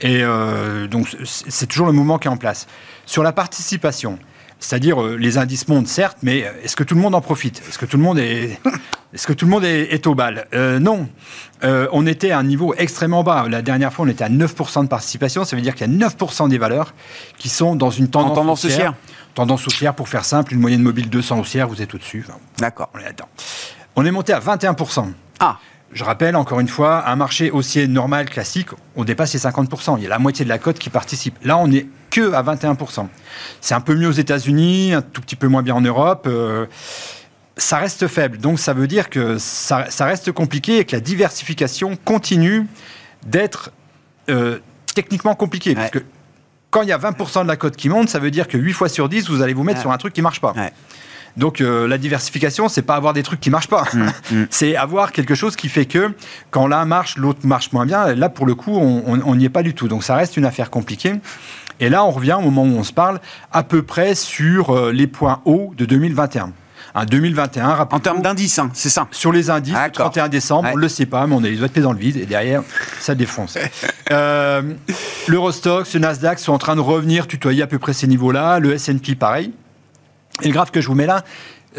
Et 0.00 0.22
euh, 0.22 0.86
donc 0.86 1.16
c'est 1.24 1.66
toujours 1.66 1.86
le 1.86 1.92
mouvement 1.92 2.18
qui 2.18 2.28
est 2.28 2.30
en 2.30 2.36
place. 2.36 2.66
Sur 3.06 3.22
la 3.22 3.32
participation, 3.32 4.18
c'est-à-dire 4.58 5.02
euh, 5.02 5.16
les 5.16 5.38
indices 5.38 5.68
montent 5.68 5.88
certes, 5.88 6.18
mais 6.22 6.44
est-ce 6.62 6.76
que 6.76 6.84
tout 6.84 6.94
le 6.94 7.00
monde 7.00 7.14
en 7.14 7.20
profite? 7.20 7.62
Est-ce 7.68 7.78
que 7.78 7.86
tout 7.86 7.96
le 7.96 8.02
monde 8.02 8.18
est 8.18 8.60
Est-ce 9.14 9.26
que 9.26 9.32
tout 9.32 9.46
le 9.46 9.50
monde 9.50 9.64
est, 9.64 10.06
au 10.06 10.14
bal? 10.14 10.46
Non. 10.52 11.08
on 11.62 12.06
était 12.06 12.32
à 12.32 12.38
un 12.38 12.42
niveau 12.42 12.74
extrêmement 12.76 13.22
bas. 13.22 13.46
La 13.48 13.62
dernière 13.62 13.90
fois, 13.90 14.04
on 14.04 14.08
était 14.08 14.24
à 14.24 14.28
9% 14.28 14.82
de 14.82 14.88
participation. 14.88 15.44
Ça 15.44 15.56
veut 15.56 15.62
dire 15.62 15.74
qu'il 15.74 15.90
y 15.90 16.04
a 16.04 16.08
9% 16.08 16.50
des 16.50 16.58
valeurs 16.58 16.92
qui 17.38 17.48
sont 17.48 17.76
dans 17.76 17.88
une 17.88 18.08
tendance, 18.08 18.34
tendance 18.34 18.64
haussière. 18.66 18.92
Tendance 19.36 19.66
haussière, 19.66 19.94
pour 19.94 20.08
faire 20.08 20.24
simple, 20.24 20.54
une 20.54 20.60
moyenne 20.60 20.80
mobile 20.80 21.10
200 21.10 21.40
haussière, 21.40 21.68
vous 21.68 21.82
êtes 21.82 21.94
au-dessus. 21.94 22.24
D'accord. 22.56 22.88
On 22.94 22.98
est 22.98 23.04
là-dedans. 23.04 23.28
On 23.94 24.06
est 24.06 24.10
monté 24.10 24.32
à 24.32 24.40
21%. 24.40 25.12
Ah 25.40 25.58
je 25.92 26.04
rappelle 26.04 26.36
encore 26.36 26.58
une 26.58 26.68
fois, 26.68 27.08
un 27.08 27.16
marché 27.16 27.50
haussier 27.50 27.86
normal, 27.86 28.28
classique, 28.28 28.68
on 28.96 29.04
dépasse 29.04 29.34
les 29.34 29.40
50%. 29.40 29.96
Il 29.98 30.02
y 30.02 30.06
a 30.06 30.08
la 30.08 30.18
moitié 30.18 30.44
de 30.44 30.48
la 30.48 30.58
cote 30.58 30.78
qui 30.78 30.90
participe. 30.90 31.36
Là, 31.44 31.58
on 31.58 31.68
n'est 31.68 31.86
que 32.10 32.32
à 32.32 32.42
21%. 32.42 33.06
C'est 33.60 33.74
un 33.74 33.80
peu 33.80 33.94
mieux 33.94 34.08
aux 34.08 34.12
États-Unis, 34.12 34.94
un 34.94 35.02
tout 35.02 35.20
petit 35.20 35.36
peu 35.36 35.48
moins 35.48 35.62
bien 35.62 35.74
en 35.74 35.80
Europe. 35.80 36.26
Euh, 36.28 36.66
ça 37.56 37.76
reste 37.76 38.08
faible. 38.08 38.38
Donc, 38.38 38.58
ça 38.58 38.72
veut 38.72 38.88
dire 38.88 39.10
que 39.10 39.36
ça, 39.38 39.86
reste 40.00 40.32
compliqué 40.32 40.78
et 40.78 40.84
que 40.84 40.96
la 40.96 41.00
diversification 41.00 41.96
continue 42.04 42.66
d'être 43.24 43.70
euh, 44.28 44.58
techniquement 44.94 45.34
compliquée. 45.34 45.74
Parce 45.74 45.90
que 45.90 46.00
quand 46.70 46.82
il 46.82 46.88
y 46.88 46.92
a 46.92 46.98
20% 46.98 47.42
de 47.42 47.48
la 47.48 47.56
cote 47.56 47.76
qui 47.76 47.88
monte, 47.88 48.08
ça 48.08 48.18
veut 48.18 48.30
dire 48.30 48.48
que 48.48 48.58
8 48.58 48.72
fois 48.72 48.88
sur 48.88 49.08
10, 49.08 49.28
vous 49.30 49.42
allez 49.42 49.54
vous 49.54 49.62
mettre 49.62 49.80
sur 49.80 49.92
un 49.92 49.98
truc 49.98 50.12
qui 50.12 50.20
ne 50.20 50.24
marche 50.24 50.40
pas. 50.40 50.54
Donc 51.36 51.60
euh, 51.60 51.86
la 51.86 51.98
diversification, 51.98 52.68
c'est 52.68 52.82
pas 52.82 52.94
avoir 52.94 53.12
des 53.12 53.22
trucs 53.22 53.40
qui 53.40 53.50
marchent 53.50 53.68
pas. 53.68 53.84
Mm, 53.92 54.06
mm. 54.32 54.46
c'est 54.50 54.74
avoir 54.74 55.12
quelque 55.12 55.34
chose 55.34 55.54
qui 55.54 55.68
fait 55.68 55.84
que 55.84 56.12
quand 56.50 56.66
l'un 56.66 56.84
marche, 56.86 57.18
l'autre 57.18 57.40
marche 57.44 57.72
moins 57.72 57.84
bien. 57.84 58.14
Là, 58.14 58.28
pour 58.28 58.46
le 58.46 58.54
coup, 58.54 58.72
on 58.74 59.34
n'y 59.34 59.44
est 59.44 59.50
pas 59.50 59.62
du 59.62 59.74
tout. 59.74 59.86
Donc 59.88 60.02
ça 60.02 60.16
reste 60.16 60.36
une 60.36 60.46
affaire 60.46 60.70
compliquée. 60.70 61.12
Et 61.78 61.88
là, 61.88 62.04
on 62.04 62.10
revient 62.10 62.36
au 62.38 62.42
moment 62.42 62.62
où 62.62 62.78
on 62.78 62.84
se 62.84 62.92
parle 62.92 63.20
à 63.52 63.62
peu 63.62 63.82
près 63.82 64.14
sur 64.14 64.70
euh, 64.70 64.92
les 64.92 65.06
points 65.06 65.42
hauts 65.44 65.72
de 65.76 65.84
2021. 65.84 66.52
2021. 67.04 67.86
En 67.90 68.00
termes 68.00 68.22
d'indices, 68.22 68.58
hein, 68.58 68.70
c'est 68.72 68.88
ça 68.88 69.06
Sur 69.10 69.32
les 69.32 69.50
indices, 69.50 69.74
le 69.74 69.90
31 69.90 70.28
décembre, 70.28 70.68
on 70.72 70.76
ne 70.76 70.80
le 70.80 70.88
sait 70.88 71.06
pas, 71.06 71.26
mais 71.26 71.34
on 71.34 71.44
est 71.44 71.50
les 71.50 71.56
doigts 71.56 71.68
de 71.68 71.80
dans 71.80 71.92
le 71.92 71.98
vide 71.98 72.16
et 72.16 72.26
derrière, 72.26 72.62
ça 73.00 73.14
défonce. 73.14 73.58
euh, 74.10 74.62
L'Eurostox, 75.28 75.92
le 75.94 76.00
Nasdaq 76.00 76.38
sont 76.38 76.52
en 76.52 76.58
train 76.58 76.76
de 76.76 76.80
revenir 76.80 77.26
tutoyer 77.26 77.62
à 77.62 77.66
peu 77.66 77.78
près 77.78 77.92
ces 77.92 78.06
niveaux-là. 78.06 78.58
Le 78.58 78.72
S&P, 78.72 79.14
pareil. 79.14 79.52
Et 80.42 80.48
le 80.48 80.52
graphe 80.52 80.70
que 80.70 80.80
je 80.80 80.88
vous 80.88 80.94
mets 80.94 81.06
là, 81.06 81.24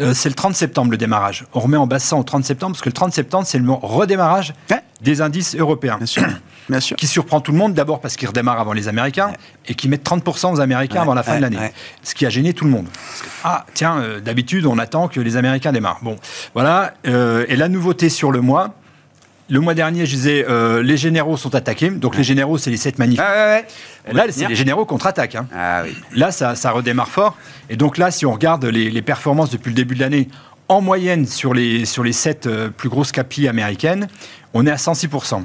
euh, 0.00 0.14
c'est 0.14 0.28
le 0.28 0.34
30 0.34 0.54
septembre 0.54 0.90
le 0.90 0.96
démarrage. 0.96 1.46
On 1.54 1.60
remet 1.60 1.76
en 1.76 1.86
bas 1.86 1.98
au 2.12 2.22
30 2.22 2.44
septembre 2.44 2.72
parce 2.72 2.82
que 2.82 2.88
le 2.88 2.94
30 2.94 3.12
septembre, 3.12 3.46
c'est 3.46 3.58
le 3.58 3.70
redémarrage 3.70 4.54
des 5.00 5.20
indices 5.20 5.54
européens. 5.56 5.96
Bien 5.98 6.06
sûr. 6.06 6.24
Bien 6.68 6.80
sûr. 6.80 6.96
Qui 6.96 7.06
surprend 7.06 7.40
tout 7.40 7.52
le 7.52 7.58
monde 7.58 7.74
d'abord 7.74 8.00
parce 8.00 8.16
qu'ils 8.16 8.28
redémarrent 8.28 8.60
avant 8.60 8.72
les 8.72 8.88
Américains 8.88 9.32
et 9.66 9.74
qui 9.74 9.88
mettent 9.88 10.04
30% 10.04 10.52
aux 10.52 10.60
Américains 10.60 11.02
avant 11.02 11.14
la 11.14 11.22
fin 11.22 11.36
de 11.36 11.42
l'année. 11.42 11.72
Ce 12.02 12.14
qui 12.14 12.26
a 12.26 12.30
gêné 12.30 12.52
tout 12.52 12.64
le 12.64 12.70
monde. 12.70 12.88
ah, 13.44 13.64
tiens, 13.74 13.98
euh, 13.98 14.20
d'habitude, 14.20 14.66
on 14.66 14.78
attend 14.78 15.08
que 15.08 15.20
les 15.20 15.36
Américains 15.36 15.72
démarrent. 15.72 16.00
Bon, 16.02 16.16
voilà. 16.54 16.94
Euh, 17.06 17.46
et 17.48 17.56
la 17.56 17.68
nouveauté 17.68 18.08
sur 18.08 18.30
le 18.30 18.40
mois, 18.40 18.74
le 19.50 19.60
mois 19.60 19.72
dernier, 19.72 20.04
je 20.04 20.14
disais, 20.14 20.44
euh, 20.48 20.82
les 20.82 20.98
généraux 20.98 21.38
sont 21.38 21.54
attaqués. 21.54 21.90
Donc 21.90 22.16
les 22.16 22.24
généraux, 22.24 22.58
c'est 22.58 22.70
les 22.70 22.76
sept 22.76 22.98
manifs. 22.98 23.20
Ah, 23.22 23.62
là, 24.12 24.24
c'est 24.30 24.46
les 24.46 24.54
généraux 24.54 24.84
contre-attaquent. 24.84 25.36
Hein. 25.36 25.46
Ah, 25.54 25.82
oui. 25.84 25.96
Là, 26.14 26.30
ça, 26.30 26.70
redémarre 26.70 27.08
fort. 27.08 27.36
Et 27.70 27.76
donc 27.76 27.96
là, 27.96 28.10
si 28.10 28.26
on 28.26 28.32
regarde 28.32 28.64
les, 28.66 29.02
performances 29.02 29.50
depuis 29.50 29.70
le 29.70 29.74
début 29.74 29.94
de 29.94 30.00
l'année, 30.00 30.28
en 30.68 30.80
moyenne, 30.80 31.26
sur 31.26 31.54
les, 31.54 31.84
sur 31.84 32.04
les 32.04 32.12
7 32.12 32.46
euh, 32.46 32.70
plus 32.70 32.88
grosses 32.88 33.12
capilles 33.12 33.48
américaines, 33.48 34.08
on 34.54 34.66
est 34.66 34.70
à 34.70 34.76
106%. 34.76 35.44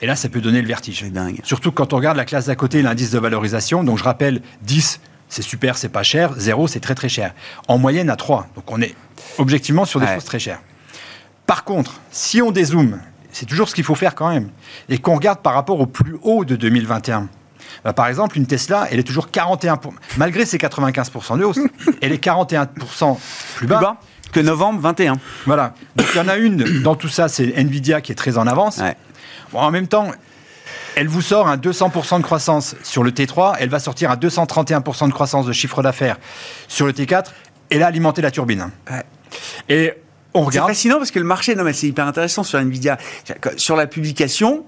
Et 0.00 0.06
là, 0.06 0.14
ça 0.14 0.28
peut 0.28 0.40
donner 0.40 0.62
le 0.62 0.68
vertige. 0.68 1.00
C'est 1.00 1.10
dingue. 1.10 1.40
Surtout 1.42 1.72
quand 1.72 1.92
on 1.92 1.96
regarde 1.96 2.16
la 2.16 2.24
classe 2.24 2.46
d'à 2.46 2.54
côté, 2.54 2.82
l'indice 2.82 3.10
de 3.10 3.18
valorisation. 3.18 3.82
Donc, 3.82 3.98
je 3.98 4.04
rappelle, 4.04 4.42
10, 4.62 5.00
c'est 5.28 5.42
super, 5.42 5.76
c'est 5.76 5.88
pas 5.88 6.02
cher. 6.02 6.34
0, 6.36 6.68
c'est 6.68 6.80
très 6.80 6.94
très 6.94 7.08
cher. 7.08 7.34
En 7.66 7.78
moyenne, 7.78 8.10
à 8.10 8.16
3. 8.16 8.48
Donc, 8.54 8.70
on 8.70 8.80
est 8.80 8.94
objectivement 9.38 9.84
sur 9.84 10.00
des 10.00 10.06
choses 10.06 10.24
très 10.24 10.38
chères. 10.38 10.60
Par 11.46 11.64
contre, 11.64 12.00
si 12.10 12.42
on 12.42 12.50
dézoome, 12.50 13.00
c'est 13.32 13.46
toujours 13.46 13.68
ce 13.68 13.74
qu'il 13.74 13.84
faut 13.84 13.94
faire 13.94 14.14
quand 14.14 14.28
même, 14.28 14.50
et 14.88 14.98
qu'on 14.98 15.14
regarde 15.14 15.40
par 15.40 15.54
rapport 15.54 15.80
au 15.80 15.86
plus 15.86 16.16
haut 16.22 16.44
de 16.44 16.56
2021, 16.56 17.28
bah, 17.84 17.92
par 17.92 18.06
exemple, 18.06 18.36
une 18.36 18.46
Tesla, 18.46 18.86
elle 18.90 18.98
est 18.98 19.04
toujours 19.04 19.28
41%, 19.28 19.92
malgré 20.16 20.44
ses 20.44 20.58
95% 20.58 21.38
de 21.38 21.44
hausse, 21.44 21.58
elle 22.02 22.12
est 22.12 22.22
41% 22.22 23.18
plus 23.56 23.66
bas. 23.66 23.98
Que 24.32 24.40
novembre 24.40 24.80
21. 24.80 25.14
Voilà. 25.46 25.74
Donc 25.96 26.06
il 26.14 26.18
y 26.18 26.20
en 26.20 26.28
a 26.28 26.36
une 26.36 26.82
dans 26.82 26.94
tout 26.94 27.08
ça, 27.08 27.28
c'est 27.28 27.46
Nvidia 27.56 28.00
qui 28.00 28.12
est 28.12 28.16
très 28.16 28.38
en 28.38 28.46
avance. 28.46 28.80
Bon, 29.52 29.60
en 29.60 29.70
même 29.70 29.88
temps, 29.88 30.10
elle 30.96 31.08
vous 31.08 31.22
sort 31.22 31.48
un 31.48 31.56
200% 31.56 32.18
de 32.18 32.22
croissance 32.22 32.76
sur 32.82 33.04
le 33.04 33.10
T3, 33.10 33.56
elle 33.58 33.68
va 33.68 33.78
sortir 33.78 34.10
un 34.10 34.16
231% 34.16 35.08
de 35.08 35.12
croissance 35.12 35.46
de 35.46 35.52
chiffre 35.52 35.82
d'affaires 35.82 36.16
sur 36.66 36.86
le 36.86 36.92
T4, 36.92 37.26
et 37.70 37.78
là, 37.78 37.86
alimenter 37.86 38.22
la 38.22 38.30
turbine. 38.30 38.70
Et 39.68 39.92
on 40.34 40.42
regarde. 40.42 40.68
C'est 40.68 40.74
fascinant 40.74 40.96
parce 40.98 41.10
que 41.10 41.18
le 41.18 41.24
marché, 41.24 41.54
non 41.54 41.64
mais 41.64 41.72
c'est 41.72 41.86
hyper 41.86 42.06
intéressant 42.06 42.42
sur 42.42 42.58
Nvidia. 42.58 42.98
Sur 43.56 43.76
la 43.76 43.86
publication, 43.86 44.64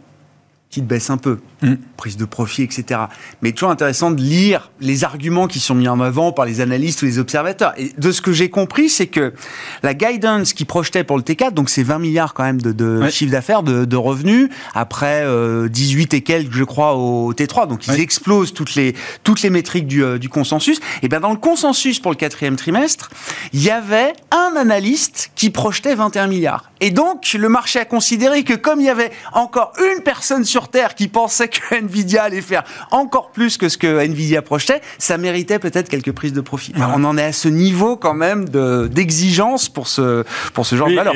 petite 0.70 0.86
baisse 0.86 1.10
un 1.10 1.16
peu, 1.16 1.38
mm. 1.62 1.74
prise 1.96 2.16
de 2.16 2.24
profit, 2.24 2.62
etc. 2.62 3.00
Mais 3.42 3.50
toujours 3.50 3.72
intéressant 3.72 4.12
de 4.12 4.20
lire 4.20 4.70
les 4.80 5.02
arguments 5.02 5.48
qui 5.48 5.58
sont 5.58 5.74
mis 5.74 5.88
en 5.88 5.98
avant 6.00 6.30
par 6.30 6.44
les 6.44 6.60
analystes 6.60 7.02
ou 7.02 7.06
les 7.06 7.18
observateurs. 7.18 7.72
Et 7.76 7.92
de 7.98 8.12
ce 8.12 8.22
que 8.22 8.32
j'ai 8.32 8.50
compris, 8.50 8.88
c'est 8.88 9.08
que 9.08 9.34
la 9.82 9.94
guidance 9.94 10.52
qui 10.52 10.64
projetait 10.64 11.02
pour 11.02 11.16
le 11.16 11.24
T4, 11.24 11.54
donc 11.54 11.70
c'est 11.70 11.82
20 11.82 11.98
milliards 11.98 12.34
quand 12.34 12.44
même 12.44 12.60
de, 12.60 12.70
de 12.70 13.10
chiffre 13.10 13.32
d'affaires, 13.32 13.64
de, 13.64 13.96
revenus, 13.96 14.48
après 14.72 15.26
18 15.68 16.14
euh, 16.14 16.16
et 16.16 16.20
quelques, 16.20 16.52
je 16.52 16.64
crois, 16.64 16.94
au 16.94 17.34
T3. 17.34 17.66
Donc 17.66 17.88
ils 17.88 17.98
explosent 17.98 18.54
toutes 18.54 18.76
les, 18.76 18.94
toutes 19.24 19.42
les 19.42 19.50
métriques 19.50 19.88
du, 19.88 20.04
euh, 20.04 20.18
du 20.18 20.28
consensus. 20.28 20.80
Et 21.02 21.08
bien 21.08 21.18
dans 21.18 21.32
le 21.32 21.36
consensus 21.36 21.98
pour 21.98 22.12
le 22.12 22.16
quatrième 22.16 22.54
trimestre, 22.54 23.10
il 23.52 23.60
y 23.60 23.70
avait 23.70 24.12
un 24.30 24.54
analyste 24.56 25.32
qui 25.34 25.50
projetait 25.50 25.96
21 25.96 26.28
milliards. 26.28 26.69
Et 26.80 26.90
donc 26.90 27.32
le 27.34 27.48
marché 27.48 27.78
a 27.78 27.84
considéré 27.84 28.42
que 28.42 28.54
comme 28.54 28.80
il 28.80 28.86
y 28.86 28.90
avait 28.90 29.10
encore 29.32 29.72
une 29.78 30.02
personne 30.02 30.44
sur 30.44 30.68
Terre 30.68 30.94
qui 30.94 31.08
pensait 31.08 31.48
que 31.48 31.74
Nvidia 31.74 32.24
allait 32.24 32.40
faire 32.40 32.64
encore 32.90 33.30
plus 33.30 33.56
que 33.56 33.68
ce 33.68 33.78
que 33.78 33.98
Nvidia 33.98 34.42
projetait, 34.42 34.80
ça 34.98 35.18
méritait 35.18 35.58
peut-être 35.58 35.88
quelques 35.88 36.12
prises 36.12 36.32
de 36.32 36.40
profit. 36.40 36.72
on 36.76 37.04
en 37.04 37.18
est 37.18 37.24
à 37.24 37.32
ce 37.32 37.48
niveau 37.48 37.96
quand 37.96 38.14
même 38.14 38.48
d'exigence 38.88 39.68
pour 39.68 39.88
ce, 39.88 40.24
pour 40.54 40.66
ce 40.66 40.76
genre 40.76 40.88
de 40.88 40.94
valeur. 40.94 41.14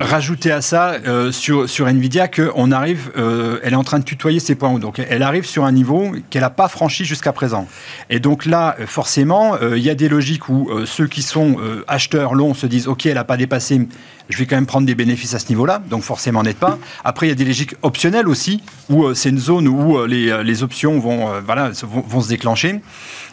Rajouter 0.00 0.50
à 0.50 0.60
ça 0.60 0.96
euh, 1.06 1.32
sur, 1.32 1.68
sur 1.68 1.88
Nvidia 1.88 2.28
qu'on 2.28 2.70
arrive, 2.72 3.10
euh, 3.16 3.58
elle 3.62 3.72
est 3.72 3.76
en 3.76 3.84
train 3.84 3.98
de 3.98 4.04
tutoyer 4.04 4.40
ses 4.40 4.54
points 4.54 4.70
hauts. 4.70 4.78
Donc 4.78 4.98
elle 4.98 5.22
arrive 5.22 5.46
sur 5.46 5.64
un 5.64 5.72
niveau 5.72 6.12
qu'elle 6.30 6.42
n'a 6.42 6.50
pas 6.50 6.68
franchi 6.68 7.04
jusqu'à 7.04 7.32
présent. 7.32 7.66
Et 8.10 8.20
donc 8.20 8.46
là, 8.46 8.76
forcément, 8.86 9.56
euh, 9.60 9.76
il 9.76 9.82
y 9.82 9.90
a 9.90 9.94
des 9.94 10.08
logiques 10.08 10.48
où 10.48 10.70
ceux 10.86 11.06
qui 11.06 11.22
sont 11.22 11.56
acheteurs 11.88 12.34
longs 12.34 12.54
se 12.54 12.66
disent 12.66 12.88
OK, 12.88 13.06
elle 13.06 13.14
n'a 13.14 13.24
pas 13.24 13.36
dépassé, 13.36 13.88
je 14.28 14.38
vais 14.38 14.46
quand 14.46 14.56
même 14.56 14.66
prendre 14.66 14.86
des 14.86 14.94
bénéfices 14.94 15.34
à 15.34 15.38
ce 15.38 15.48
niveau-là. 15.48 15.82
Donc 15.90 16.02
forcément, 16.02 16.42
n'êtes 16.42 16.58
pas. 16.58 16.78
Après, 17.04 17.26
il 17.26 17.30
y 17.30 17.32
a 17.32 17.36
des 17.36 17.44
logiques 17.44 17.74
optionnelles 17.82 18.28
aussi 18.28 18.62
où 18.88 19.12
c'est 19.14 19.30
une 19.30 19.38
zone 19.38 19.68
où 19.68 20.04
les, 20.06 20.42
les, 20.42 20.62
options 20.62 20.98
vont, 20.98 21.28
voilà, 21.44 21.70
vont, 21.82 22.20
se 22.20 22.28
déclencher. 22.28 22.80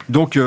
Donc 0.08 0.38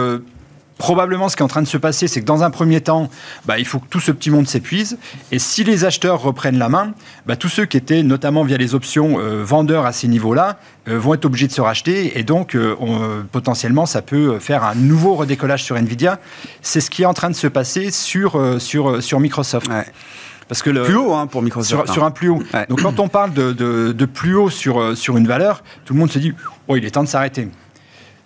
probablement 0.78 1.30
ce 1.30 1.36
qui 1.36 1.42
est 1.42 1.46
en 1.46 1.50
train 1.50 1.62
de 1.62 1.68
se 1.68 1.78
passer, 1.78 2.08
c'est 2.08 2.22
que 2.22 2.26
dans 2.26 2.44
un 2.44 2.50
premier 2.50 2.82
temps, 2.82 3.10
bah, 3.46 3.60
il 3.60 3.66
faut 3.66 3.80
que 3.80 3.88
tout 3.90 4.00
ce 4.00 4.12
petit 4.12 4.30
monde 4.30 4.48
s'épuise. 4.48 4.98
Et 5.32 5.40
si 5.40 5.64
les 5.64 5.86
acheteurs 5.86 6.22
reprennent 6.22 6.58
la 6.58 6.70
main, 6.70 6.94
bah, 7.26 7.36
tous 7.36 7.50
ceux 7.50 7.66
qui 7.66 7.78
étaient 7.78 8.04
notamment 8.04 8.44
via 8.44 8.58
les 8.58 8.76
options 8.76 9.20
euh, 9.20 9.44
vendeurs 9.44 9.86
à 9.86 9.92
ces 9.92 10.08
niveaux-là 10.08 10.58
euh, 10.88 11.00
vont 11.00 11.14
être 11.14 11.26
obligés 11.26 11.48
de 11.48 11.54
se 11.54 11.62
racheter. 11.62 12.20
Et 12.20 12.24
donc, 12.24 12.56
euh, 12.56 12.76
potentiellement, 13.32 13.86
ça 13.86 14.02
peut 14.02 14.40
faire 14.40 14.64
un 14.64 14.76
nouveau 14.76 15.16
redécollage 15.16 15.64
sur 15.64 15.78
Nvidia. 15.78 16.20
C'est 16.62 16.82
ce 16.82 16.90
qui 16.90 17.04
est 17.04 17.08
en 17.08 17.14
train 17.14 17.30
de 17.30 17.36
se 17.36 17.48
passer 17.48 17.92
sur, 17.92 18.40
sur, 18.60 19.02
sur 19.02 19.20
Microsoft. 19.20 19.70
Parce 20.48 20.62
que 20.62 20.70
le, 20.70 20.84
plus 20.84 20.96
haut 20.96 21.14
hein, 21.14 21.26
pour 21.26 21.42
Microsoft. 21.42 21.92
Sur, 21.92 22.04
un 22.04 22.12
plus 22.12 22.30
haut. 22.30 22.44
Donc 22.70 22.84
quand 22.84 23.00
on 23.00 23.08
parle 23.08 23.34
de, 23.34 23.52
de, 23.52 23.94
de, 23.94 24.06
plus 24.06 24.36
haut 24.36 24.52
sur, 24.52 24.96
sur 24.96 25.18
une 25.18 25.26
valeur, 25.26 25.64
tout 25.86 25.96
le 25.96 26.00
monde 26.00 26.12
se 26.12 26.20
dit 26.20 26.34
oh, 26.68 26.76
il 26.76 26.86
est 26.86 26.92
temps 26.92 27.04
de 27.04 27.08
s'arrêter. 27.08 27.50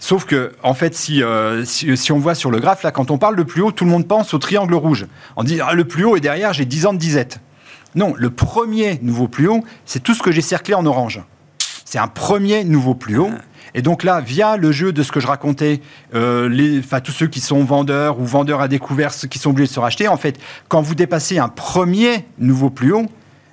Sauf 0.02 0.26
que, 0.26 0.54
en 0.64 0.74
fait, 0.74 0.98
euh, 1.10 1.66
si, 1.66 1.96
si, 1.98 2.12
on 2.14 2.20
voit 2.20 2.34
sur 2.34 2.52
le 2.52 2.60
graphe, 2.60 2.84
là, 2.84 2.92
quand 2.92 3.12
on 3.12 3.18
parle 3.18 3.36
de 3.36 3.44
plus 3.44 3.62
haut, 3.62 3.72
tout 3.72 3.84
le 3.84 3.92
monde 3.92 4.08
pense 4.08 4.34
au 4.34 4.38
triangle 4.38 4.74
rouge. 4.74 5.08
On 5.36 5.44
dit, 5.44 5.60
ah, 5.62 5.74
le 5.74 5.84
plus 5.84 6.06
haut 6.06 6.16
est 6.16 6.22
derrière, 6.22 6.54
j'ai 6.54 6.66
10 6.66 6.86
ans 6.86 6.94
de 6.94 6.98
disette. 6.98 7.42
Non, 7.96 8.14
le 8.16 8.30
premier 8.30 9.00
nouveau 9.02 9.28
plus 9.28 9.48
haut, 9.48 9.64
c'est 9.86 10.02
tout 10.02 10.14
ce 10.14 10.24
que 10.24 10.32
j'ai 10.32 10.42
cerclé 10.42 10.74
en 10.74 10.86
orange. 10.86 11.22
C'est 11.84 12.00
un 12.00 12.08
premier 12.08 12.64
nouveau 12.64 12.96
plus 12.96 13.18
haut. 13.18 13.32
Et 13.74 13.82
donc 13.82 14.04
là, 14.04 14.22
via 14.22 14.58
le 14.58 14.72
jeu 14.72 14.94
de 14.94 15.04
ce 15.04 15.12
que 15.12 15.20
je 15.20 15.28
racontais, 15.28 15.82
euh, 16.16 16.48
les, 16.48 16.82
tous 17.04 17.12
ceux 17.12 17.28
qui 17.28 17.42
sont 17.42 17.64
vendeurs 17.64 18.20
ou 18.20 18.26
vendeurs 18.26 18.62
à 18.62 18.68
découvert, 18.68 19.14
ceux 19.14 19.28
qui 19.28 19.38
sont 19.38 19.50
obligés 19.50 19.68
de 19.68 19.74
se 19.74 19.80
racheter, 19.80 20.08
en 20.08 20.18
fait, 20.18 20.40
quand 20.70 20.82
vous 20.82 20.96
dépassez 20.96 21.40
un 21.40 21.50
premier 21.50 22.26
nouveau 22.38 22.70
plus 22.70 22.94
haut, 22.94 23.06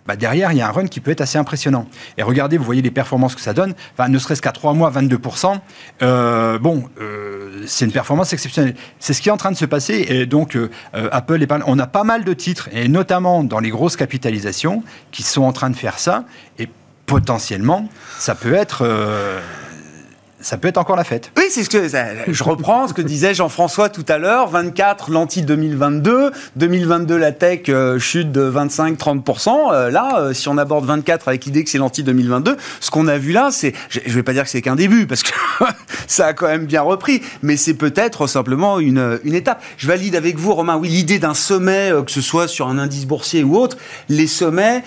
bah 0.07 0.17
derrière, 0.17 0.53
il 0.53 0.59
y 0.59 0.61
a 0.61 0.69
un 0.69 0.73
run 0.73 0.87
qui 0.87 1.01
peut 1.01 1.11
être 1.11 1.21
assez 1.21 1.39
impressionnant. 1.39 1.87
Et 2.19 2.23
regardez, 2.23 2.59
vous 2.59 2.65
voyez 2.65 2.83
les 2.83 2.91
performances 2.91 3.35
que 3.35 3.41
ça 3.41 3.53
donne. 3.53 3.75
Ne 4.09 4.19
serait-ce 4.19 4.43
qu'à 4.43 4.53
3 4.53 4.75
mois, 4.75 4.91
22%. 4.91 5.59
Euh, 6.03 6.59
bon, 6.59 6.85
euh, 7.01 7.63
c'est 7.67 7.85
une 7.85 7.93
performance 7.93 8.33
exceptionnelle. 8.33 8.75
C'est 8.99 9.13
ce 9.13 9.21
qui 9.21 9.29
est 9.29 9.33
en 9.33 9.37
train 9.37 9.51
de 9.51 9.57
se 9.57 9.65
passer. 9.65 10.07
Et 10.09 10.27
donc, 10.27 10.57
euh, 10.57 10.71
Apple, 10.93 11.47
pas, 11.47 11.59
on 11.67 11.79
a 11.79 11.87
pas 11.87 12.05
mal 12.05 12.25
de 12.25 12.33
titres, 12.33 12.69
et 12.73 12.89
notamment 12.89 13.43
dans 13.43 13.61
les 13.61 13.71
grosses 13.71 13.97
capitalisations, 13.97 14.83
qui 15.13 15.23
sont 15.23 15.43
en 15.43 15.53
train 15.53 15.71
de 15.71 15.77
faire 15.77 15.99
ça. 15.99 16.25
Et 16.59 16.69
potentiellement, 17.07 17.89
ça 18.19 18.35
peut 18.35 18.55
être 18.55 18.85
ça 20.47 20.59
peut 20.59 20.69
être 20.69 20.79
encore 20.79 20.95
la 20.95 21.03
fête. 21.03 21.33
Oui, 21.37 21.43
c'est 21.51 21.65
ce 21.65 21.69
que 21.69 21.89
je 22.29 22.45
reprends 22.45 22.87
ce 22.87 22.95
que 22.95 23.03
disait 23.03 23.35
Jean-François 23.35 23.89
tout 23.89 24.05
à 24.09 24.17
l'heure. 24.17 24.49
24 24.49 25.11
l'anti 25.11 25.43
2022, 25.43 26.31
2022 26.55 27.17
la 27.17 27.33
tech 27.33 27.63
euh, 27.69 27.99
chute 27.99 28.31
de 28.31 28.49
25-30%. 28.49 29.73
Euh, 29.73 29.91
là, 29.91 30.21
euh, 30.21 30.33
si 30.35 30.49
on 30.49 30.57
aborde 30.57 30.85
24 30.85 31.27
avec 31.27 31.47
l'idée 31.47 31.65
que 31.65 31.71
c'est 31.71 31.79
l'anti 31.79 32.05
2022, 32.05 32.57
ce 32.79 32.93
qu'on 32.93 33.09
a 33.09 33.19
vu 33.19 33.33
là, 33.33 33.49
c'est, 33.51 33.73
je, 33.89 33.99
ne 33.99 34.13
vais 34.13 34.23
pas 34.23 34.35
dire 34.35 34.45
que 34.45 34.49
c'est 34.49 34.63
qu'un 34.63 34.77
début 34.77 35.09
parce 35.09 35.25
que 35.25 35.33
ça 36.07 36.27
a 36.27 36.33
quand 36.33 36.47
même 36.47 36.67
bien 36.67 36.83
repris, 36.83 37.23
mais 37.43 37.57
c'est 37.57 37.75
peut-être 37.75 38.29
simplement 38.29 38.79
une, 38.79 39.19
une 39.25 39.35
étape. 39.35 39.61
Je 39.79 39.89
valide 39.89 40.15
avec 40.15 40.39
vous, 40.39 40.55
Romain. 40.55 40.77
Oui, 40.77 40.91
l'idée 40.91 41.19
d'un 41.19 41.35
sommet, 41.35 41.91
que 42.07 42.13
ce 42.13 42.21
soit 42.21 42.47
sur 42.47 42.69
un 42.69 42.79
indice 42.79 43.07
boursier 43.07 43.43
ou 43.43 43.57
autre, 43.57 43.79
les 44.09 44.29
sommets 44.29 44.85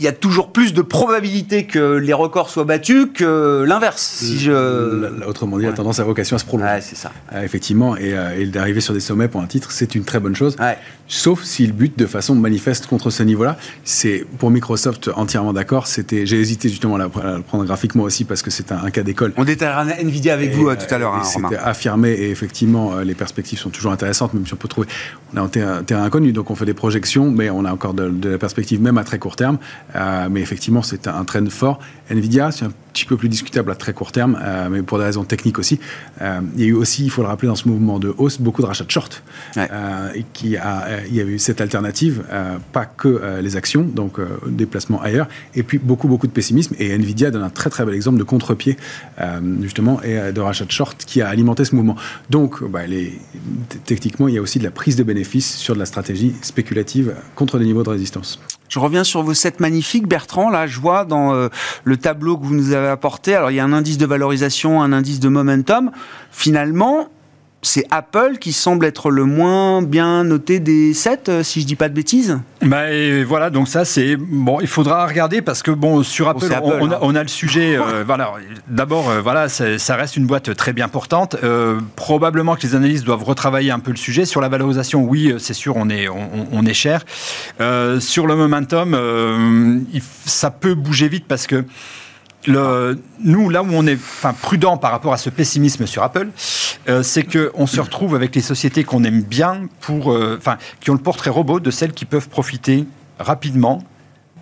il 0.00 0.04
y 0.04 0.08
a 0.08 0.12
toujours 0.12 0.50
plus 0.50 0.72
de 0.72 0.80
probabilité 0.80 1.64
que 1.64 1.96
les 1.96 2.14
records 2.14 2.48
soient 2.48 2.64
battus 2.64 3.08
que 3.12 3.64
l'inverse. 3.68 4.00
Si 4.00 4.38
je... 4.38 5.26
Autrement 5.26 5.58
dit, 5.58 5.66
la 5.66 5.72
tendance 5.72 6.00
a 6.00 6.04
vocation 6.04 6.36
à 6.36 6.38
se 6.38 6.46
prolonger. 6.46 6.72
Ouais, 6.72 6.80
c'est 6.80 6.96
ça. 6.96 7.12
Euh, 7.34 7.42
effectivement, 7.42 7.96
euh, 8.00 8.34
et, 8.34 8.46
d'arriver 8.46 8.80
sur 8.80 8.94
des 8.94 9.00
sommets 9.00 9.28
pour 9.28 9.42
un 9.42 9.46
titre, 9.46 9.72
c'est 9.72 9.94
une 9.94 10.04
très 10.04 10.18
bonne 10.18 10.34
chose. 10.34 10.56
Sauf 11.06 11.42
s'il 11.42 11.72
bute 11.72 11.98
de 11.98 12.06
façon 12.06 12.34
manifeste 12.34 12.86
contre 12.86 13.10
ce 13.10 13.22
niveau-là. 13.22 13.58
C'est 13.84 14.24
pour 14.38 14.50
Microsoft 14.50 15.10
entièrement 15.16 15.52
d'accord. 15.52 15.86
C'était, 15.86 16.24
j'ai 16.24 16.40
hésité 16.40 16.68
justement 16.68 16.94
à, 16.94 16.98
la, 16.98 17.08
prendre 17.08 17.64
graphiquement 17.64 18.04
aussi 18.04 18.24
parce 18.24 18.42
que 18.42 18.50
c'est 18.50 18.72
un, 18.72 18.90
cas 18.90 19.02
d'école. 19.02 19.34
On 19.36 19.44
détaillera 19.44 19.84
Nvidia 20.00 20.32
avec 20.32 20.54
vous 20.54 20.68
euh, 20.68 20.76
tout 20.76 20.94
à 20.94 20.98
l'heure. 20.98 21.14
Hein, 21.14 21.24
c'était 21.24 21.56
affirmé 21.56 22.10
et 22.10 22.30
effectivement, 22.30 23.00
les 23.00 23.14
perspectives 23.14 23.58
sont 23.58 23.70
toujours 23.70 23.92
intéressantes, 23.92 24.32
même 24.32 24.46
si 24.46 24.54
on 24.54 24.56
peut 24.56 24.68
trouver. 24.68 24.86
On 25.34 25.36
est 25.36 25.40
en 25.40 25.48
terrain, 25.48 26.04
inconnu, 26.04 26.32
donc 26.32 26.50
on 26.50 26.54
fait 26.54 26.64
des 26.64 26.74
projections, 26.74 27.30
mais 27.30 27.50
on 27.50 27.64
a 27.64 27.72
encore 27.72 27.92
de, 27.92 28.08
de 28.08 28.30
la 28.30 28.38
perspective 28.38 28.80
même 28.80 28.96
à 28.96 29.04
très 29.04 29.18
court 29.18 29.36
terme. 29.36 29.58
Euh, 29.94 30.28
mais 30.30 30.40
effectivement, 30.40 30.82
c'est 30.82 31.06
un, 31.06 31.24
trend 31.24 31.48
fort. 31.50 31.78
Nvidia, 32.10 32.50
c'est 32.50 32.64
un 32.64 32.72
petit 32.92 33.04
peu 33.04 33.16
plus 33.16 33.28
discutable 33.28 33.70
à 33.70 33.74
très 33.74 33.92
court 33.92 34.12
terme, 34.12 34.38
euh, 34.42 34.68
mais 34.68 34.82
pour 34.82 34.98
des 34.98 35.04
raisons 35.04 35.24
techniques 35.24 35.58
aussi. 35.58 35.78
Euh, 36.20 36.40
il 36.56 36.60
y 36.60 36.64
a 36.64 36.68
eu 36.68 36.72
aussi, 36.74 37.04
il 37.04 37.10
faut 37.10 37.22
le 37.22 37.28
rappeler, 37.28 37.48
dans 37.48 37.54
ce 37.54 37.68
mouvement 37.68 37.98
de 37.98 38.12
hausse, 38.18 38.40
beaucoup 38.40 38.62
de 38.62 38.66
rachats 38.66 38.84
de 38.84 38.90
short. 38.90 39.22
et 39.56 40.24
qui 40.32 40.56
a, 40.56 41.04
il 41.06 41.14
y 41.14 41.20
a 41.20 41.24
eu 41.24 41.38
cette 41.38 41.60
alternative, 41.60 42.24
pas 42.72 42.84
que 42.84 43.40
les 43.40 43.56
actions, 43.56 43.82
donc 43.82 44.18
déplacement 44.46 45.00
ailleurs, 45.00 45.28
et 45.54 45.62
puis 45.62 45.78
beaucoup, 45.78 46.08
beaucoup 46.08 46.26
de 46.26 46.32
pessimisme. 46.32 46.74
Et 46.78 46.92
Nvidia 46.92 47.30
donne 47.30 47.42
un 47.42 47.50
très, 47.50 47.70
très 47.70 47.84
bel 47.84 47.94
exemple 47.94 48.18
de 48.18 48.24
contre-pied, 48.24 48.76
justement, 49.60 50.02
et 50.02 50.32
de 50.32 50.40
rachat 50.40 50.64
de 50.64 50.70
short 50.70 51.04
qui 51.04 51.22
a 51.22 51.28
alimenté 51.28 51.64
ce 51.64 51.74
mouvement. 51.74 51.96
Donc, 52.28 52.62
bah, 52.68 52.86
les, 52.86 53.18
techniquement, 53.84 54.28
il 54.28 54.34
y 54.34 54.38
a 54.38 54.42
aussi 54.42 54.58
de 54.58 54.64
la 54.64 54.70
prise 54.70 54.96
de 54.96 55.02
bénéfices 55.02 55.56
sur 55.56 55.74
de 55.74 55.78
la 55.78 55.86
stratégie 55.86 56.34
spéculative 56.42 57.14
contre 57.34 57.58
des 57.58 57.64
niveaux 57.64 57.82
de 57.82 57.90
résistance. 57.90 58.40
Je 58.70 58.78
reviens 58.78 59.02
sur 59.02 59.24
vos 59.24 59.34
sept 59.34 59.58
magnifiques, 59.58 60.06
Bertrand. 60.06 60.48
Là, 60.48 60.68
je 60.68 60.78
vois 60.78 61.04
dans 61.04 61.34
euh, 61.34 61.48
le 61.82 61.96
tableau 62.00 62.36
que 62.36 62.44
vous 62.44 62.54
nous 62.54 62.72
avez 62.72 62.88
apporté, 62.88 63.34
alors 63.34 63.50
il 63.50 63.54
y 63.54 63.60
a 63.60 63.64
un 63.64 63.72
indice 63.72 63.98
de 63.98 64.06
valorisation, 64.06 64.82
un 64.82 64.92
indice 64.92 65.20
de 65.20 65.28
momentum. 65.28 65.90
Finalement, 66.30 67.08
c'est 67.62 67.86
Apple 67.90 68.38
qui 68.40 68.52
semble 68.52 68.86
être 68.86 69.10
le 69.10 69.24
moins 69.24 69.82
bien 69.82 70.24
noté 70.24 70.60
des 70.60 70.94
7, 70.94 71.28
euh, 71.28 71.42
si 71.42 71.60
je 71.60 71.66
dis 71.66 71.76
pas 71.76 71.88
de 71.88 71.94
bêtises. 71.94 72.38
Bah, 72.62 72.84
voilà, 73.26 73.50
donc 73.50 73.68
ça 73.68 73.84
c'est 73.84 74.16
bon, 74.16 74.60
il 74.60 74.66
faudra 74.66 75.06
regarder 75.06 75.42
parce 75.42 75.62
que 75.62 75.70
bon 75.70 76.02
sur 76.02 76.28
Apple, 76.28 76.46
on, 77.02 77.14
a, 77.14 77.22
le 77.22 77.28
sujet. 77.28 77.76
Euh, 77.76 78.02
voilà, 78.06 78.32
d'abord 78.68 79.10
euh, 79.10 79.20
voilà, 79.20 79.48
ça 79.48 79.96
reste 79.96 80.16
une 80.16 80.26
boîte 80.26 80.54
très 80.56 80.72
bien 80.72 80.88
portante. 80.88 81.36
probablement 81.96 82.56
que 82.56 82.62
les 82.62 82.74
analystes 82.74 83.04
doivent 83.04 83.24
retravailler 83.24 83.70
un 83.70 83.80
peu 83.80 83.90
le 83.90 83.96
sujet 83.96 84.24
sur 84.24 84.40
la 84.40 84.48
valorisation. 84.48 85.04
Oui, 85.04 85.34
c'est 85.38 85.54
sûr, 85.54 85.76
on 85.76 85.90
est 85.90 86.08
on, 86.08 86.64
est 86.64 86.74
cher. 86.74 87.04
sur 87.98 88.26
le 88.26 88.36
momentum, 88.36 89.84
ça 90.24 90.50
peut 90.50 90.74
bouger 90.74 91.08
vite 91.08 91.26
parce 91.28 91.46
que 91.46 91.64
le, 92.46 92.98
nous, 93.22 93.50
là 93.50 93.62
où 93.62 93.68
on 93.70 93.86
est 93.86 93.94
enfin, 93.94 94.32
prudent 94.32 94.76
par 94.76 94.90
rapport 94.90 95.12
à 95.12 95.16
ce 95.16 95.30
pessimisme 95.30 95.86
sur 95.86 96.02
Apple, 96.02 96.28
euh, 96.88 97.02
c'est 97.02 97.24
qu'on 97.24 97.66
se 97.66 97.80
retrouve 97.80 98.14
avec 98.14 98.34
les 98.34 98.40
sociétés 98.40 98.84
qu'on 98.84 99.04
aime 99.04 99.22
bien, 99.22 99.62
pour, 99.80 100.12
euh, 100.12 100.36
enfin, 100.38 100.56
qui 100.80 100.90
ont 100.90 100.94
le 100.94 101.00
portrait 101.00 101.30
robot 101.30 101.60
de 101.60 101.70
celles 101.70 101.92
qui 101.92 102.04
peuvent 102.04 102.28
profiter 102.28 102.86
rapidement 103.18 103.84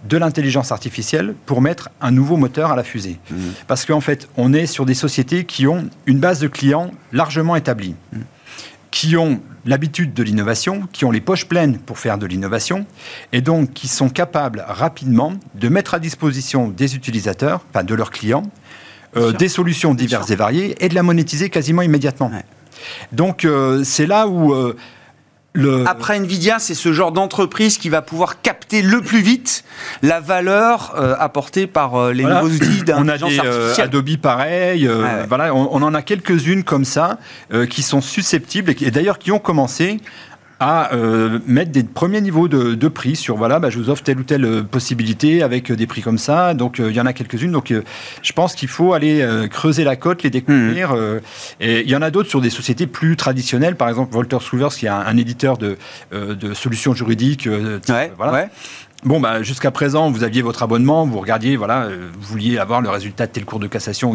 de 0.09 0.17
l'intelligence 0.17 0.71
artificielle 0.71 1.35
pour 1.45 1.61
mettre 1.61 1.91
un 2.01 2.13
nouveau 2.13 2.37
moteur 2.37 2.71
à 2.71 2.77
la 2.77 2.85
fusée. 2.85 3.19
Mmh. 3.31 3.37
Parce 3.67 3.85
qu'en 3.85 4.01
fait, 4.01 4.29
on 4.37 4.55
est 4.55 4.67
sur 4.67 4.87
des 4.87 4.95
sociétés 4.95 5.45
qui 5.45 5.67
ont 5.67 5.91
une 6.07 6.21
base 6.21 6.39
de 6.39 6.47
clients 6.47 6.93
largement 7.13 7.57
établie. 7.57 7.97
Mmh 8.13 8.19
qui 8.90 9.16
ont 9.16 9.40
l'habitude 9.66 10.14
de 10.14 10.22
l'innovation, 10.22 10.88
qui 10.92 11.05
ont 11.05 11.11
les 11.11 11.20
poches 11.20 11.46
pleines 11.46 11.79
pour 11.79 11.98
faire 11.98 12.18
de 12.18 12.27
l'innovation, 12.27 12.87
et 13.33 13.40
donc 13.40 13.72
qui 13.72 13.88
sont 13.88 14.09
capables 14.09 14.64
rapidement 14.66 15.35
de 15.55 15.68
mettre 15.68 15.94
à 15.94 15.98
disposition 15.98 16.68
des 16.68 16.96
utilisateurs, 16.96 17.64
enfin 17.70 17.85
de 17.85 17.94
leurs 17.94 18.11
clients, 18.11 18.44
euh, 19.16 19.33
des 19.33 19.48
solutions 19.48 19.94
diverses 19.94 20.31
et 20.31 20.37
variées, 20.37 20.74
et 20.81 20.88
de 20.88 20.94
la 20.94 21.03
monétiser 21.03 21.51
quasiment 21.51 21.83
immédiatement. 21.83 22.31
Donc 23.12 23.44
euh, 23.44 23.85
c'est 23.85 24.07
là 24.07 24.27
où 24.27 24.55
après 25.87 26.19
Nvidia, 26.19 26.59
c'est 26.59 26.75
ce 26.75 26.93
genre 26.93 27.11
d'entreprise 27.11 27.79
qui 27.79 27.89
va 27.89 28.03
pouvoir 28.03 28.43
capter 28.43 28.83
le 28.83 29.01
plus 29.01 29.21
vite 29.21 29.65
la 30.03 30.21
valeur 30.21 30.95
euh, 30.97 31.17
apportée 31.19 31.67
par 31.67 31.97
euh, 31.97 32.13
les 32.13 32.25
nouveaux 32.25 32.49
outils 32.49 32.83
d'intelligence 32.83 33.33
euh, 33.45 33.61
artificielle. 33.61 33.87
Adobe 33.87 34.17
pareil, 34.19 34.91
voilà, 35.29 35.55
on, 35.55 35.69
on, 35.73 35.83
en 35.83 35.95
a 35.95 36.03
quelques-unes 36.03 36.65
comme 36.65 36.85
ça 36.85 37.19
qui 37.71 37.83
sont 37.83 38.01
susceptibles 38.01 38.75
et 38.81 38.91
d'ailleurs 38.91 39.19
qui 39.19 39.33
ont 39.33 39.39
commencé 39.39 39.99
à 40.61 40.92
euh, 40.92 41.38
mettre 41.47 41.71
des 41.71 41.85
premiers 41.85 42.21
niveaux 42.21 42.49
de, 42.49 42.88
prix 42.88 43.16
sur 43.16 43.37
voilà, 43.37 43.61
bah, 43.61 43.71
je 43.71 43.79
vous 43.79 43.90
offre 43.90 44.03
telle 44.03 44.18
ou 44.18 44.25
telle 44.25 44.44
euh, 44.44 44.62
possibilité 44.62 45.42
avec 45.42 45.71
euh, 45.71 45.77
des 45.77 45.87
prix 45.87 46.03
comme 46.03 46.18
ça. 46.18 46.55
Donc 46.55 46.79
il 46.79 46.92
y 46.92 47.01
en 47.01 47.07
a 47.07 47.12
quelques-unes. 47.12 47.53
Donc 47.53 47.73
je 48.23 48.33
pense 48.33 48.55
qu'il 48.55 48.68
faut 48.68 48.92
aller 48.92 49.27
creuser 49.51 49.85
la 49.85 49.97
cote, 49.97 50.23
les 50.23 50.31
découvrir. 50.31 50.94
Mmh. 50.94 51.21
et 51.61 51.81
il 51.83 51.90
y 51.90 51.97
en 51.97 52.03
a 52.03 52.11
d'autres 52.11 52.29
sur 52.29 52.40
des 52.40 52.51
sociétés 52.51 52.87
plus 52.87 53.16
traditionnelles, 53.16 53.77
par 53.77 53.88
exemple 53.88 54.16
Walter 54.16 54.38
Scruvers, 54.40 54.71
qui 54.71 54.87
est 54.87 54.90
un, 54.90 55.16
éditeur 55.16 55.59
de, 55.59 55.77
de, 56.12 56.55
solutions 56.55 56.94
juridiques. 56.94 57.49
voilà. 58.16 58.33
Ouais. 58.33 58.49
Bon, 59.05 59.21
bah, 59.21 59.45
jusqu'à 59.45 59.71
présent, 59.71 60.11
vous 60.11 60.25
aviez 60.25 60.43
votre 60.43 60.65
abonnement, 60.65 61.07
vous 61.07 61.21
regardiez, 61.21 61.57
voilà, 61.57 61.85
euh, 61.85 62.09
vous 62.19 62.33
vouliez 62.33 62.59
avoir 62.59 62.81
le 62.81 62.91
résultat 62.91 63.29
de 63.29 63.33
tel 63.33 63.45
cours 63.45 63.61
de 63.61 63.69
cassation, 63.69 64.13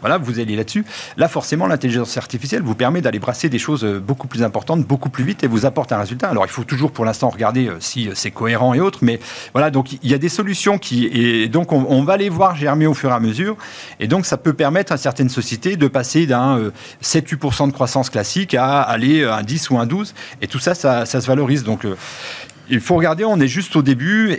voilà, 0.00 0.16
vous 0.16 0.40
alliez 0.40 0.56
là-dessus. 0.56 0.86
Là, 1.18 1.28
forcément, 1.28 1.66
l'intelligence 1.66 2.16
artificielle 2.16 2.62
vous 2.62 2.74
permet 2.74 3.02
d'aller 3.02 3.18
brasser 3.18 3.50
des 3.50 3.58
choses 3.58 3.84
euh, 3.84 4.00
beaucoup 4.00 4.28
plus 4.28 4.42
importantes, 4.42 4.86
beaucoup 4.86 5.10
plus 5.10 5.22
vite 5.22 5.44
et 5.44 5.46
vous 5.46 5.66
apporte 5.66 5.92
un 5.92 5.98
résultat. 5.98 6.30
Alors, 6.30 6.46
il 6.46 6.50
faut 6.50 6.64
toujours 6.64 6.92
pour 6.92 7.04
l'instant 7.04 7.28
regarder 7.28 7.68
euh, 7.68 7.76
si 7.80 8.08
c'est 8.14 8.30
cohérent 8.30 8.72
et 8.72 8.80
autres, 8.80 9.00
mais 9.02 9.20
voilà, 9.52 9.70
donc 9.70 9.92
il 9.92 10.10
y 10.10 10.14
a 10.14 10.18
des 10.18 10.30
solutions 10.30 10.78
qui, 10.78 11.04
et 11.04 11.48
donc 11.48 11.70
on, 11.72 12.02
va 12.02 12.16
les 12.16 12.30
voir 12.30 12.56
germer 12.56 12.86
au 12.86 12.94
fur 12.94 13.10
et 13.10 13.14
à 13.14 13.20
mesure, 13.20 13.58
et 14.00 14.08
donc 14.08 14.24
ça 14.24 14.38
peut 14.38 14.54
permettre 14.54 14.92
à 14.92 14.96
certaines 14.96 15.28
sociétés 15.28 15.76
de 15.76 15.88
passer 15.88 16.26
d'un 16.26 16.70
7-8% 17.02 17.66
de 17.66 17.72
croissance 17.72 18.08
classique 18.08 18.54
à 18.54 18.80
aller 18.80 19.24
à 19.24 19.36
un 19.36 19.42
10 19.42 19.70
ou 19.70 19.78
un 19.78 19.84
12, 19.84 20.14
et 20.40 20.46
tout 20.46 20.58
ça, 20.58 20.74
ça, 20.74 21.04
ça 21.04 21.20
se 21.20 21.26
valorise. 21.26 21.64
Donc, 21.64 21.86
il 22.72 22.80
faut 22.80 22.96
regarder, 22.96 23.24
on 23.24 23.38
est 23.38 23.48
juste 23.48 23.76
au 23.76 23.82
début. 23.82 24.38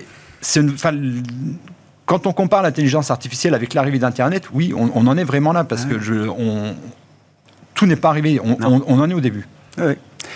quand 2.06 2.28
on 2.28 2.34
compare 2.34 2.64
l'intelligence 2.64 3.12
artificielle 3.12 3.54
avec 3.54 3.74
l'arrivée 3.76 4.00
d'Internet, 4.00 4.50
oui, 4.54 4.74
on, 4.76 5.08
en 5.08 5.18
est 5.18 5.24
vraiment 5.24 5.54
là 5.54 5.64
parce 5.64 5.86
que 5.86 6.00
je, 6.00 6.30
tout 7.76 7.86
n'est 7.86 7.96
pas 7.96 8.10
arrivé. 8.10 8.40
On, 8.44 9.00
en 9.00 9.10
est 9.10 9.14
au 9.14 9.22
début. 9.22 9.48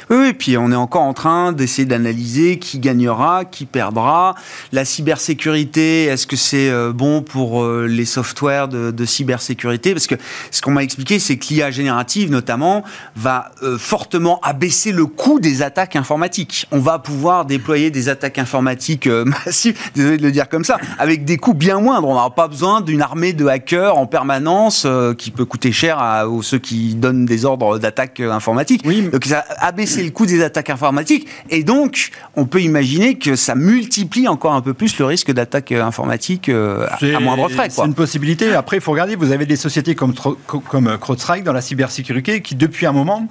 Oui, 0.09 0.17
oui, 0.19 0.33
puis 0.33 0.57
on 0.57 0.71
est 0.71 0.75
encore 0.75 1.01
en 1.01 1.13
train 1.13 1.51
d'essayer 1.51 1.85
d'analyser 1.85 2.59
qui 2.59 2.79
gagnera, 2.79 3.45
qui 3.45 3.65
perdra. 3.65 4.35
La 4.71 4.85
cybersécurité, 4.85 6.05
est-ce 6.05 6.27
que 6.27 6.35
c'est 6.35 6.69
euh, 6.69 6.93
bon 6.93 7.21
pour 7.21 7.63
euh, 7.63 7.87
les 7.87 8.05
softwares 8.05 8.67
de, 8.67 9.05
cybersécurité? 9.05 9.93
Parce 9.93 10.07
que 10.07 10.15
ce 10.51 10.61
qu'on 10.61 10.71
m'a 10.71 10.83
expliqué, 10.83 11.19
c'est 11.19 11.37
que 11.37 11.53
l'IA 11.53 11.71
générative, 11.71 12.31
notamment, 12.31 12.83
va 13.15 13.51
euh, 13.63 13.77
fortement 13.77 14.39
abaisser 14.41 14.91
le 14.91 15.05
coût 15.05 15.39
des 15.39 15.61
attaques 15.61 15.95
informatiques. 15.95 16.67
On 16.71 16.79
va 16.79 16.99
pouvoir 16.99 17.45
déployer 17.45 17.91
des 17.91 18.09
attaques 18.09 18.37
informatiques 18.37 19.07
massives, 19.45 19.77
désolé 19.95 20.17
de 20.17 20.23
le 20.23 20.31
dire 20.31 20.49
comme 20.49 20.63
ça, 20.63 20.77
avec 20.99 21.25
des 21.25 21.37
coûts 21.37 21.53
bien 21.53 21.79
moindres. 21.79 22.07
On 22.07 22.13
n'aura 22.13 22.33
pas 22.33 22.47
besoin 22.47 22.81
d'une 22.81 23.01
armée 23.01 23.33
de 23.33 23.45
hackers 23.45 23.97
en 23.97 24.05
permanence 24.05 24.87
qui 25.17 25.31
peut 25.31 25.45
coûter 25.45 25.71
cher 25.71 25.99
à, 25.99 26.25
ceux 26.41 26.59
qui 26.59 26.95
donnent 26.95 27.25
des 27.25 27.45
ordres 27.45 27.77
d'attaque 27.77 28.19
informatique. 28.19 28.83
Oui. 28.85 29.09
Donc 29.11 29.25
ça 29.25 29.43
baisser 29.77 30.03
le 30.03 30.09
coût 30.09 30.25
des 30.25 30.43
attaques 30.43 30.69
informatiques. 30.69 31.27
Et 31.49 31.63
donc, 31.63 32.09
on 32.35 32.45
peut 32.45 32.61
imaginer 32.61 33.17
que 33.17 33.35
ça 33.37 33.55
multiplie 33.55 34.27
encore 34.27 34.53
un 34.53 34.61
peu 34.61 34.73
plus 34.73 34.97
le 34.99 35.05
risque 35.05 35.31
d'attaque 35.31 35.71
informatique 35.71 36.49
euh, 36.49 36.87
à 36.89 37.19
moindre 37.21 37.47
frais. 37.47 37.69
C'est 37.69 37.85
une 37.85 37.93
possibilité. 37.93 38.53
Après, 38.53 38.77
il 38.77 38.81
faut 38.81 38.91
regarder, 38.91 39.15
vous 39.15 39.31
avez 39.31 39.45
des 39.45 39.55
sociétés 39.55 39.95
comme, 39.95 40.13
comme 40.47 40.87
euh, 40.87 40.97
CrowdStrike 40.97 41.43
dans 41.43 41.53
la 41.53 41.61
cybersécurité 41.61 42.41
qui, 42.41 42.55
depuis 42.55 42.87
un 42.87 42.91
moment, 42.91 43.27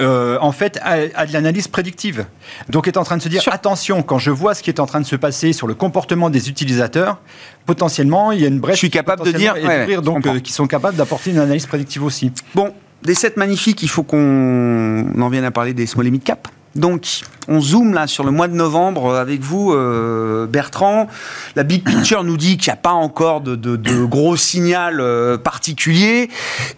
euh, 0.00 0.38
en 0.40 0.50
fait, 0.50 0.80
a, 0.82 1.26
de 1.26 1.32
l'analyse 1.32 1.68
prédictive. 1.68 2.24
Donc, 2.70 2.88
est 2.88 2.96
en 2.96 3.04
train 3.04 3.18
de 3.18 3.22
se 3.22 3.28
dire 3.28 3.42
attention, 3.52 4.02
quand 4.02 4.18
je 4.18 4.30
vois 4.30 4.54
ce 4.54 4.62
qui 4.62 4.70
est 4.70 4.80
en 4.80 4.86
train 4.86 5.00
de 5.00 5.06
se 5.06 5.16
passer 5.16 5.52
sur 5.52 5.66
le 5.66 5.74
comportement 5.74 6.30
des 6.30 6.48
utilisateurs, 6.48 7.20
potentiellement, 7.66 8.32
il 8.32 8.40
y 8.40 8.44
a 8.44 8.48
une 8.48 8.60
brèche. 8.60 8.76
Je 8.76 8.78
suis 8.78 8.90
capable 8.90 9.24
de 9.24 9.32
dire, 9.32 9.54
donc, 10.00 10.42
qui 10.42 10.52
sont 10.52 10.66
capables 10.66 10.96
d'apporter 10.96 11.30
une 11.30 11.38
analyse 11.38 11.66
prédictive 11.66 12.02
aussi. 12.02 12.32
Bon, 12.54 12.72
des 13.04 13.14
sets 13.14 13.34
magnifiques, 13.36 13.82
il 13.82 13.88
faut 13.88 14.02
qu'on 14.02 15.20
en 15.20 15.28
vienne 15.28 15.44
à 15.44 15.50
parler 15.50 15.74
des 15.74 15.86
small 15.86 16.10
mid 16.10 16.22
cap. 16.22 16.48
Donc, 16.74 17.20
on 17.48 17.60
zoome 17.60 17.92
là 17.92 18.06
sur 18.06 18.24
le 18.24 18.30
mois 18.30 18.48
de 18.48 18.54
novembre 18.54 19.14
avec 19.14 19.40
vous, 19.40 19.72
euh, 19.72 20.46
Bertrand. 20.46 21.06
La 21.54 21.64
big 21.64 21.84
picture 21.84 22.24
nous 22.24 22.38
dit 22.38 22.56
qu'il 22.56 22.70
n'y 22.70 22.78
a 22.78 22.80
pas 22.80 22.92
encore 22.92 23.42
de, 23.42 24.04
gros 24.06 24.36
signal 24.36 25.00
euh, 25.00 25.36
particulier. 25.36 26.30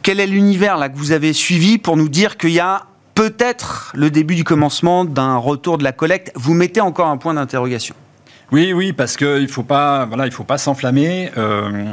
Quel 0.03 0.19
est 0.19 0.27
l'univers 0.27 0.79
là 0.79 0.89
que 0.89 0.97
vous 0.97 1.13
avez 1.13 1.33
suivi 1.33 1.79
pour 1.79 1.97
nous 1.97 2.09
dire 2.09 2.37
qu'il 2.39 2.51
y 2.51 2.61
a 2.61 2.87
peut-être 3.15 3.93
le 3.95 4.11
début 4.11 4.35
du 4.35 4.43
commencement 4.43 5.05
d'un 5.05 5.37
retour 5.37 5.79
de 5.79 5.85
la 5.85 5.93
collecte? 5.93 6.33
Vous 6.35 6.55
mettez 6.55 6.81
encore 6.81 7.07
un 7.07 7.17
point 7.17 7.35
d'interrogation. 7.35 7.95
Oui, 8.51 8.73
oui, 8.73 8.93
parce 8.93 9.17
qu'il 9.17 9.43
ne 9.43 9.47
faut 9.47 9.63
pas, 9.63 10.07
voilà, 10.07 10.29
s'enflammer. 10.59 11.31
Euh, 11.37 11.85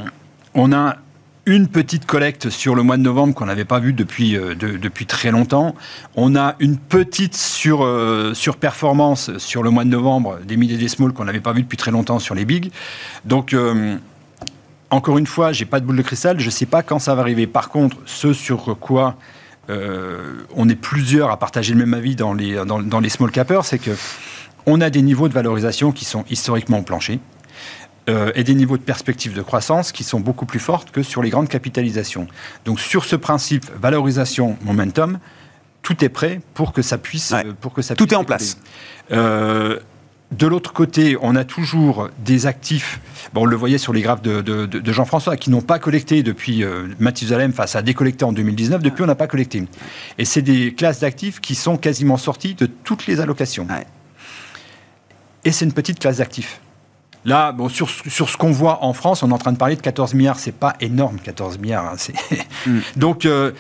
on 0.54 0.74
a 0.74 0.96
une 1.46 1.68
petite 1.68 2.06
collecte 2.06 2.50
sur 2.50 2.76
le 2.76 2.84
mois 2.84 2.98
de 2.98 3.02
novembre 3.02 3.34
qu'on 3.34 3.46
n'avait 3.46 3.66
pas 3.66 3.80
vu 3.80 3.94
depuis, 3.94 4.38
euh, 4.38 4.54
depuis 4.56 5.06
très 5.06 5.32
longtemps. 5.32 5.76
On 6.16 6.36
a 6.36 6.56
une 6.60 6.78
petite 6.78 7.36
sur, 7.36 7.84
euh, 7.84 8.34
surperformance 8.34 9.38
sur 9.38 9.64
le 9.64 9.72
mois 9.72 9.84
de 9.84 9.90
novembre 9.90 10.40
des 10.46 10.56
mid 10.56 10.70
et 10.72 10.78
des 10.78 10.88
small 10.88 11.14
qu'on 11.14 11.26
n'avait 11.26 11.40
pas 11.40 11.54
vu 11.54 11.64
depuis 11.64 11.78
très 11.78 11.92
longtemps 11.92 12.20
sur 12.20 12.36
les 12.36 12.46
big. 12.46 12.72
Donc, 13.26 13.54
euh, 13.54 13.98
encore 14.92 15.18
une 15.18 15.26
fois, 15.26 15.52
j'ai 15.52 15.66
pas 15.66 15.80
de 15.80 15.86
boule 15.86 15.98
de 15.98 16.02
cristal, 16.04 16.40
je 16.40 16.46
ne 16.46 16.52
sais 16.52 16.66
pas 16.68 16.84
quand 16.84 17.00
ça 17.00 17.16
va 17.16 17.22
arriver. 17.22 17.48
Par 17.48 17.70
contre, 17.70 17.98
ce 18.06 18.34
sur 18.34 18.78
quoi 18.80 19.16
on 20.58 20.68
est 20.68 20.76
plusieurs 20.76 21.32
à 21.32 21.40
partager 21.40 21.74
le 21.74 21.80
même 21.80 21.94
avis 21.94 22.18
dans 22.18 22.34
les, 22.34 22.62
dans 22.66 23.00
les 23.00 23.08
small 23.08 23.32
cappers, 23.32 23.64
c'est 23.64 23.80
que 23.80 23.92
on 24.66 24.82
a 24.82 24.90
des 24.90 25.02
niveaux 25.02 25.30
de 25.30 25.34
valorisation 25.34 25.94
qui 25.94 26.04
sont 26.04 26.26
historiquement 26.30 26.84
planchés. 26.84 27.22
Euh, 28.10 28.32
et 28.34 28.44
des 28.44 28.56
niveaux 28.56 28.78
de 28.78 28.82
perspective 28.82 29.36
de 29.36 29.44
croissance 29.44 29.92
qui 29.92 30.04
sont 30.04 30.20
beaucoup 30.20 30.48
plus 30.48 30.60
fortes 30.60 30.90
que 30.90 31.04
sur 31.04 31.22
les 31.22 31.30
grandes 31.30 31.50
capitalisations. 31.50 32.28
Donc 32.66 32.80
sur 32.80 33.06
ce 33.06 33.16
principe 33.16 33.66
valorisation 33.80 34.58
momentum, 34.64 35.20
tout 35.84 36.04
est 36.04 36.10
prêt 36.10 36.42
pour 36.56 36.74
que 36.74 36.82
ça 36.82 36.98
puisse, 36.98 37.32
euh, 37.32 37.54
pour 37.60 37.74
que 37.74 37.84
ça 37.84 37.94
tout 37.94 38.12
est 38.12 38.18
en 38.18 38.24
place. 38.24 38.58
Euh, 39.12 39.80
de 40.32 40.48
l'autre 40.48 40.74
côté, 40.74 41.16
on 41.22 41.36
a 41.36 41.44
toujours 41.44 42.10
des 42.26 42.48
actifs, 42.48 43.02
bon, 43.34 43.42
on 43.42 43.46
le 43.46 43.56
voyait 43.56 43.78
sur 43.78 43.94
les 43.94 44.02
graphes 44.02 44.24
de, 44.24 44.92
Jean-François, 44.92 45.38
qui 45.38 45.52
n'ont 45.52 45.62
pas 45.62 45.78
collecté 45.78 46.24
depuis 46.24 46.64
Mathusalem, 47.00 47.52
face 47.52 47.76
à 47.76 47.82
décollecté 47.82 48.24
en 48.24 48.32
2019, 48.32 48.82
depuis 48.82 49.04
on 49.04 49.08
n'a 49.08 49.16
pas 49.16 49.28
collecté. 49.28 49.68
Et 50.18 50.24
c'est 50.24 50.42
des 50.42 50.74
classes 50.74 51.02
d'actifs 51.02 51.42
qui 51.42 51.54
sont 51.54 51.76
quasiment 51.76 52.16
sorties 52.16 52.54
de 52.54 52.66
toutes 52.66 53.08
les 53.08 53.20
allocations. 53.20 53.68
Et 55.44 55.52
c'est 55.52 55.66
une 55.66 55.74
petite 55.74 56.00
classe 56.00 56.20
d'actifs. 56.20 56.62
Là, 57.26 57.52
bon, 57.52 57.70
sur, 57.70 57.90
sur 57.90 58.30
ce 58.30 58.38
qu'on 58.38 58.52
voit 58.52 58.84
en 58.84 58.94
France, 58.94 59.24
on 59.24 59.30
est 59.30 59.34
en 59.34 59.38
train 59.38 59.52
de 59.52 59.58
parler 59.58 59.76
de 59.76 59.82
14 59.82 60.14
milliards. 60.14 60.40
C'est 60.40 60.52
pas 60.52 60.76
énorme, 60.80 61.18
14 61.20 61.60
milliards. 61.60 61.94
Hein, 61.94 62.36
mm. 62.66 62.80
Donc, 62.96 63.26
euh, 63.26 63.52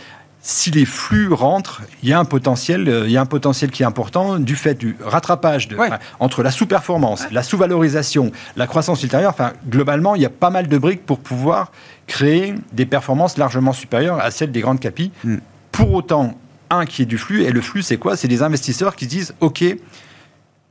si 0.41 0.71
les 0.71 0.85
flux 0.85 1.31
rentrent, 1.31 1.83
il 2.01 2.09
y 2.09 2.13
a 2.13 2.19
un 2.19 2.25
potentiel, 2.25 2.89
euh, 2.89 3.05
il 3.05 3.11
y 3.11 3.17
a 3.17 3.21
un 3.21 3.27
potentiel 3.27 3.69
qui 3.69 3.83
est 3.83 3.85
important 3.85 4.39
du 4.39 4.55
fait 4.55 4.73
du 4.73 4.97
rattrapage 5.03 5.67
de, 5.67 5.77
entre 6.19 6.41
la 6.41 6.49
sous-performance, 6.49 7.25
la 7.31 7.43
sous-valorisation, 7.43 8.31
la 8.55 8.65
croissance 8.65 9.03
ultérieure. 9.03 9.29
Enfin, 9.31 9.53
globalement, 9.69 10.15
il 10.15 10.21
y 10.23 10.25
a 10.25 10.31
pas 10.31 10.49
mal 10.49 10.67
de 10.67 10.77
briques 10.79 11.05
pour 11.05 11.19
pouvoir 11.19 11.71
créer 12.07 12.55
des 12.73 12.87
performances 12.87 13.37
largement 13.37 13.73
supérieures 13.73 14.19
à 14.19 14.31
celles 14.31 14.51
des 14.51 14.61
grandes 14.61 14.79
capis. 14.79 15.11
Mm. 15.23 15.37
Pour 15.71 15.93
autant, 15.93 16.35
un 16.71 16.85
qui 16.85 17.03
est 17.03 17.05
du 17.05 17.19
flux. 17.19 17.43
Et 17.43 17.51
le 17.51 17.61
flux, 17.61 17.83
c'est 17.83 17.97
quoi? 17.97 18.17
C'est 18.17 18.27
des 18.27 18.41
investisseurs 18.41 18.95
qui 18.95 19.05
disent, 19.05 19.35
OK, 19.41 19.63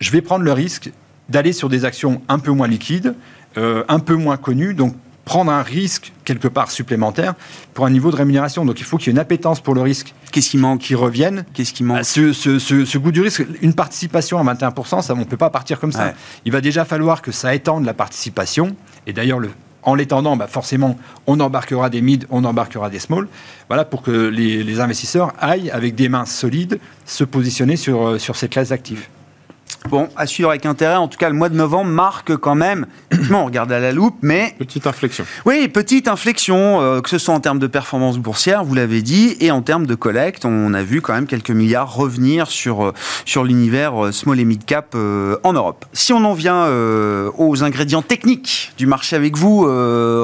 je 0.00 0.10
vais 0.10 0.22
prendre 0.22 0.44
le 0.44 0.52
risque 0.52 0.90
d'aller 1.30 1.52
sur 1.52 1.68
des 1.68 1.84
actions 1.84 2.20
un 2.28 2.38
peu 2.38 2.50
moins 2.50 2.68
liquides, 2.68 3.14
euh, 3.56 3.84
un 3.88 3.98
peu 3.98 4.14
moins 4.14 4.36
connues, 4.36 4.74
donc 4.74 4.94
prendre 5.24 5.52
un 5.52 5.62
risque 5.62 6.12
quelque 6.24 6.48
part 6.48 6.70
supplémentaire 6.70 7.34
pour 7.72 7.86
un 7.86 7.90
niveau 7.90 8.10
de 8.10 8.16
rémunération. 8.16 8.64
Donc 8.64 8.80
il 8.80 8.84
faut 8.84 8.96
qu'il 8.98 9.06
y 9.06 9.10
ait 9.10 9.12
une 9.12 9.18
appétence 9.18 9.60
pour 9.60 9.74
le 9.74 9.80
risque. 9.80 10.12
Qu'est-ce 10.32 10.50
qui 10.50 10.58
manque 10.58 10.80
Qui 10.80 10.94
revienne. 10.94 11.44
Qu'est-ce 11.54 11.72
qui 11.72 11.84
manque 11.84 11.98
bah, 11.98 12.04
ce, 12.04 12.32
ce, 12.32 12.98
goût 12.98 13.12
du 13.12 13.20
risque, 13.20 13.44
une 13.62 13.74
participation 13.74 14.38
à 14.38 14.54
21%, 14.54 15.02
ça, 15.02 15.14
on 15.14 15.18
ne 15.18 15.24
peut 15.24 15.36
pas 15.36 15.50
partir 15.50 15.78
comme 15.78 15.92
ça. 15.92 16.14
Il 16.44 16.52
va 16.52 16.60
déjà 16.60 16.84
falloir 16.84 17.22
que 17.22 17.30
ça 17.30 17.54
étende 17.54 17.84
la 17.84 17.94
participation. 17.94 18.74
Et 19.06 19.12
d'ailleurs, 19.12 19.38
le, 19.38 19.50
en 19.82 19.94
l'étendant, 19.94 20.36
bah 20.36 20.46
forcément, 20.48 20.98
on 21.26 21.38
embarquera 21.40 21.90
des 21.90 22.00
mid, 22.00 22.26
on 22.30 22.44
embarquera 22.44 22.90
des 22.90 22.98
small. 22.98 23.28
Voilà, 23.68 23.84
pour 23.84 24.02
que 24.02 24.10
les, 24.10 24.62
les 24.64 24.80
investisseurs 24.80 25.32
aillent 25.38 25.70
avec 25.70 25.94
des 25.94 26.08
mains 26.08 26.26
solides 26.26 26.80
se 27.06 27.24
positionner 27.24 27.76
sur, 27.76 28.06
euh, 28.06 28.18
sur 28.18 28.36
cette 28.36 28.50
classe 28.50 28.70
d'actifs. 28.70 29.08
Bon, 29.88 30.08
à 30.14 30.26
suivre 30.26 30.50
avec 30.50 30.66
intérêt. 30.66 30.96
En 30.96 31.08
tout 31.08 31.16
cas, 31.16 31.28
le 31.30 31.34
mois 31.34 31.48
de 31.48 31.56
novembre 31.56 31.90
marque 31.90 32.36
quand 32.36 32.54
même. 32.54 32.86
on 33.32 33.46
regarde 33.46 33.72
à 33.72 33.80
la 33.80 33.92
loupe, 33.92 34.16
mais 34.20 34.54
petite 34.58 34.86
inflexion. 34.86 35.24
Oui, 35.46 35.68
petite 35.68 36.06
inflexion, 36.06 36.80
euh, 36.80 37.00
que 37.00 37.08
ce 37.08 37.18
soit 37.18 37.34
en 37.34 37.40
termes 37.40 37.58
de 37.58 37.66
performance 37.66 38.18
boursière, 38.18 38.62
vous 38.62 38.74
l'avez 38.74 39.00
dit, 39.00 39.36
et 39.40 39.50
en 39.50 39.62
termes 39.62 39.86
de 39.86 39.94
collecte. 39.94 40.44
On 40.44 40.74
a 40.74 40.82
vu 40.82 41.00
quand 41.00 41.14
même 41.14 41.26
quelques 41.26 41.50
milliards 41.50 41.94
revenir 41.94 42.48
sur 42.48 42.84
euh, 42.84 42.92
sur 43.24 43.42
l'univers 43.42 44.04
euh, 44.04 44.12
small 44.12 44.38
et 44.38 44.44
mid 44.44 44.64
cap 44.64 44.94
en 44.94 45.52
Europe. 45.52 45.86
Si 45.92 46.12
on 46.12 46.24
en 46.24 46.34
vient 46.34 46.66
aux 47.38 47.62
ingrédients 47.62 48.02
techniques 48.02 48.72
du 48.76 48.86
marché 48.86 49.16
avec 49.16 49.36
vous, 49.36 49.62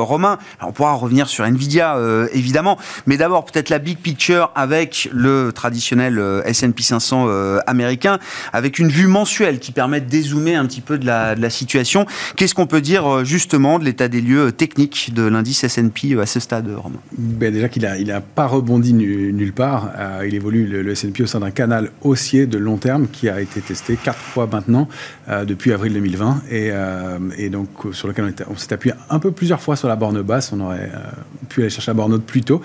Romain, 0.05 0.39
on 0.61 0.73
pourra 0.73 0.93
revenir 0.93 1.29
sur 1.29 1.45
Nvidia 1.45 1.99
évidemment, 2.33 2.79
mais 3.07 3.17
d'abord 3.17 3.45
peut-être 3.45 3.71
la 3.71 3.79
big 3.79 3.99
picture 3.99 4.51
avec 4.55 5.09
le 5.13 5.53
traditionnel 5.53 6.43
S&P 6.45 6.83
500 6.83 7.29
américain, 7.67 8.19
avec 8.53 8.79
une 8.79 8.89
vue 8.89 9.07
mensuelle 9.07 9.46
qui 9.55 9.73
permettent 9.73 10.07
de 10.07 10.11
dézoomer 10.11 10.57
un 10.57 10.67
petit 10.67 10.81
peu 10.81 10.99
de 10.99 11.07
la, 11.07 11.35
de 11.35 11.41
la 11.41 11.51
situation. 11.51 12.07
Qu'est-ce 12.37 12.55
qu'on 12.55 12.67
peut 12.67 12.81
dire 12.81 13.07
euh, 13.07 13.25
justement 13.25 13.79
de 13.79 13.85
l'état 13.85 14.09
des 14.09 14.21
lieux 14.21 14.53
techniques 14.53 15.13
de 15.15 15.23
l'indice 15.23 15.65
S&P 15.65 16.15
euh, 16.15 16.23
à 16.23 16.27
ce 16.27 16.41
stade, 16.41 16.69
Romain? 16.77 16.99
Ben 17.17 17.53
Déjà 17.53 17.69
qu'il 17.69 17.83
n'a 17.83 17.97
il 17.99 18.11
a 18.11 18.21
pas 18.21 18.47
rebondi 18.47 18.93
nulle 18.93 19.53
part. 19.53 19.91
Euh, 19.97 20.25
il 20.27 20.35
évolue 20.35 20.67
le, 20.67 20.91
S&P 20.91 21.23
au 21.23 21.27
sein 21.27 21.41
d'un 21.41 21.51
canal 21.51 21.91
haussier 22.03 22.47
de 22.47 22.59
long 22.59 22.77
terme 22.77 23.07
qui 23.09 23.29
a 23.29 23.41
été 23.41 23.61
testé 23.61 23.97
quatre 23.97 24.19
fois 24.19 24.49
maintenant 24.51 24.89
depuis 25.45 25.73
avril 25.73 25.93
2020 25.93 26.43
et, 26.51 26.71
et 27.37 27.49
donc 27.51 27.69
sur 27.93 28.09
lequel 28.09 28.33
on, 28.49 28.57
s'est 28.57 28.73
appuyé 28.73 28.95
un 29.11 29.19
peu 29.19 29.33
plusieurs 29.33 29.61
fois 29.61 29.77
sur 29.77 29.89
la 29.89 29.97
borne 29.97 30.23
basse. 30.23 30.53
On 30.53 30.61
aurait 30.61 30.91
pu 31.49 31.61
aller 31.63 31.71
chercher 31.71 31.91
la 31.91 31.95
borne 31.95 32.15
haute 32.15 32.25
plus 32.25 32.43
tôt, 32.43 32.63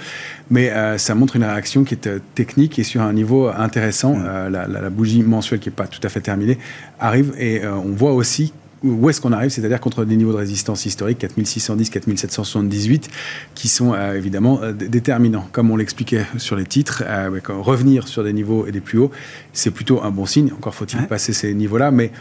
mais 0.50 0.72
ça 0.98 1.16
montre 1.16 1.36
une 1.36 1.44
réaction 1.44 1.84
qui 1.84 1.96
est 1.96 2.10
technique 2.36 2.80
et 2.80 2.84
sur 2.84 3.02
un 3.02 3.14
niveau 3.14 3.50
intéressant. 3.50 4.16
Mmh. 4.16 4.24
La, 4.24 4.68
la, 4.68 4.82
la, 4.82 4.90
bougie 4.90 5.24
mensuelle 5.24 5.60
qui 5.60 5.70
n'est 5.70 5.76
pas 5.76 5.88
tout 5.88 6.00
à 6.04 6.10
fait 6.10 6.22
terminée 6.22 6.58
arrive 7.02 7.34
et 7.38 7.64
euh, 7.64 7.74
on 7.74 7.92
voit 7.92 8.14
aussi 8.14 8.54
où 8.84 9.12
est-ce 9.12 9.22
qu'on 9.22 9.32
arrive, 9.32 9.52
c'est-à-dire 9.52 9.80
contre 9.80 10.06
des 10.06 10.16
niveaux 10.16 10.32
de 10.32 10.38
résistance 10.38 10.88
historiques, 10.88 11.20
4610, 11.20 11.92
4778, 11.92 13.12
qui 13.54 13.68
sont 13.68 13.94
euh, 13.94 14.16
évidemment 14.16 14.60
euh, 14.64 14.72
déterminants. 14.72 15.48
Comme 15.52 15.70
on 15.70 15.78
l'expliquait 15.78 16.26
sur 16.38 16.56
les 16.56 16.66
titres, 16.66 17.04
revenir 17.50 18.08
sur 18.08 18.24
des 18.24 18.34
niveaux 18.34 18.66
et 18.66 18.72
des 18.72 18.82
plus 18.82 18.98
hauts, 18.98 19.12
c'est 19.54 19.70
plutôt 19.70 20.02
un 20.02 20.10
bon 20.10 20.26
signe. 20.26 20.52
Encore 20.54 20.74
faut-il 20.74 21.06
passer 21.06 21.32
ces 21.32 21.54
niveaux-là, 21.54 21.92
mais 21.92 22.12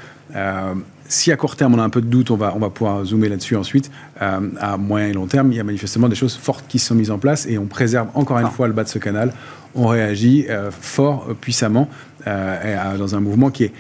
si 1.09 1.33
à 1.33 1.37
court 1.37 1.57
terme 1.57 1.75
on 1.75 1.79
a 1.79 1.83
un 1.83 1.89
peu 1.89 2.03
de 2.03 2.07
doute, 2.07 2.31
on 2.31 2.37
va, 2.37 2.53
on 2.55 2.59
va 2.59 2.69
pouvoir 2.69 3.05
zoomer 3.07 3.31
là-dessus 3.31 3.57
ensuite. 3.57 3.91
à 4.21 4.77
moyen 4.77 5.09
et 5.09 5.13
long 5.15 5.27
terme, 5.27 5.51
il 5.53 5.57
y 5.57 5.61
a 5.61 5.65
manifestement 5.65 6.09
des 6.09 6.15
choses 6.15 6.37
fortes 6.37 6.67
qui 6.69 6.79
sont 6.79 6.95
mises 6.95 7.11
en 7.11 7.19
place 7.19 7.47
et 7.47 7.57
on 7.57 7.67
préserve 7.67 8.09
encore 8.15 8.39
une 8.39 8.51
fois 8.51 8.69
le 8.69 8.75
bas 8.75 8.85
de 8.85 8.89
ce 8.89 8.99
canal. 8.99 9.33
On 9.75 9.87
réagit 9.87 10.47
fort, 10.71 11.27
puissamment, 11.41 11.89
dans 12.27 13.15
un 13.15 13.21
mouvement 13.21 13.51
qui 13.51 13.65
est 13.65 13.73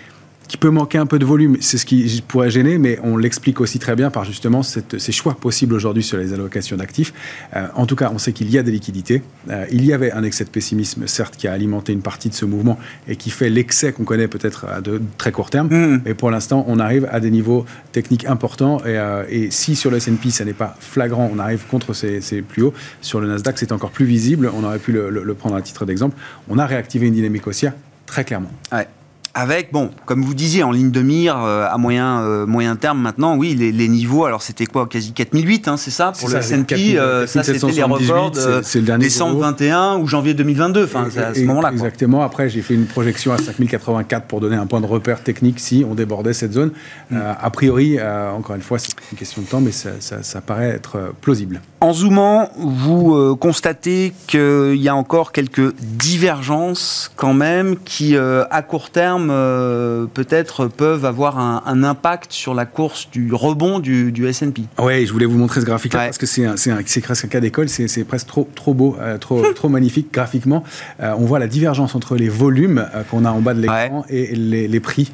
qui 0.50 0.56
peut 0.56 0.70
manquer 0.70 0.98
un 0.98 1.06
peu 1.06 1.20
de 1.20 1.24
volume, 1.24 1.58
c'est 1.60 1.78
ce 1.78 1.86
qui 1.86 2.24
pourrait 2.26 2.50
gêner, 2.50 2.76
mais 2.76 2.98
on 3.04 3.16
l'explique 3.16 3.60
aussi 3.60 3.78
très 3.78 3.94
bien 3.94 4.10
par 4.10 4.24
justement 4.24 4.64
ces 4.64 5.12
choix 5.12 5.34
possibles 5.34 5.74
aujourd'hui 5.74 6.02
sur 6.02 6.18
les 6.18 6.32
allocations 6.32 6.76
d'actifs. 6.76 7.14
Euh, 7.54 7.68
en 7.76 7.86
tout 7.86 7.94
cas, 7.94 8.10
on 8.12 8.18
sait 8.18 8.32
qu'il 8.32 8.50
y 8.50 8.58
a 8.58 8.64
des 8.64 8.72
liquidités. 8.72 9.22
Euh, 9.48 9.64
il 9.70 9.84
y 9.84 9.92
avait 9.92 10.10
un 10.10 10.24
excès 10.24 10.42
de 10.42 10.48
pessimisme, 10.50 11.06
certes, 11.06 11.36
qui 11.36 11.46
a 11.46 11.52
alimenté 11.52 11.92
une 11.92 12.02
partie 12.02 12.30
de 12.30 12.34
ce 12.34 12.46
mouvement 12.46 12.80
et 13.06 13.14
qui 13.14 13.30
fait 13.30 13.48
l'excès 13.48 13.92
qu'on 13.92 14.02
connaît 14.02 14.26
peut-être 14.26 14.64
à 14.64 14.80
de 14.80 15.00
très 15.18 15.30
court 15.30 15.50
terme. 15.50 15.68
Mm. 15.68 16.02
Mais 16.04 16.14
pour 16.14 16.32
l'instant, 16.32 16.64
on 16.66 16.80
arrive 16.80 17.08
à 17.12 17.20
des 17.20 17.30
niveaux 17.30 17.64
techniques 17.92 18.24
importants. 18.24 18.78
Et, 18.80 18.98
euh, 18.98 19.22
et 19.28 19.52
si 19.52 19.76
sur 19.76 19.92
le 19.92 19.98
S&P, 19.98 20.30
ça 20.30 20.44
n'est 20.44 20.52
pas 20.52 20.76
flagrant, 20.80 21.30
on 21.32 21.38
arrive 21.38 21.64
contre 21.70 21.94
ces, 21.94 22.20
ces, 22.20 22.42
plus 22.42 22.62
hauts. 22.62 22.74
Sur 23.02 23.20
le 23.20 23.28
Nasdaq, 23.28 23.56
c'est 23.56 23.70
encore 23.70 23.92
plus 23.92 24.04
visible. 24.04 24.50
On 24.52 24.64
aurait 24.64 24.80
pu 24.80 24.90
le, 24.90 25.10
le, 25.10 25.22
le 25.22 25.34
prendre 25.34 25.54
à 25.54 25.62
titre 25.62 25.86
d'exemple. 25.86 26.16
On 26.48 26.58
a 26.58 26.66
réactivé 26.66 27.06
une 27.06 27.14
dynamique 27.14 27.46
haussière 27.46 27.74
très 28.04 28.24
clairement. 28.24 28.50
Ouais 28.72 28.88
avec, 29.34 29.72
bon, 29.72 29.90
comme 30.06 30.24
vous 30.24 30.34
disiez, 30.34 30.64
en 30.64 30.72
ligne 30.72 30.90
de 30.90 31.02
mire, 31.02 31.38
euh, 31.38 31.66
à 31.70 31.78
moyen, 31.78 32.20
euh, 32.22 32.46
moyen 32.46 32.74
terme 32.74 33.00
maintenant, 33.00 33.36
oui, 33.36 33.54
les, 33.54 33.70
les 33.70 33.86
niveaux, 33.86 34.24
alors 34.24 34.42
c'était 34.42 34.66
quoi 34.66 34.88
Quasi 34.88 35.12
4008, 35.12 35.68
hein, 35.68 35.76
c'est 35.76 35.92
ça 35.92 36.12
Pour 36.18 36.28
le 36.28 36.36
S&P, 36.36 36.98
euh, 36.98 37.26
ça 37.28 37.44
c'était 37.44 37.66
les 37.68 37.82
records 37.82 38.32
de 38.32 38.96
décembre 38.96 39.38
21 39.38 39.98
ou 39.98 40.08
janvier 40.08 40.34
2022, 40.34 40.84
enfin, 40.84 41.06
à 41.16 41.34
ce 41.34 41.44
moment-là. 41.44 41.70
Exactement, 41.70 42.22
après 42.22 42.48
j'ai 42.48 42.62
fait 42.62 42.74
une 42.74 42.86
projection 42.86 43.32
à 43.32 43.38
5084 43.38 44.26
pour 44.26 44.40
donner 44.40 44.56
un 44.56 44.66
point 44.66 44.80
de 44.80 44.86
repère 44.86 45.22
technique 45.22 45.60
si 45.60 45.84
on 45.88 45.94
débordait 45.94 46.32
cette 46.32 46.52
zone. 46.52 46.72
Mm. 47.10 47.18
a 47.40 47.50
priori, 47.50 47.98
encore 48.36 48.56
une 48.56 48.62
fois, 48.62 48.78
c'est 48.78 48.92
une 49.12 49.18
question 49.18 49.42
de 49.42 49.46
temps, 49.46 49.60
mais 49.60 49.72
ça, 49.72 49.90
ça, 50.00 50.22
ça 50.22 50.40
paraît 50.40 50.70
être 50.70 51.12
plausible. 51.20 51.60
En 51.80 51.92
zoomant, 51.92 52.50
vous 52.58 53.36
constatez 53.36 54.12
qu'il 54.26 54.76
y 54.76 54.88
a 54.88 54.96
encore 54.96 55.30
quelques 55.32 55.74
divergences 55.80 57.12
quand 57.14 57.34
même 57.34 57.76
qui, 57.84 58.16
à 58.16 58.62
court 58.62 58.90
terme, 58.90 59.19
euh, 59.30 60.06
peut-être 60.06 60.66
peuvent 60.66 61.04
avoir 61.04 61.38
un, 61.38 61.82
impact 61.82 62.32
sur 62.32 62.54
la 62.54 62.66
course 62.66 63.08
du 63.10 63.32
rebond 63.32 63.78
du, 63.78 64.12
du 64.12 64.26
S&P. 64.26 64.62
Oui, 64.78 65.06
je 65.06 65.12
voulais 65.12 65.26
vous 65.26 65.38
montrer 65.38 65.60
ce 65.60 65.66
graphique-là 65.66 66.06
parce 66.06 66.18
que 66.18 66.26
c'est 66.26 67.00
presque 67.00 67.24
un 67.24 67.28
cas 67.28 67.40
d'école, 67.40 67.68
c'est 67.68 68.04
presque 68.04 68.26
trop, 68.26 68.48
trop 68.54 68.74
beau, 68.74 68.96
euh, 69.00 69.18
trop, 69.18 69.42
trop 69.52 69.68
magnifique 69.68 70.12
graphiquement. 70.12 70.62
Euh, 71.00 71.14
on 71.18 71.24
voit 71.24 71.38
la 71.38 71.46
divergence 71.46 71.94
entre 71.94 72.16
les 72.16 72.28
volumes 72.28 72.86
qu'on 73.10 73.24
a 73.24 73.30
en 73.30 73.40
bas 73.40 73.54
de 73.54 73.60
l'écran 73.60 74.04
et 74.08 74.34
les, 74.34 74.80
prix 74.80 75.12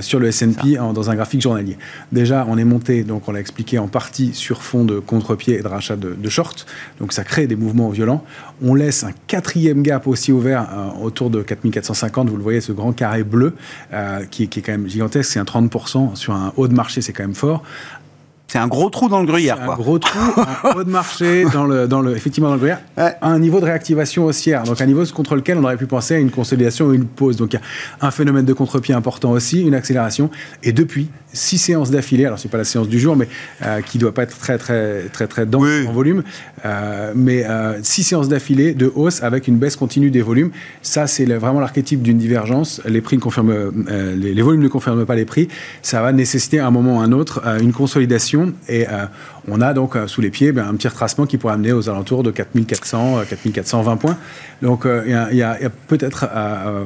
sur 0.00 0.20
le 0.20 0.28
S&P 0.28 0.76
dans 0.94 1.10
un 1.10 1.14
graphique 1.14 1.40
journalier. 1.40 1.76
Déjà, 2.12 2.46
on 2.48 2.56
est 2.58 2.64
monté, 2.64 3.02
donc 3.02 3.28
on 3.28 3.32
l'a 3.32 3.40
expliqué 3.40 3.78
en 3.78 3.88
partie 3.88 4.32
sur 4.34 4.62
fond 4.62 4.84
de 4.84 4.98
contre-pied 4.98 5.58
et 5.58 5.62
de 5.62 5.68
rachat 5.68 5.96
de, 5.96 6.14
de 6.14 6.28
short, 6.28 6.66
donc 7.00 7.12
ça 7.12 7.24
crée 7.24 7.46
des 7.46 7.56
mouvements 7.56 7.88
violents. 7.88 8.24
On 8.62 8.74
laisse 8.74 9.04
un 9.04 9.12
quatrième 9.26 9.82
gap 9.82 10.06
aussi 10.06 10.32
ouvert 10.32 10.66
autour 11.02 11.30
de 11.30 11.42
4450, 11.42 12.28
vous 12.28 12.36
le 12.36 12.42
voyez, 12.42 12.60
ce 12.60 12.72
grand 12.72 12.92
carré 12.92 13.24
bleu 13.24 13.47
euh, 13.92 14.24
qui, 14.30 14.44
est 14.44 14.62
quand 14.62 14.72
même 14.72 14.88
gigantesque. 14.88 15.32
C'est 15.32 15.38
un 15.38 15.44
30% 15.44 16.16
sur 16.16 16.34
un 16.34 16.52
haut 16.56 16.68
de 16.68 16.74
marché, 16.74 17.00
c'est 17.00 17.12
quand 17.12 17.24
même 17.24 17.34
fort. 17.34 17.62
C'est 18.50 18.58
un 18.58 18.66
gros 18.66 18.88
trou 18.88 19.10
dans 19.10 19.20
le 19.20 19.26
gruyère. 19.26 19.60
Un 19.60 19.76
gros 19.76 19.98
trou, 19.98 20.18
un 20.64 20.70
haut 20.76 20.84
de 20.84 20.90
marché 20.90 21.44
dans 21.52 21.66
le, 21.66 21.86
dans 21.86 22.00
le, 22.00 22.16
effectivement 22.16 22.48
dans 22.48 22.54
le 22.54 22.60
gruyère, 22.60 22.80
un 23.20 23.38
niveau 23.38 23.60
de 23.60 23.66
réactivation 23.66 24.24
haussière, 24.24 24.62
donc 24.62 24.80
un 24.80 24.86
niveau 24.86 25.04
contre 25.14 25.36
lequel 25.36 25.58
on 25.58 25.64
aurait 25.64 25.76
pu 25.76 25.84
penser 25.84 26.14
à 26.14 26.18
une 26.18 26.30
consolidation 26.30 26.86
ou 26.86 26.94
une 26.94 27.04
pause. 27.04 27.36
Donc 27.36 27.52
il 27.52 27.56
y 27.56 27.58
a 27.58 28.06
un 28.06 28.10
phénomène 28.10 28.46
de 28.46 28.52
contre-pied 28.54 28.94
important 28.94 29.32
aussi, 29.32 29.60
une 29.60 29.74
accélération. 29.74 30.30
Et 30.62 30.72
depuis, 30.72 31.08
six 31.34 31.58
séances 31.58 31.90
d'affilée, 31.90 32.24
alors 32.24 32.38
c'est 32.38 32.50
pas 32.50 32.56
la 32.56 32.64
séance 32.64 32.88
du 32.88 32.98
jour, 32.98 33.16
mais 33.16 33.28
euh, 33.62 33.82
qui 33.82 33.98
doit 33.98 34.14
pas 34.14 34.22
être 34.22 34.38
très 34.38 34.56
très 34.56 35.08
très 35.12 35.26
très 35.26 35.44
dense 35.44 35.68
en 35.86 35.92
volume, 35.92 36.22
euh, 36.64 37.12
mais 37.14 37.44
euh, 37.44 37.78
six 37.82 38.02
séances 38.02 38.28
d'affilée 38.28 38.72
de 38.72 38.90
hausse 38.94 39.22
avec 39.22 39.46
une 39.46 39.58
baisse 39.58 39.76
continue 39.76 40.10
des 40.10 40.22
volumes. 40.22 40.50
Ça 40.80 41.06
c'est 41.06 41.26
vraiment 41.26 41.60
l'archétype 41.60 42.02
d'une 42.02 42.18
divergence. 42.18 42.80
Les 42.86 43.02
prix 43.02 43.16
ne 43.16 43.22
confirment, 43.22 43.72
les, 43.88 44.34
les, 44.34 44.42
volumes 44.42 44.62
ne 44.62 44.68
confirment 44.68 45.04
pas 45.04 45.16
les 45.16 45.26
prix. 45.26 45.48
Ça 45.82 46.00
va 46.00 46.12
nécessiter 46.12 46.60
à 46.60 46.66
un 46.66 46.70
moment 46.70 46.96
ou 46.96 47.00
à 47.00 47.04
un 47.04 47.12
autre 47.12 47.42
une 47.60 47.72
consolidation 47.72 48.37
et 48.68 48.86
on 49.50 49.60
a 49.60 49.72
donc 49.74 49.96
sous 50.06 50.20
les 50.20 50.30
pieds 50.30 50.52
ben, 50.52 50.66
un 50.68 50.74
petit 50.74 50.88
retracement 50.88 51.26
qui 51.26 51.38
pourrait 51.38 51.54
amener 51.54 51.72
aux 51.72 51.88
alentours 51.88 52.22
de 52.22 52.30
4400, 52.30 53.20
4420 53.28 53.96
points. 53.96 54.16
Donc 54.62 54.86
il 54.86 55.36
y 55.36 55.42
a, 55.42 55.56
peut-être 55.86 56.28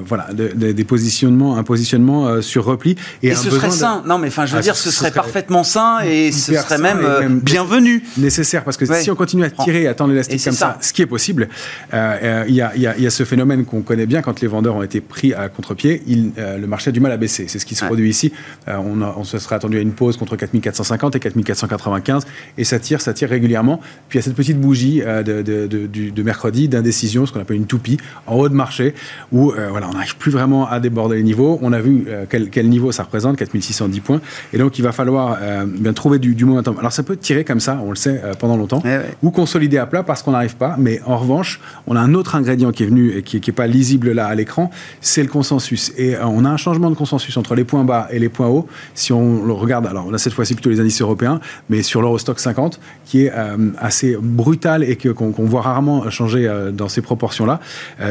voilà 0.07 0.29
des 0.33 0.85
positionnements, 0.85 1.57
un 1.57 1.63
positionnement 1.63 2.43
sur 2.43 2.65
repli 2.65 2.97
et, 3.23 3.29
et 3.29 3.35
ce 3.35 3.51
serait 3.51 3.71
sain. 3.71 4.03
Non 4.07 4.19
mais 4.19 4.29
enfin 4.29 4.47
je 4.47 4.53
veux 4.53 4.59
ah, 4.59 4.63
dire 4.63 4.77
ce, 4.77 4.91
serait, 4.91 5.11
parfaitement 5.11 5.65
sain 5.65 6.01
et 6.01 6.33
ce 6.33 6.55
serait 6.55 6.79
même, 6.79 7.41
bienvenu. 7.41 8.05
Nécessaire 8.19 8.65
parce 8.65 8.77
que 8.77 8.87
si 8.87 9.11
on 9.11 9.15
continue 9.15 9.45
à 9.45 9.51
tirer 9.51 9.83
et 9.83 9.89
à 9.89 9.95
tendre 9.95 10.11
l'élastique 10.11 10.43
comme 10.45 10.53
ça. 10.53 10.79
ce 10.81 10.93
qui 10.93 11.03
est 11.03 11.07
possible, 11.07 11.49
il 11.93 12.55
y, 12.55 12.61
a 13.07 13.11
ce 13.11 13.25
phénomène 13.25 13.65
qu'on 13.65 13.83
connaît 13.83 14.07
bien 14.07 14.23
quand 14.23 14.41
les 14.41 14.49
vendeurs 14.49 14.77
ont 14.77 14.83
été 14.83 15.01
pris 15.01 15.35
à 15.35 15.49
contre-pied, 15.49 16.03
le 16.37 16.67
marché 16.67 16.91
a 16.91 16.93
du 16.93 17.01
mal 17.01 17.13
à 17.13 17.17
baisser. 17.17 17.47
C'est 17.49 17.59
ce 17.59 17.67
qui 17.67 17.75
se 17.75 17.85
produit 17.85 18.09
ici. 18.09 18.33
on, 18.67 19.03
on 19.03 19.25
se 19.25 19.39
serait 19.39 19.57
attendu 19.57 19.79
à 19.79 19.81
une 19.81 19.93
pause 19.93 20.17
contre 20.17 20.37
4450 20.37 21.17
et 21.17 21.21
4495 21.21 22.27
et 22.59 22.65
ça 22.65 22.79
tire, 22.79 23.01
ça 23.01 23.13
tire 23.13 23.29
régulièrement. 23.29 23.81
Puis 24.09 24.19
il 24.19 24.23
y 24.23 24.25
a 24.25 24.25
cette 24.25 24.35
petite 24.35 24.61
bougie 24.61 25.01
de, 25.01 25.43
de, 25.43 26.23
mercredi 26.23 26.69
d'indécision, 26.69 27.27
ce 27.27 27.33
qu'on 27.33 27.41
appelle 27.41 27.57
une 27.57 27.67
toupie, 27.67 27.99
en 28.27 28.37
haut 28.37 28.49
de 28.49 28.55
marché, 28.55 28.95
où 29.33 29.53
voilà, 29.71 29.89
on 29.89 29.93
n'arrive 29.93 30.17
plus 30.17 30.31
vraiment 30.31 30.69
à 30.69 30.81
déborder 30.81 31.17
les 31.17 31.23
niveaux. 31.23 31.59
On 31.63 31.73
a 31.73 31.81
vu 31.81 32.07
quel, 32.29 32.51
quel, 32.51 32.69
niveau 32.69 32.93
ça 32.93 33.03
représente, 33.05 33.37
4610 33.37 34.01
points, 34.01 34.21
et 34.53 34.59
donc 34.59 34.79
il 34.79 34.83
va 34.83 34.93
falloir 34.93 35.39
bien 35.67 35.93
trouver 35.93 36.19
du, 36.19 36.35
du 36.35 36.45
momentum. 36.45 36.77
Alors 36.79 36.93
ça 36.93 37.03
peut 37.03 37.17
tirer 37.17 37.45
comme 37.45 37.61
ça, 37.61 37.81
on 37.85 37.91
le 37.91 37.97
sait, 37.97 38.21
pendant 38.39 38.57
longtemps, 38.57 38.83
eh 38.85 38.99
ou 39.23 39.31
consolider 39.31 39.79
à 39.79 39.87
plat 39.87 40.03
parce 40.03 40.23
qu'on 40.23 40.33
n'arrive 40.33 40.57
pas, 40.57 40.77
mais 40.79 41.01
en 41.07 41.17
revanche, 41.17 41.61
on 41.87 41.97
a 41.97 42.01
un 42.01 42.15
autre 42.15 42.35
ingrédient 42.35 42.73
qui 42.73 42.83
est 42.83 42.87
venu 42.87 43.17
et 43.17 43.23
qui 43.23 43.41
n'est 43.45 43.53
pas 43.55 43.67
lisible 43.67 44.13
là 44.13 44.27
à 44.27 44.35
l'écran, 44.35 44.71
c'est 45.01 45.23
le 45.23 45.29
consensus. 45.29 45.93
Et 45.97 46.15
euh, 46.15 46.27
on 46.27 46.45
a 46.45 46.51
un 46.51 46.57
changement 46.57 46.91
de 46.91 46.95
consensus 46.95 47.37
entre 47.37 47.55
les 47.55 47.65
points 47.65 47.85
bas 47.85 48.09
et 48.11 48.19
les 48.19 48.29
points 48.29 48.49
hauts. 48.49 48.67
Si 48.95 49.13
on 49.13 49.45
le 49.45 49.53
regarde, 49.53 49.87
alors 49.87 50.07
on 50.09 50.15
a 50.15 50.19
cette 50.19 50.33
fois-ci 50.33 50.55
plutôt 50.55 50.71
les 50.71 50.81
indices 50.81 51.01
européens, 51.01 51.41
mais 51.69 51.83
sur 51.83 52.03
l'Eurostock 52.03 52.41
50, 52.43 52.81
qui 53.05 53.25
est 53.25 53.33
euh, 53.35 53.71
assez 53.79 54.17
brutal 54.21 54.85
et 54.85 54.97
qu'on 54.97 55.45
voit 55.45 55.63
rarement 55.63 56.09
changer 56.11 56.47
euh, 56.47 56.71
dans 56.71 56.89
ces 56.89 57.03
proportions-là, 57.03 57.61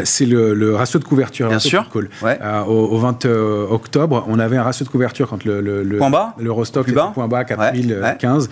c'est 0.04 0.26
le, 0.26 0.76
ratio 0.76 1.00
de 1.00 1.06
couverture. 1.06 1.50
Bien 1.50 1.60
sûr. 1.60 1.86
au, 2.68 2.98
20 2.98 3.26
octobre, 3.70 4.26
on 4.28 4.40
avait 4.40 4.58
un 4.58 4.64
ratio 4.64 4.86
de 4.86 4.90
couverture 4.90 5.30
quand 5.30 5.44
le, 5.44 5.62
le, 5.62 5.98
point 5.98 6.10
bas, 6.10 6.34
l'Eurostock 6.40 6.88
était 6.88 7.00
point 7.14 7.28
bas, 7.28 7.44
4015, 7.44 8.50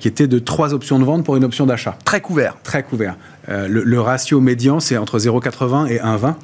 qui 0.00 0.08
était 0.08 0.26
de 0.26 0.38
trois 0.38 0.74
options 0.74 0.98
de 0.98 1.04
vente 1.04 1.24
pour 1.24 1.36
une 1.36 1.44
option 1.44 1.66
d'achat. 1.66 1.96
Très 2.04 2.20
couvert. 2.20 2.56
Très 2.62 2.82
couvert. 2.82 3.16
Euh, 3.48 3.66
le, 3.68 4.00
ratio 4.00 4.40
médian, 4.40 4.80
c'est 4.80 4.96
entre 4.96 5.18
0,80 5.18 5.88
et 5.88 5.98
1,20 5.98 6.34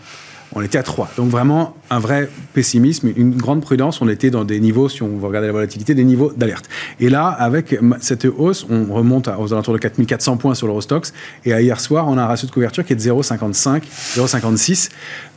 on 0.55 0.62
était 0.62 0.78
à 0.78 0.82
3. 0.82 1.11
Donc 1.16 1.30
vraiment 1.30 1.76
un 1.90 1.99
vrai 1.99 2.28
pessimisme, 2.55 3.12
une 3.14 3.36
grande 3.36 3.62
prudence. 3.62 4.01
On 4.01 4.09
était 4.09 4.30
dans 4.30 4.44
des 4.44 4.61
niveaux, 4.61 4.88
si 4.88 5.03
on 5.03 5.16
veut 5.16 5.26
regarder 5.26 5.49
la 5.49 5.53
volatilité, 5.53 5.94
des 5.94 6.05
niveaux 6.05 6.32
d'alerte. 6.36 6.68
Et 7.01 7.09
là, 7.09 7.26
avec 7.26 7.78
cette 8.01 8.24
hausse, 8.24 8.66
on 8.70 8.92
remonte 8.92 9.28
aux 9.28 9.53
alentours 9.53 9.74
de 9.74 9.78
4400 9.78 10.36
points 10.36 10.55
sur 10.55 10.66
l'Eurostox. 10.66 11.12
Et 11.44 11.51
hier 11.51 11.80
soir, 11.80 12.07
on 12.09 12.16
a 12.18 12.22
un 12.22 12.26
ratio 12.26 12.47
de 12.49 12.53
couverture 12.53 12.84
qui 12.84 12.92
est 12.92 12.97
de 12.97 13.01
0,55, 13.01 13.82
0,56. 14.16 14.90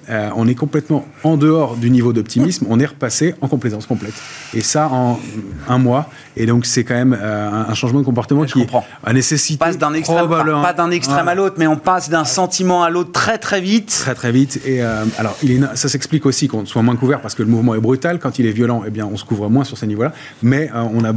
Euh, 0.09 0.29
on 0.35 0.47
est 0.47 0.55
complètement 0.55 1.05
en 1.23 1.37
dehors 1.37 1.75
du 1.75 1.89
niveau 1.89 2.13
d'optimisme, 2.13 2.65
on 2.69 2.79
est 2.79 2.85
repassé 2.85 3.35
en 3.41 3.47
complaisance 3.47 3.85
complète. 3.85 4.13
Et 4.53 4.61
ça 4.61 4.87
en 4.89 5.19
un 5.67 5.77
mois. 5.77 6.09
Et 6.35 6.45
donc 6.45 6.65
c'est 6.65 6.83
quand 6.83 6.95
même 6.95 7.17
euh, 7.19 7.49
un 7.67 7.73
changement 7.75 7.99
de 7.99 8.05
comportement 8.05 8.45
qui 8.45 8.65
a 9.03 9.13
nécessité... 9.13 9.63
On 9.63 9.67
passe 9.67 9.77
d'un 9.77 9.93
extrême, 9.93 10.27
pas, 10.27 10.73
d'un 10.73 10.91
extrême 10.91 11.27
à 11.27 11.35
l'autre, 11.35 11.55
mais 11.59 11.67
on 11.67 11.77
passe 11.77 12.09
d'un 12.09 12.23
sentiment 12.23 12.83
à 12.83 12.89
l'autre 12.89 13.11
très 13.11 13.37
très 13.37 13.61
vite. 13.61 13.89
Très 13.89 14.15
très 14.15 14.31
vite. 14.31 14.61
Et 14.65 14.81
euh, 14.81 15.05
alors 15.17 15.37
il 15.43 15.51
est, 15.51 15.75
ça 15.75 15.89
s'explique 15.89 16.25
aussi 16.25 16.47
qu'on 16.47 16.65
soit 16.65 16.81
moins 16.81 16.95
couvert 16.95 17.21
parce 17.21 17.35
que 17.35 17.43
le 17.43 17.49
mouvement 17.49 17.75
est 17.75 17.79
brutal. 17.79 18.19
Quand 18.19 18.39
il 18.39 18.47
est 18.47 18.51
violent, 18.51 18.83
eh 18.87 18.89
bien 18.89 19.07
on 19.11 19.17
se 19.17 19.25
couvre 19.25 19.49
moins 19.49 19.63
sur 19.63 19.77
ces 19.77 19.85
niveaux-là. 19.85 20.13
Mais 20.41 20.71
on, 20.73 21.03
a, 21.03 21.11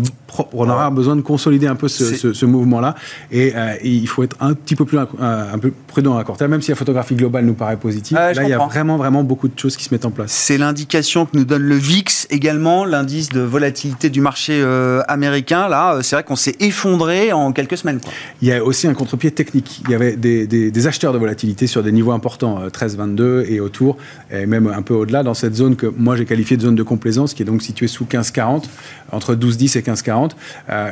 on 0.52 0.68
aura 0.68 0.90
besoin 0.90 1.16
de 1.16 1.22
consolider 1.22 1.66
un 1.66 1.76
peu 1.76 1.88
ce, 1.88 2.44
mouvement-là. 2.44 2.94
Et, 3.30 3.54
il 3.84 4.08
faut 4.08 4.22
être 4.22 4.36
un 4.40 4.54
petit 4.54 4.76
peu 4.76 4.84
plus 4.84 4.98
un, 4.98 5.58
peu 5.58 5.72
prudent 5.86 6.16
à 6.18 6.24
court 6.24 6.36
terme, 6.36 6.50
même 6.50 6.62
si 6.62 6.70
la 6.70 6.76
photographie 6.76 7.14
globale 7.14 7.44
nous 7.44 7.54
paraît 7.54 7.76
positive. 7.76 8.16
là, 8.16 8.32
il 8.42 8.48
y 8.48 8.52
a 8.52 8.58
vraiment, 8.82 8.96
vraiment 8.96 9.22
beaucoup 9.22 9.46
de 9.46 9.56
choses 9.56 9.76
qui 9.76 9.84
se 9.84 9.94
mettent 9.94 10.04
en 10.04 10.10
place. 10.10 10.32
C'est 10.32 10.58
l'indication 10.58 11.24
que 11.24 11.36
nous 11.36 11.44
donne 11.44 11.62
le 11.62 11.76
VIX 11.76 12.26
également, 12.30 12.84
l'indice 12.84 13.28
de 13.28 13.40
volatilité 13.40 14.10
du 14.10 14.20
marché 14.20 14.60
euh, 14.60 15.02
américain. 15.06 15.68
Là, 15.68 15.94
euh, 15.94 16.02
c'est 16.02 16.16
vrai 16.16 16.24
qu'on 16.24 16.36
s'est 16.36 16.56
effondré 16.58 17.32
en 17.32 17.52
quelques 17.52 17.76
semaines. 17.76 18.00
Il 18.40 18.48
y 18.48 18.52
a 18.52 18.62
aussi 18.64 18.88
un 18.88 18.94
contre-pied 18.94 19.30
technique. 19.30 19.82
Il 19.84 19.92
y 19.92 19.94
avait 19.94 20.16
des, 20.16 20.86
acheteurs 20.86 21.12
de 21.12 21.18
volatilité 21.18 21.68
sur 21.68 21.84
des 21.84 21.92
niveaux 21.92 22.10
importants, 22.10 22.66
13-22 22.66 23.20
euh, 23.20 23.44
et 23.48 23.60
autour, 23.60 23.98
et 24.32 24.46
même 24.46 24.66
un 24.66 24.82
peu 24.82 24.94
au-delà, 24.94 25.22
dans 25.22 25.34
cette 25.34 25.54
zone 25.54 25.76
que 25.76 25.86
moi 25.86 26.16
j'ai 26.16 26.24
qualifiée 26.24 26.56
de 26.56 26.62
zone 26.62 26.74
de 26.74 26.82
complaisance, 26.82 27.34
qui 27.34 27.42
est 27.42 27.46
donc 27.46 27.62
située 27.62 27.86
sous 27.86 28.04
15-40, 28.04 28.64
entre 29.12 29.36
12-10 29.36 29.78
et 29.78 29.82
15-40. 29.82 30.30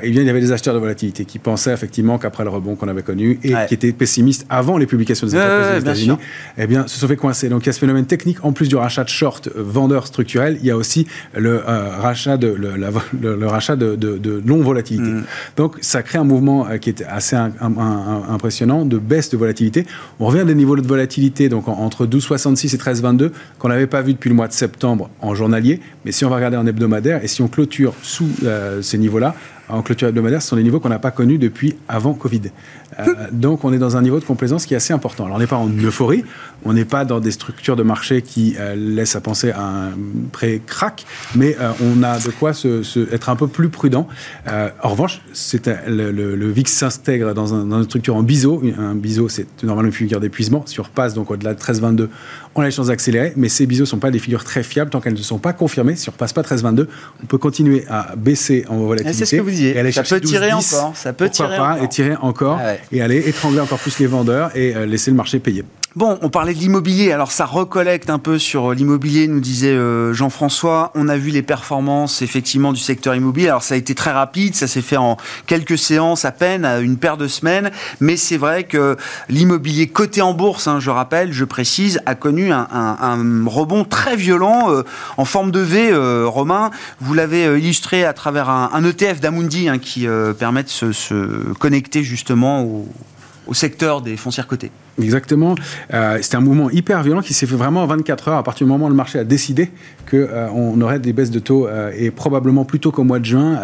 et 0.02 0.10
bien, 0.10 0.22
il 0.22 0.26
y 0.26 0.30
avait 0.30 0.40
des 0.40 0.52
acheteurs 0.52 0.74
de 0.74 0.78
volatilité 0.78 1.24
qui 1.24 1.40
pensaient 1.40 1.72
effectivement 1.72 2.18
qu'après 2.18 2.44
le 2.44 2.50
rebond 2.50 2.76
qu'on 2.76 2.86
avait 2.86 3.02
connu 3.02 3.40
et 3.42 3.54
qui 3.66 3.74
étaient 3.74 3.92
pessimistes 3.92 4.46
avant 4.48 4.78
les 4.78 4.86
publications 4.86 5.26
des 5.26 5.34
entreprises 5.34 5.82
États-Unis, 5.82 6.18
eh 6.56 6.66
bien, 6.68 6.86
se 6.86 7.00
sont 7.00 7.08
fait 7.08 7.16
coincer. 7.16 7.48
Donc 7.48 7.64
il 7.64 7.66
y 7.66 7.70
a 7.70 7.72
phénomène 7.80 8.06
technique, 8.06 8.44
en 8.44 8.52
plus 8.52 8.68
du 8.68 8.76
rachat 8.76 9.04
de 9.04 9.08
short 9.08 9.48
euh, 9.48 9.52
vendeur 9.56 10.06
structurel, 10.06 10.58
il 10.60 10.66
y 10.66 10.70
a 10.70 10.76
aussi 10.76 11.06
le 11.36 11.62
euh, 11.66 11.96
rachat 11.98 12.36
de 12.36 12.48
le, 12.48 12.76
le, 12.76 13.46
rachat 13.46 13.74
de, 13.74 13.96
de, 13.96 14.42
longue 14.46 14.62
volatilité. 14.62 15.10
Mm. 15.10 15.24
Donc 15.56 15.78
ça 15.80 16.02
crée 16.02 16.18
un 16.18 16.24
mouvement 16.24 16.68
euh, 16.68 16.76
qui 16.76 16.90
est 16.90 17.02
assez 17.08 17.36
impressionnant 17.36 18.84
de 18.84 18.98
baisse 18.98 19.30
de 19.30 19.36
volatilité. 19.36 19.86
On 20.20 20.26
revient 20.26 20.40
à 20.40 20.44
des 20.44 20.54
niveaux 20.54 20.76
de 20.76 20.86
volatilité 20.86 21.48
donc 21.48 21.68
entre 21.68 22.06
12,66 22.06 22.74
et 22.74 22.78
13,22 22.78 23.30
qu'on 23.58 23.68
n'avait 23.68 23.86
pas 23.86 24.02
vu 24.02 24.12
depuis 24.12 24.28
le 24.28 24.36
mois 24.36 24.48
de 24.48 24.52
septembre 24.52 25.10
en 25.20 25.34
journalier. 25.34 25.80
Mais 26.04 26.12
si 26.12 26.24
on 26.24 26.30
va 26.30 26.36
regarder 26.36 26.58
en 26.58 26.66
hebdomadaire 26.66 27.24
et 27.24 27.28
si 27.28 27.42
on 27.42 27.48
clôture 27.48 27.94
sous 28.02 28.28
ces 28.82 28.98
niveaux-là, 28.98 29.34
en 29.72 29.82
clôture 29.82 30.08
hebdomadaire, 30.08 30.42
ce 30.42 30.48
sont 30.48 30.56
des 30.56 30.62
niveaux 30.62 30.80
qu'on 30.80 30.88
n'a 30.88 30.98
pas 30.98 31.10
connus 31.10 31.38
depuis 31.38 31.76
avant 31.88 32.14
Covid. 32.14 32.42
Euh, 32.98 33.04
donc 33.32 33.64
on 33.64 33.72
est 33.72 33.78
dans 33.78 33.96
un 33.96 34.02
niveau 34.02 34.18
de 34.18 34.24
complaisance 34.24 34.66
qui 34.66 34.74
est 34.74 34.76
assez 34.76 34.92
important. 34.92 35.24
Alors 35.24 35.36
on 35.36 35.40
n'est 35.40 35.46
pas 35.46 35.56
en 35.56 35.68
euphorie, 35.68 36.24
on 36.64 36.72
n'est 36.72 36.84
pas 36.84 37.04
dans 37.04 37.20
des 37.20 37.30
structures 37.30 37.76
de 37.76 37.82
marché 37.82 38.22
qui 38.22 38.56
euh, 38.58 38.74
laissent 38.74 39.16
à 39.16 39.20
penser 39.20 39.50
à 39.50 39.62
un 39.62 39.90
pré-crack, 40.32 41.06
mais 41.34 41.56
euh, 41.60 41.70
on 41.82 42.02
a 42.02 42.18
de 42.18 42.30
quoi 42.30 42.52
se, 42.52 43.12
être 43.12 43.28
un 43.28 43.36
peu 43.36 43.46
plus 43.46 43.68
prudent. 43.68 44.08
en 44.46 44.88
revanche, 44.88 45.22
le, 45.86 46.10
le, 46.10 46.36
le, 46.36 46.50
VIX 46.50 46.70
s'intègre 46.70 47.34
dans, 47.34 47.54
un, 47.54 47.64
dans, 47.64 47.78
une 47.78 47.84
structure 47.84 48.16
en 48.16 48.22
biseau. 48.22 48.62
Un 48.78 48.94
biseau, 48.94 49.28
c'est 49.28 49.46
normalement 49.62 49.88
une 49.88 49.94
figure 49.94 50.20
d'épuisement. 50.20 50.64
Si 50.66 50.80
on 50.80 50.84
repasse 50.84 51.14
donc 51.14 51.30
au-delà 51.30 51.54
de 51.54 51.60
13,22, 51.60 52.08
on 52.54 52.62
a 52.62 52.64
les 52.64 52.70
chances 52.70 52.88
d'accélérer, 52.88 53.32
mais 53.36 53.48
ces 53.48 53.66
biseaux 53.66 53.84
ne 53.84 53.88
sont 53.88 53.98
pas 53.98 54.10
des 54.10 54.18
figures 54.18 54.44
très 54.44 54.62
fiables 54.62 54.90
tant 54.90 55.00
qu'elles 55.00 55.14
ne 55.14 55.18
sont 55.18 55.38
pas 55.38 55.52
confirmées. 55.52 55.94
Si 55.96 56.08
on 56.08 56.12
ne 56.12 56.14
repasse 56.14 56.32
pas 56.32 56.42
13,22, 56.42 56.86
on 57.22 57.26
peut 57.26 57.38
continuer 57.38 57.84
à 57.88 58.14
baisser 58.16 58.64
en 58.68 58.78
volatilité. 58.78 59.18
C'est 59.18 59.26
ce 59.26 59.36
que 59.36 59.42
vous 59.42 59.50
disiez. 59.50 59.76
Et 59.76 59.78
aller 59.78 59.92
ça 59.92 60.02
peut 60.02 60.20
tirer 60.20 60.52
encore. 60.52 60.92
Ça 60.96 61.12
peut 61.12 61.28
tirer 61.28 61.56
pas, 61.56 61.72
encore. 61.74 61.84
Et 61.84 61.88
tirer 61.88 62.16
encore. 62.20 62.58
Ah 62.60 62.74
et 62.90 63.02
aller 63.02 63.28
étrangler 63.28 63.60
encore 63.60 63.78
plus 63.78 63.98
les 63.98 64.06
vendeurs 64.06 64.56
et 64.56 64.74
euh, 64.74 64.86
laisser 64.86 65.10
le 65.10 65.16
marché 65.16 65.38
payer. 65.38 65.64
Bon, 65.96 66.20
on 66.22 66.30
parlait 66.30 66.54
de 66.54 66.60
l'immobilier. 66.60 67.10
Alors, 67.10 67.32
ça 67.32 67.44
recollecte 67.44 68.10
un 68.10 68.20
peu 68.20 68.38
sur 68.38 68.74
l'immobilier, 68.74 69.26
nous 69.26 69.40
disait 69.40 69.72
euh, 69.72 70.12
Jean-François. 70.12 70.92
On 70.94 71.08
a 71.08 71.16
vu 71.16 71.30
les 71.30 71.42
performances, 71.42 72.22
effectivement, 72.22 72.72
du 72.72 72.78
secteur 72.78 73.16
immobilier. 73.16 73.48
Alors, 73.48 73.64
ça 73.64 73.74
a 73.74 73.76
été 73.76 73.96
très 73.96 74.12
rapide. 74.12 74.54
Ça 74.54 74.68
s'est 74.68 74.82
fait 74.82 74.96
en 74.96 75.16
quelques 75.48 75.76
séances 75.76 76.24
à 76.24 76.30
peine, 76.30 76.64
à 76.64 76.78
une 76.78 76.96
paire 76.96 77.16
de 77.16 77.26
semaines. 77.26 77.72
Mais 77.98 78.16
c'est 78.16 78.36
vrai 78.36 78.62
que 78.62 78.96
l'immobilier 79.28 79.88
coté 79.88 80.22
en 80.22 80.32
bourse, 80.32 80.68
hein, 80.68 80.78
je 80.78 80.90
rappelle, 80.90 81.32
je 81.32 81.44
précise, 81.44 82.00
a 82.06 82.14
connu 82.14 82.52
un, 82.52 83.44
rebond 83.46 83.82
très 83.82 84.14
violent 84.14 84.70
euh, 84.70 84.84
en 85.16 85.24
forme 85.24 85.50
de 85.50 85.58
V. 85.58 85.90
Euh, 85.90 86.24
Romain, 86.28 86.70
vous 87.00 87.14
l'avez 87.14 87.58
illustré 87.58 88.04
à 88.04 88.12
travers 88.12 88.48
un, 88.48 88.84
ETF 88.84 89.18
d'Amundi 89.18 89.68
hein, 89.68 89.78
qui 89.78 90.06
permet 90.38 90.62
de 90.62 90.68
se, 90.68 91.52
connecter 91.54 92.04
justement 92.04 92.62
au, 92.62 92.88
au 93.48 93.54
secteur 93.54 94.02
des 94.02 94.16
foncières 94.16 94.46
cotées. 94.46 94.70
Exactement. 95.02 95.54
Euh, 95.92 96.18
C'était 96.20 96.36
un 96.36 96.40
mouvement 96.40 96.70
hyper 96.70 97.02
violent 97.02 97.22
qui 97.22 97.34
s'est 97.34 97.46
fait 97.46 97.56
vraiment 97.56 97.82
en 97.82 97.86
24 97.86 98.28
heures 98.28 98.38
à 98.38 98.42
partir 98.42 98.66
du 98.66 98.72
moment 98.72 98.86
où 98.86 98.88
le 98.88 98.94
marché 98.94 99.18
a 99.18 99.24
décidé 99.24 99.70
qu'on 100.10 100.16
euh, 100.16 100.80
aurait 100.82 100.98
des 100.98 101.12
baisses 101.12 101.30
de 101.30 101.38
taux 101.38 101.66
euh, 101.66 101.92
et 101.96 102.10
probablement 102.10 102.64
plus 102.64 102.80
tôt 102.80 102.90
qu'au 102.90 103.04
mois 103.04 103.18
de 103.18 103.24
juin 103.24 103.58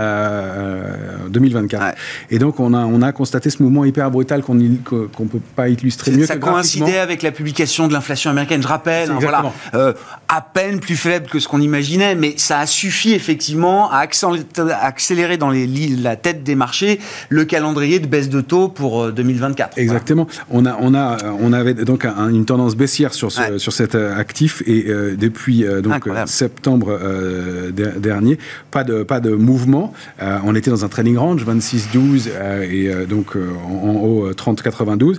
2024. 1.29 1.83
Euh, 1.83 1.91
et 2.31 2.39
donc 2.39 2.61
on 2.61 2.73
a, 2.73 2.85
on 2.85 3.03
a 3.03 3.13
constaté 3.13 3.51
ce 3.51 3.63
mouvement 3.63 3.85
hyper 3.85 4.11
brutal 4.11 4.43
qu'on 4.43 4.55
ne 4.55 4.77
peut 4.77 5.41
pas 5.57 5.69
illustrer 5.69 6.13
mieux. 6.13 6.27
Ça 6.27 6.37
coïncidait 6.37 6.99
avec 6.99 7.23
la 7.23 7.33
publication 7.33 7.89
de 7.89 7.93
l'inflation 7.93 8.31
américaine, 8.31 8.63
je 8.63 8.69
rappelle. 8.69 9.11
Hein, 9.11 9.19
voilà, 9.21 9.53
à 10.29 10.41
peine 10.41 10.81
plus 10.81 10.97
faible 10.97 11.27
que 11.27 11.39
ce 11.39 11.49
qu'on 11.49 11.61
imaginait, 11.61 12.15
mais 12.15 12.35
ça 12.37 12.61
a 12.61 12.67
suffi 12.67 13.13
effectivement 13.13 13.91
à 13.91 14.07
accélérer 14.83 15.37
dans 15.37 15.51
les, 15.51 15.67
la 15.67 16.17
tête 16.17 16.43
des 16.43 16.55
marchés 16.55 17.01
le 17.29 17.45
calendrier 17.45 17.99
de 17.99 18.07
baisse 18.07 18.29
de 18.29 18.41
taux 18.41 18.69
pour 18.69 19.13
2024. 19.13 19.79
Exactement. 19.79 20.27
On 20.51 20.67
a, 20.67 20.77
on 20.81 20.95
a 20.95 21.17
euh, 21.25 21.26
on 21.41 21.53
avait 21.53 21.75
donc 21.75 22.05
une 22.05 22.45
tendance 22.45 22.77
baissière 22.77 23.15
sur, 23.15 23.31
sur 23.33 23.73
cet 23.73 23.95
euh, 23.95 24.17
actif 24.17 24.63
et 24.67 24.87
euh, 24.89 25.17
depuis 25.17 25.65
donc 25.83 26.09
septembre 26.27 26.99
dernier, 27.73 28.39
pas 28.71 28.85
de, 28.85 29.03
pas 29.03 29.21
de 29.21 29.31
mouvement. 29.31 29.93
on 30.21 30.55
était 30.55 30.71
dans 30.71 30.85
un 30.85 30.89
trading 30.89 31.17
range 31.17 31.45
26-12 31.45 32.29
et 32.71 32.91
donc 33.07 33.37
en, 33.37 33.95
haut 33.95 34.31
30-92. 34.31 35.17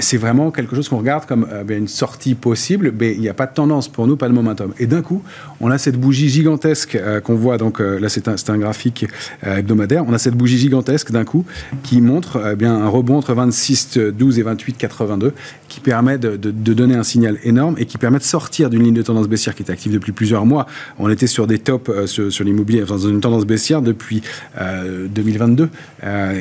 c'est 0.00 0.16
vraiment 0.16 0.50
quelque 0.50 0.74
chose 0.76 0.88
qu'on 0.88 0.98
regarde 0.98 1.26
comme 1.26 1.46
ben, 1.66 1.78
une 1.78 1.88
sortie 1.88 2.34
possible, 2.34 2.92
mais 2.98 3.14
il 3.14 3.20
n'y 3.20 3.28
a 3.28 3.34
pas 3.34 3.46
de 3.46 3.54
tendance 3.54 3.88
pour 3.88 4.06
nous, 4.06 4.16
pas 4.16 4.28
de 4.28 4.34
momentum. 4.34 4.72
Et 4.78 4.86
d'un 4.86 5.02
coup, 5.02 5.22
on 5.60 5.70
a 5.70 5.78
cette 5.78 5.98
bougie 5.98 6.28
gigantesque 6.28 6.98
qu'on 7.24 7.34
voit, 7.34 7.58
donc 7.58 7.80
là 7.80 8.08
c'est 8.08 8.28
un, 8.28 8.36
un, 8.48 8.58
graphique 8.58 9.06
hebdomadaire, 9.42 10.04
on 10.06 10.12
a 10.12 10.18
cette 10.18 10.34
bougie 10.34 10.58
gigantesque 10.58 11.10
d'un 11.10 11.24
coup 11.24 11.44
qui 11.82 12.00
montre 12.00 12.54
bien 12.54 12.74
un 12.74 12.88
rebond 12.88 13.18
entre 13.18 13.34
26-12 13.34 14.40
et 14.40 14.42
28-82 14.42 15.32
qui 15.68 15.80
permet 15.80 16.18
de, 16.18 16.36
donner 16.36 16.94
un 16.94 17.02
signal 17.02 17.38
énorme 17.42 17.74
et 17.78 17.86
qui 17.86 17.98
permet 17.98 18.18
de 18.18 18.22
sortir 18.22 18.70
d'une 18.70 18.82
ligne 18.82 18.94
de 18.94 19.02
tendance 19.02 19.28
baissière 19.28 19.54
qui 19.54 19.62
était 19.62 19.72
active 19.72 19.92
depuis 19.92 20.12
plusieurs 20.12 20.46
mois. 20.46 20.66
On 20.98 21.10
était 21.10 21.26
sur 21.26 21.46
des 21.46 21.58
tops 21.58 21.90
euh, 21.90 22.06
sur, 22.06 22.44
l'immobilier, 22.44 22.82
dans 22.82 22.98
une 22.98 23.20
tendance 23.20 23.44
baissière 23.44 23.82
depuis 23.82 24.22
2022 24.56 25.68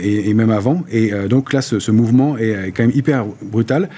et, 0.02 0.34
même 0.34 0.52
avant. 0.52 0.84
Et 0.92 1.12
donc 1.28 1.54
là, 1.54 1.62
ce, 1.62 1.92
mouvement 1.92 2.38
est 2.38 2.72
quand 2.76 2.84
même 2.84 2.96
hyper 2.96 3.26
brutal. 3.42 3.90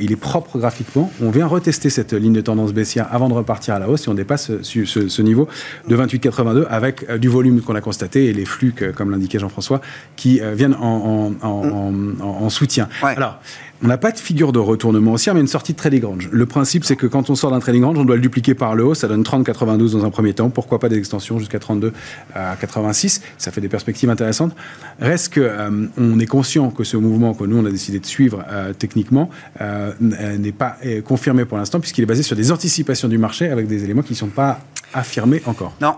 il 0.00 0.12
est 0.12 0.16
propre 0.16 0.58
graphiquement. 0.58 1.10
On 1.22 1.30
vient 1.30 1.46
retester 1.46 1.90
cette 1.90 2.12
ligne 2.12 2.32
de 2.32 2.40
tendance 2.40 2.72
baissière 2.72 3.08
avant 3.10 3.28
de 3.28 3.34
repartir 3.34 3.74
à 3.74 3.78
la 3.78 3.88
hausse 3.88 4.02
si 4.02 4.08
on 4.08 4.14
dépasse 4.14 4.50
ce, 4.62 4.84
ce 4.84 5.22
niveau 5.22 5.48
de 5.88 5.96
28,82 5.96 6.66
avec 6.68 7.10
du 7.16 7.28
volume 7.28 7.60
qu'on 7.60 7.74
a 7.74 7.80
constaté 7.80 8.26
et 8.26 8.32
les 8.32 8.44
flux, 8.44 8.74
comme 8.94 9.10
l'indiquait 9.10 9.38
Jean-François, 9.38 9.80
qui 10.16 10.40
viennent 10.54 10.76
en, 10.80 11.32
en, 11.42 12.50
soutien. 12.50 12.88
Alors, 13.02 13.40
on 13.82 13.86
n'a 13.86 13.98
pas 13.98 14.12
de 14.12 14.18
figure 14.18 14.52
de 14.52 14.58
retournement 14.58 15.12
haussière, 15.12 15.34
mais 15.34 15.40
une 15.40 15.46
sortie 15.46 15.72
de 15.72 15.78
trading 15.78 16.04
range. 16.04 16.28
Le 16.30 16.46
principe, 16.46 16.84
c'est 16.84 16.96
que 16.96 17.06
quand 17.06 17.30
on 17.30 17.34
sort 17.34 17.50
d'un 17.50 17.60
trading 17.60 17.82
range, 17.82 17.98
on 17.98 18.04
doit 18.04 18.16
le 18.16 18.22
dupliquer 18.22 18.54
par 18.54 18.74
le 18.74 18.84
haut. 18.84 18.94
Ça 18.94 19.08
donne 19.08 19.22
30,92 19.22 19.92
dans 19.92 20.04
un 20.04 20.10
premier 20.10 20.34
temps. 20.34 20.50
Pourquoi 20.50 20.78
pas 20.78 20.88
des 20.88 20.98
extensions 20.98 21.38
jusqu'à 21.38 21.58
32 21.58 21.92
à 22.34 22.56
86 22.56 23.22
Ça 23.38 23.50
fait 23.50 23.60
des 23.60 23.68
perspectives 23.68 24.10
intéressantes. 24.10 24.54
Reste 25.00 25.32
que 25.34 25.40
euh, 25.40 25.86
on 25.96 26.18
est 26.18 26.26
conscient 26.26 26.70
que 26.70 26.84
ce 26.84 26.96
mouvement 26.96 27.34
que 27.34 27.44
nous 27.44 27.56
on 27.56 27.64
a 27.64 27.70
décidé 27.70 27.98
de 28.00 28.06
suivre 28.06 28.44
euh, 28.50 28.72
techniquement 28.72 29.30
euh, 29.60 29.92
n'est 30.00 30.52
pas 30.52 30.76
confirmé 31.04 31.44
pour 31.44 31.56
l'instant, 31.56 31.80
puisqu'il 31.80 32.02
est 32.02 32.06
basé 32.06 32.22
sur 32.22 32.36
des 32.36 32.52
anticipations 32.52 33.08
du 33.08 33.18
marché 33.18 33.48
avec 33.48 33.66
des 33.66 33.84
éléments 33.84 34.02
qui 34.02 34.12
ne 34.12 34.18
sont 34.18 34.28
pas 34.28 34.60
affirmés 34.92 35.42
encore. 35.46 35.72
Non, 35.80 35.94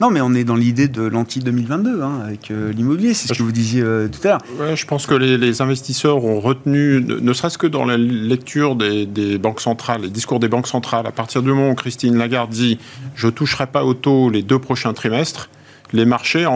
non, 0.00 0.10
mais 0.10 0.20
on 0.20 0.34
est 0.34 0.44
dans 0.44 0.56
l'idée 0.56 0.88
de 0.88 1.02
l'anti-2022 1.02 2.02
hein, 2.02 2.20
avec 2.22 2.50
euh, 2.50 2.70
l'immobilier, 2.70 3.14
c'est 3.14 3.28
ce 3.28 3.38
que 3.38 3.42
vous 3.42 3.52
disiez 3.52 3.80
euh, 3.80 4.08
tout 4.08 4.20
à 4.28 4.32
l'heure. 4.32 4.76
Je 4.76 4.84
pense 4.84 5.06
que 5.06 5.14
les, 5.14 5.62
investisseurs 5.62 6.22
ont 6.22 6.38
retenu, 6.38 7.00
ne, 7.00 7.32
serait-ce 7.32 7.56
que 7.56 7.66
dans 7.66 7.86
la 7.86 7.96
lecture 7.96 8.76
des, 8.76 9.38
banques 9.38 9.62
centrales, 9.62 10.02
les 10.02 10.10
discours 10.10 10.38
des 10.38 10.48
banques 10.48 10.66
centrales, 10.66 11.06
à 11.06 11.12
partir 11.12 11.42
du 11.42 11.48
moment 11.48 11.70
où 11.70 11.74
Christine 11.74 12.18
Lagarde 12.18 12.50
dit 12.50 12.78
je 13.14 13.28
toucherai 13.28 13.68
pas 13.68 13.84
au 13.84 13.94
taux 13.94 14.28
les 14.28 14.42
deux 14.42 14.58
prochains 14.58 14.92
trimestres, 14.92 15.48
les 15.94 16.04
marchés 16.04 16.46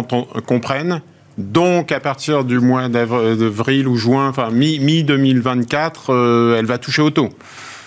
comprennent. 0.47 1.01
Donc, 1.38 1.93
à 1.93 2.01
partir 2.01 2.45
du 2.45 2.59
mois 2.59 2.88
d'avril 2.88 3.88
ou 3.88 3.97
juin, 3.97 4.28
enfin 4.28 4.51
mi-2024, 4.51 5.93
euh, 6.11 6.59
elle 6.59 6.66
va 6.66 6.76
toucher 6.76 7.01
au 7.01 7.09
taux. 7.11 7.30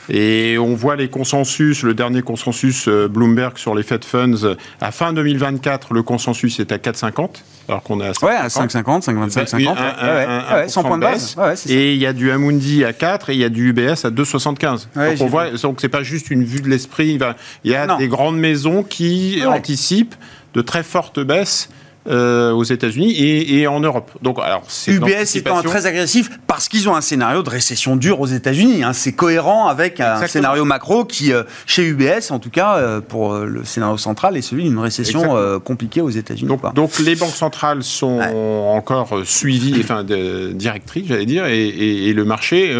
Et 0.09 0.57
on 0.57 0.75
voit 0.75 0.95
les 0.95 1.09
consensus, 1.09 1.83
le 1.83 1.93
dernier 1.93 2.21
consensus 2.21 2.87
euh, 2.87 3.07
Bloomberg 3.07 3.57
sur 3.57 3.75
les 3.75 3.83
Fed 3.83 4.03
Funds, 4.03 4.55
à 4.81 4.91
fin 4.91 5.13
2024, 5.13 5.93
le 5.93 6.03
consensus 6.03 6.59
est 6.59 6.71
à 6.71 6.77
4,50, 6.77 7.29
alors 7.69 7.83
qu'on 7.83 8.01
est 8.01 8.07
à 8.07 8.11
5,50. 8.11 8.25
Ouais, 8.25 8.35
à 8.35 8.47
5,50, 8.47 9.03
5,25, 9.03 9.47
50. 9.47 9.77
ouais, 9.77 10.67
100 10.67 10.83
points 10.83 10.97
de 10.97 11.03
base. 11.03 11.35
et 11.69 11.93
il 11.93 11.99
y 11.99 12.05
a 12.05 12.13
du 12.13 12.31
Amundi 12.31 12.83
à 12.83 12.93
4 12.93 13.29
et 13.29 13.33
il 13.33 13.39
y 13.39 13.45
a 13.45 13.49
du 13.49 13.69
UBS 13.69 14.05
à 14.05 14.09
2,75. 14.09 14.87
donc 14.95 15.21
on 15.21 15.27
voit, 15.27 15.51
donc 15.51 15.79
c'est 15.79 15.89
pas 15.89 16.03
juste 16.03 16.31
une 16.31 16.43
vue 16.43 16.61
de 16.61 16.69
l'esprit. 16.69 17.17
Il 17.63 17.71
y 17.71 17.75
a 17.75 17.97
des 17.97 18.07
grandes 18.07 18.37
maisons 18.37 18.83
qui 18.83 19.41
anticipent 19.45 20.15
de 20.53 20.61
très 20.61 20.83
fortes 20.83 21.19
baisses 21.19 21.69
euh, 22.05 22.51
aux 22.51 22.65
États-Unis 22.65 23.15
et, 23.17 23.65
en 23.65 23.79
Europe. 23.79 24.11
Donc, 24.21 24.37
alors, 24.39 24.63
UBS 24.87 25.35
étant 25.35 25.61
très 25.61 25.85
agressif 25.85 26.29
parce 26.47 26.67
qu'ils 26.67 26.89
ont 26.89 26.95
un 26.95 27.01
scénario 27.01 27.43
de 27.43 27.49
récession 27.49 27.95
dure 27.95 28.19
aux 28.19 28.27
États-Unis. 28.27 28.83
Hein. 28.83 28.91
C'est 28.91 29.13
cohérent 29.13 29.67
avec 29.67 30.01
un 30.01 30.27
scénario 30.27 30.65
macro 30.65 31.05
qui, 31.05 31.31
euh, 31.31 31.43
chez 31.65 31.85
UBS, 31.85 32.31
en 32.31 32.39
tout 32.39 32.49
cas, 32.49 32.75
euh, 32.75 32.99
pour 32.99 33.35
le 33.35 33.63
scénario 33.63 33.97
central, 33.97 34.35
est 34.35 34.41
celui 34.41 34.63
d'une 34.63 34.79
récession 34.79 35.37
compliquée 35.63 36.01
aux 36.01 36.09
États-Unis. 36.09 36.49
Donc, 36.49 36.73
donc, 36.73 36.99
les 36.99 37.15
banques 37.15 37.35
centrales 37.35 37.83
sont 37.83 38.19
encore 38.19 39.21
suivies, 39.23 39.75
enfin 39.79 40.03
directrices, 40.03 41.07
j'allais 41.07 41.25
dire, 41.25 41.45
et, 41.45 42.11
le 42.13 42.25
marché 42.25 42.75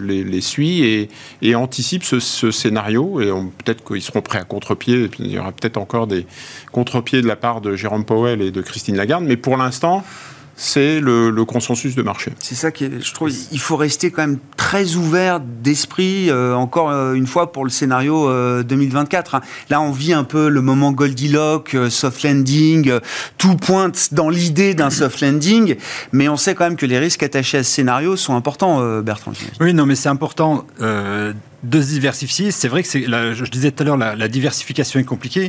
les, 0.00 0.40
suit 0.40 0.82
et, 0.82 1.08
et 1.40 1.54
anticipe 1.54 2.04
ce, 2.04 2.18
ce 2.18 2.50
scénario. 2.50 3.20
Et 3.20 3.26
peut-être 3.64 3.84
qu'ils 3.84 4.02
seront 4.02 4.22
prêts 4.22 4.38
à 4.38 4.44
contre-pied. 4.44 5.08
Il 5.18 5.30
y 5.30 5.38
aura 5.38 5.52
peut-être 5.52 5.76
encore 5.76 6.06
des 6.06 6.26
contre-pieds 6.72 7.22
de 7.22 7.26
la 7.26 7.36
part 7.36 7.60
de 7.60 7.76
Jérôme 7.76 8.04
Powell 8.04 8.42
et 8.42 8.50
de 8.50 8.55
Christine 8.62 8.96
Lagarde, 8.96 9.24
mais 9.24 9.36
pour 9.36 9.56
l'instant, 9.56 10.04
c'est 10.56 11.00
le, 11.00 11.44
consensus 11.44 11.94
de 11.94 12.02
marché. 12.02 12.32
C'est 12.38 12.54
ça 12.54 12.70
qui, 12.70 12.90
je 13.00 13.14
trouve, 13.14 13.30
il 13.52 13.60
faut 13.60 13.76
rester 13.76 14.10
quand 14.10 14.22
même 14.22 14.38
très 14.56 14.94
ouvert 14.94 15.38
d'esprit, 15.40 16.30
euh, 16.30 16.54
encore 16.54 16.90
euh, 16.90 17.12
une 17.12 17.26
fois 17.26 17.52
pour 17.52 17.62
le 17.64 17.70
scénario 17.70 18.28
2024. 18.62 19.34
Euh, 19.34 19.38
hein. 19.38 19.40
Là, 19.70 19.80
on 19.80 19.92
vit 19.92 20.14
un 20.14 20.24
peu 20.24 20.48
le 20.48 20.62
moment 20.62 20.92
Goldilocks, 20.92 21.76
soft 21.90 22.22
landing, 22.24 22.90
tout 23.36 23.56
pointe 23.56 24.08
dans 24.12 24.30
l'idée 24.30 24.74
d'un 24.74 24.90
soft 24.90 25.20
landing, 25.20 25.76
mais 26.12 26.28
on 26.28 26.36
sait 26.36 26.54
quand 26.54 26.64
même 26.64 26.76
que 26.76 26.86
les 26.86 26.98
risques 26.98 27.22
attachés 27.22 27.58
à 27.58 27.62
ce 27.62 27.70
scénario 27.70 28.16
sont 28.16 28.34
importants, 28.34 29.00
Bertrand. 29.02 29.32
Oui, 29.60 29.74
non, 29.74 29.86
mais 29.86 29.94
c'est 29.94 30.08
important 30.08 30.66
de 30.80 31.80
se 31.80 31.88
diversifier. 31.88 32.50
C'est 32.50 32.68
vrai 32.68 32.82
que 32.82 32.88
c'est, 32.88 33.04
je 33.04 33.50
disais 33.50 33.70
tout 33.70 33.82
à 33.82 33.86
l'heure, 33.86 33.96
la, 33.96 34.28
diversification 34.28 34.98
est 35.00 35.04
compliquée. 35.04 35.48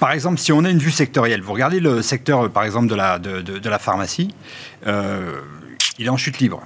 Par 0.00 0.12
exemple, 0.12 0.38
si 0.38 0.52
on 0.52 0.64
a 0.64 0.70
une 0.70 0.78
vue 0.78 0.90
sectorielle, 0.90 1.42
vous 1.42 1.52
regardez 1.52 1.80
le 1.80 2.02
secteur, 2.02 2.50
par 2.50 2.64
exemple, 2.64 2.86
de 2.86 2.94
la, 2.94 3.18
de, 3.18 3.68
la 3.68 3.78
pharmacie, 3.78 4.34
euh, 4.86 5.40
il 5.98 6.06
est 6.06 6.10
en 6.10 6.16
chute 6.16 6.38
libre. 6.38 6.62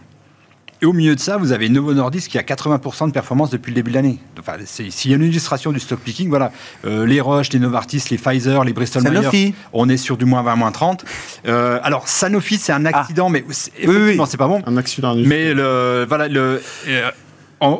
Et 0.82 0.84
au 0.84 0.92
milieu 0.92 1.14
de 1.14 1.20
ça, 1.20 1.36
vous 1.36 1.52
avez 1.52 1.68
Novo 1.68 1.94
Nordisk 1.94 2.32
qui 2.32 2.38
a 2.38 2.42
80% 2.42 3.06
de 3.06 3.12
performance 3.12 3.50
depuis 3.50 3.70
le 3.70 3.76
début 3.76 3.90
de 3.90 3.94
l'année. 3.94 4.18
Enfin, 4.40 4.54
s'il 4.64 5.10
y 5.10 5.14
a 5.14 5.16
une 5.16 5.22
illustration 5.22 5.70
du 5.70 5.78
stock 5.78 6.00
picking, 6.00 6.28
voilà, 6.28 6.50
euh, 6.84 7.06
les 7.06 7.20
Roche, 7.20 7.50
les 7.50 7.60
Novartis, 7.60 8.02
les 8.10 8.18
Pfizer, 8.18 8.64
les 8.64 8.72
Bristol 8.72 9.04
Myers, 9.04 9.54
on 9.72 9.88
est 9.88 9.96
sur 9.96 10.16
du 10.16 10.24
moins 10.24 10.42
20, 10.42 10.56
moins 10.56 10.72
30. 10.72 11.04
Euh, 11.46 11.78
alors, 11.84 12.08
Sanofi, 12.08 12.56
c'est 12.56 12.72
un 12.72 12.84
ah. 12.86 12.98
accident, 12.98 13.28
mais 13.28 13.44
effectivement, 13.78 14.26
c'est 14.26 14.36
pas 14.36 14.48
bon. 14.48 14.60
Un 14.66 14.76
accident. 14.76 15.14
Mais 15.14 15.54
le, 15.54 16.04
voilà, 16.08 16.26
le, 16.26 16.60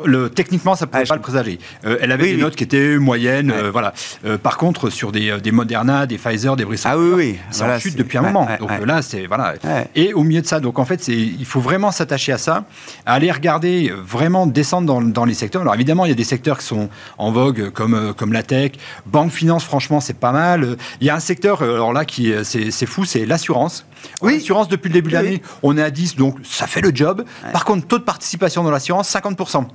le, 0.05 0.29
techniquement, 0.31 0.75
ça 0.75 0.87
ne 0.87 0.91
pouvait 0.91 1.05
pas 1.05 1.15
le 1.15 1.21
présager. 1.21 1.59
Euh, 1.85 1.99
elle 2.01 2.13
avait 2.13 2.33
des 2.33 2.37
notes 2.37 2.57
qui 2.57 2.65
étaient 2.65 2.99
moyennes. 2.99 3.51
Euh, 3.51 3.71
voilà. 3.71 3.93
Euh, 4.25 4.39
par 4.39 4.57
contre, 4.57 4.91
sur 4.91 5.13
des, 5.13 5.41
des, 5.41 5.53
Moderna, 5.53 6.07
des 6.07 6.19
Pfizer, 6.19 6.57
des 6.57 6.65
Bristol, 6.65 6.93
ah, 6.93 6.99
oui, 6.99 7.13
oui. 7.15 7.39
ça 7.51 7.79
chute 7.79 7.97
depuis 7.97 8.19
un 8.19 8.23
moment. 8.23 8.49
donc 8.59 8.71
là, 8.87 9.03
c'est 9.03 9.27
voilà. 9.27 9.55
Et 9.95 10.15
au 10.15 10.23
milieu 10.23 10.43
de 10.43 10.47
ça, 10.47 10.61
donc 10.61 10.79
en 10.79 10.85
fait, 10.85 11.09
il 11.09 11.45
faut 11.45 11.61
vraiment 11.61 11.91
s'attacher 11.91 12.33
à 12.33 12.39
ça, 12.39 12.65
à 13.07 13.15
aller 13.15 13.31
regarder 13.31 13.93
vraiment 14.05 14.47
descendre 14.47 14.87
dans, 14.87 15.03
dans, 15.03 15.25
les 15.25 15.35
secteurs. 15.35 15.63
Alors 15.63 15.75
évidemment, 15.75 16.05
il 16.05 16.09
y 16.09 16.13
a 16.13 16.17
des 16.17 16.25
secteurs 16.25 16.59
qui 16.59 16.67
sont 16.67 16.89
en 17.19 17.33
vogue 17.33 17.71
comme 17.71 18.15
comme 18.17 18.33
la 18.33 18.43
tech, 18.43 18.73
banque, 19.07 19.31
finance. 19.31 19.65
Franchement, 19.65 20.01
c'est 20.01 20.19
pas 20.19 20.33
mal. 20.33 20.77
Il 21.01 21.07
y 21.07 21.11
a 21.11 21.15
un 21.15 21.21
secteur 21.21 21.63
alors 21.63 21.93
là 21.93 22.05
qui 22.05 22.33
c'est 22.43 22.87
fou, 22.87 23.05
c'est 23.05 23.27
l'assurance. 23.27 23.85
Oui. 24.21 24.35
L'assurance 24.35 24.69
depuis 24.69 24.89
le 24.89 24.95
début 24.95 25.11
de 25.11 25.15
l'année, 25.15 25.43
on 25.63 25.77
est 25.77 25.83
à 25.83 25.91
10, 25.91 26.17
donc 26.17 26.39
ça 26.43 26.67
fait 26.67 26.81
le 26.81 26.91
job. 26.95 27.25
Par 27.53 27.65
contre, 27.65 27.87
taux 27.87 27.99
de 27.99 28.05
participation 28.05 28.65
dans 28.65 28.71
l'assurance, 28.71 29.13
50%. 29.13 29.67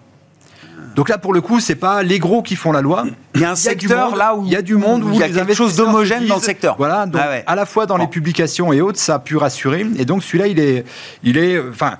Donc 0.97 1.09
là, 1.09 1.19
pour 1.19 1.31
le 1.31 1.41
coup, 1.41 1.59
c'est 1.59 1.75
pas 1.75 2.01
les 2.01 2.17
gros 2.17 2.41
qui 2.41 2.55
font 2.55 2.71
la 2.71 2.81
loi. 2.81 3.05
Il 3.35 3.41
y 3.41 3.45
a 3.45 3.51
un 3.51 3.55
secteur 3.55 4.15
là 4.15 4.33
où 4.35 4.43
il 4.45 4.51
y 4.51 4.55
a 4.55 4.63
du 4.63 4.75
monde 4.75 5.03
où, 5.03 5.13
il 5.13 5.19
y 5.19 5.23
a 5.23 5.29
quelque 5.29 5.53
chose 5.53 5.75
d'homogène 5.75 6.25
dans 6.25 6.37
le 6.37 6.41
secteur. 6.41 6.75
Voilà, 6.79 7.05
donc 7.05 7.21
ah 7.23 7.43
à 7.45 7.55
la 7.55 7.67
fois 7.67 7.85
dans 7.85 7.97
les 7.97 8.07
publications 8.07 8.73
et 8.73 8.81
autres, 8.81 8.97
ça 8.97 9.15
a 9.15 9.19
pu 9.19 9.37
rassurer. 9.37 9.85
Et 9.99 10.05
donc 10.05 10.23
celui-là, 10.23 10.47
il 10.47 10.59
est, 10.59 10.83
il 11.23 11.37
est, 11.37 11.59
enfin. 11.59 11.97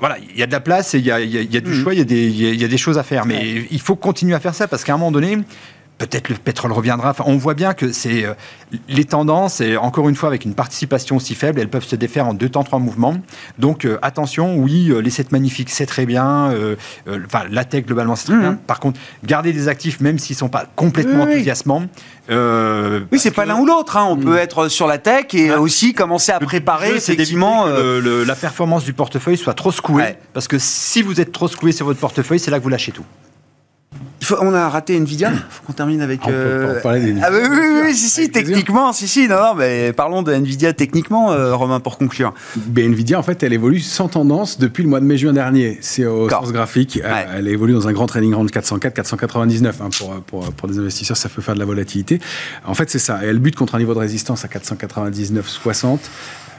Voilà, 0.00 0.16
il 0.18 0.38
y 0.38 0.44
a 0.44 0.46
de 0.46 0.52
la 0.52 0.60
place 0.60 0.94
et 0.94 0.98
il 0.98 1.04
y 1.04 1.10
a, 1.10 1.18
il 1.18 1.52
y 1.52 1.56
a, 1.56 1.60
du 1.60 1.72
mm. 1.72 1.82
choix, 1.82 1.92
il 1.92 1.98
y 1.98 2.00
a, 2.00 2.04
des, 2.04 2.28
il 2.28 2.54
y 2.54 2.64
a 2.64 2.68
des 2.68 2.78
choses 2.78 2.98
à 2.98 3.02
faire. 3.02 3.26
Mais 3.26 3.66
il 3.68 3.80
faut 3.80 3.96
continuer 3.96 4.36
à 4.36 4.38
faire 4.38 4.54
ça 4.54 4.68
parce 4.68 4.84
qu'à 4.84 4.94
un 4.94 4.96
moment 4.96 5.10
donné, 5.10 5.36
peut-être 5.98 6.28
le 6.28 6.36
pétrole 6.36 6.72
reviendra. 6.72 7.10
Enfin, 7.10 7.24
on 7.26 7.36
voit 7.36 7.54
bien 7.54 7.74
que 7.74 7.92
c'est 7.92 8.24
euh, 8.24 8.34
les 8.88 9.04
tendances, 9.04 9.60
et 9.60 9.76
encore 9.76 10.08
une 10.08 10.14
fois, 10.14 10.28
avec 10.28 10.44
une 10.44 10.54
participation 10.54 11.16
aussi 11.16 11.34
faible, 11.34 11.60
elles 11.60 11.68
peuvent 11.68 11.84
se 11.84 11.96
défaire 11.96 12.26
en 12.26 12.34
deux 12.34 12.48
temps, 12.48 12.62
trois 12.62 12.78
mouvements. 12.78 13.16
Donc, 13.58 13.84
euh, 13.84 13.98
attention, 14.00 14.56
oui, 14.56 14.90
euh, 14.90 15.00
les 15.00 15.10
sets 15.10 15.26
magnifiques, 15.32 15.70
c'est 15.70 15.86
très 15.86 16.06
bien. 16.06 16.54
enfin, 17.26 17.44
la 17.50 17.64
tech, 17.64 17.84
globalement, 17.84 18.16
c'est 18.16 18.26
très 18.26 18.36
mmh. 18.36 18.40
bien. 18.40 18.58
Par 18.66 18.80
contre, 18.80 19.00
garder 19.24 19.52
des 19.52 19.68
actifs, 19.68 20.00
même 20.00 20.18
s'ils 20.18 20.34
ne 20.34 20.38
sont 20.38 20.48
pas 20.48 20.66
complètement 20.76 21.24
enthousiasmants. 21.24 21.84
oui, 22.30 23.18
c'est 23.18 23.32
pas 23.32 23.44
l'un 23.44 23.58
ou 23.58 23.66
l'autre. 23.66 23.96
Hein. 23.96 24.06
On 24.08 24.16
mmh. 24.16 24.24
peut 24.24 24.36
être 24.36 24.68
sur 24.68 24.86
la 24.86 24.98
tech 24.98 25.34
et 25.34 25.52
aussi 25.52 25.92
commencer 25.94 26.30
à 26.32 26.38
préparer, 26.38 26.94
effectivement. 26.94 27.64
Que 27.64 28.24
la 28.26 28.34
performance 28.36 28.84
du 28.84 28.92
portefeuille 28.92 29.36
soit 29.36 29.54
trop 29.54 29.72
secouée. 29.72 30.16
Parce 30.32 30.46
que 30.46 30.58
si 30.58 31.02
vous 31.02 31.20
êtes 31.20 31.32
trop 31.32 31.48
secoué 31.48 31.72
sur 31.72 31.86
votre 31.86 31.98
portefeuille, 31.98 32.38
c'est 32.38 32.50
là 32.50 32.58
que 32.58 32.62
vous 32.62 32.68
lâchez 32.68 32.92
tout 32.92 33.04
on 34.40 34.54
a 34.54 34.68
raté 34.68 34.96
Nvidia. 34.96 35.30
Faut 35.50 35.62
qu'on 35.66 35.72
termine 35.72 36.00
avec. 36.00 36.20
Ah, 36.24 36.30
euh, 36.30 36.80
parler 36.80 37.00
des... 37.00 37.20
ah, 37.22 37.28
oui, 37.32 37.40
oui, 37.48 37.58
oui, 37.84 37.94
si, 37.94 38.08
si, 38.08 38.30
techniquement, 38.30 38.92
si, 38.92 39.08
si, 39.08 39.28
non, 39.28 39.36
non, 39.36 39.54
mais 39.54 39.92
parlons 39.92 40.22
de 40.22 40.32
Nvidia 40.32 40.72
techniquement, 40.72 41.32
euh, 41.32 41.54
Romain, 41.54 41.80
pour 41.80 41.98
conclure. 41.98 42.34
Nvidia, 42.76 43.18
en 43.18 43.22
fait, 43.22 43.42
elle 43.42 43.52
évolue 43.52 43.80
sans 43.80 44.08
tendance 44.08 44.58
depuis 44.58 44.82
le 44.82 44.88
mois 44.88 45.00
de 45.00 45.04
mai-juin 45.04 45.32
dernier. 45.32 45.78
C'est 45.80 46.04
au 46.04 46.28
sens 46.28 46.52
graphique. 46.52 47.00
Euh, 47.02 47.24
elle 47.36 47.48
évolue 47.48 47.72
dans 47.72 47.88
un 47.88 47.92
grand 47.92 48.06
trading 48.06 48.34
range 48.34 48.50
404-499. 48.50 49.66
Hein, 49.66 49.88
pour, 49.96 50.14
pour, 50.22 50.52
pour, 50.52 50.68
des 50.68 50.78
investisseurs, 50.78 51.16
ça 51.16 51.28
peut 51.28 51.42
faire 51.42 51.54
de 51.54 51.60
la 51.60 51.66
volatilité. 51.66 52.20
En 52.64 52.74
fait, 52.74 52.90
c'est 52.90 52.98
ça. 52.98 53.24
Et 53.24 53.28
elle 53.28 53.38
bute 53.38 53.56
contre 53.56 53.74
un 53.74 53.78
niveau 53.78 53.94
de 53.94 54.00
résistance 54.00 54.44
à 54.44 54.48
499-60. 54.48 55.98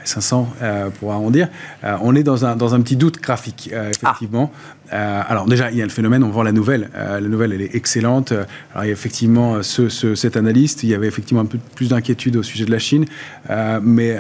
500 0.05 0.53
pour 0.99 1.12
arrondir. 1.12 1.49
on 2.01 2.16
est 2.16 2.24
dans 2.24 2.45
un, 2.45 2.55
dans 2.55 2.74
un 2.74 2.82
petit 2.82 2.95
doute 2.95 3.22
graphique, 3.22 3.70
effectivement. 3.72 4.51
Euh, 4.93 5.21
alors 5.27 5.45
déjà, 5.45 5.71
il 5.71 5.77
y 5.77 5.81
a 5.81 5.85
le 5.85 5.91
phénomène, 5.91 6.23
on 6.23 6.29
vend 6.29 6.43
la 6.43 6.51
nouvelle. 6.51 6.89
Euh, 6.95 7.19
la 7.19 7.27
nouvelle, 7.27 7.53
elle 7.53 7.61
est 7.61 7.75
excellente. 7.75 8.31
Alors 8.31 8.83
il 8.83 8.87
y 8.87 8.89
a 8.89 8.93
effectivement 8.93 9.61
ce, 9.63 9.89
cet 9.89 10.37
analyste, 10.37 10.83
il 10.83 10.89
y 10.89 10.95
avait 10.95 11.07
effectivement 11.07 11.41
un 11.41 11.45
peu 11.45 11.59
plus 11.75 11.89
d'inquiétude 11.89 12.37
au 12.37 12.43
sujet 12.43 12.65
de 12.65 12.71
la 12.71 12.79
Chine. 12.79 13.05
Euh, 13.49 13.79
mais 13.81 14.17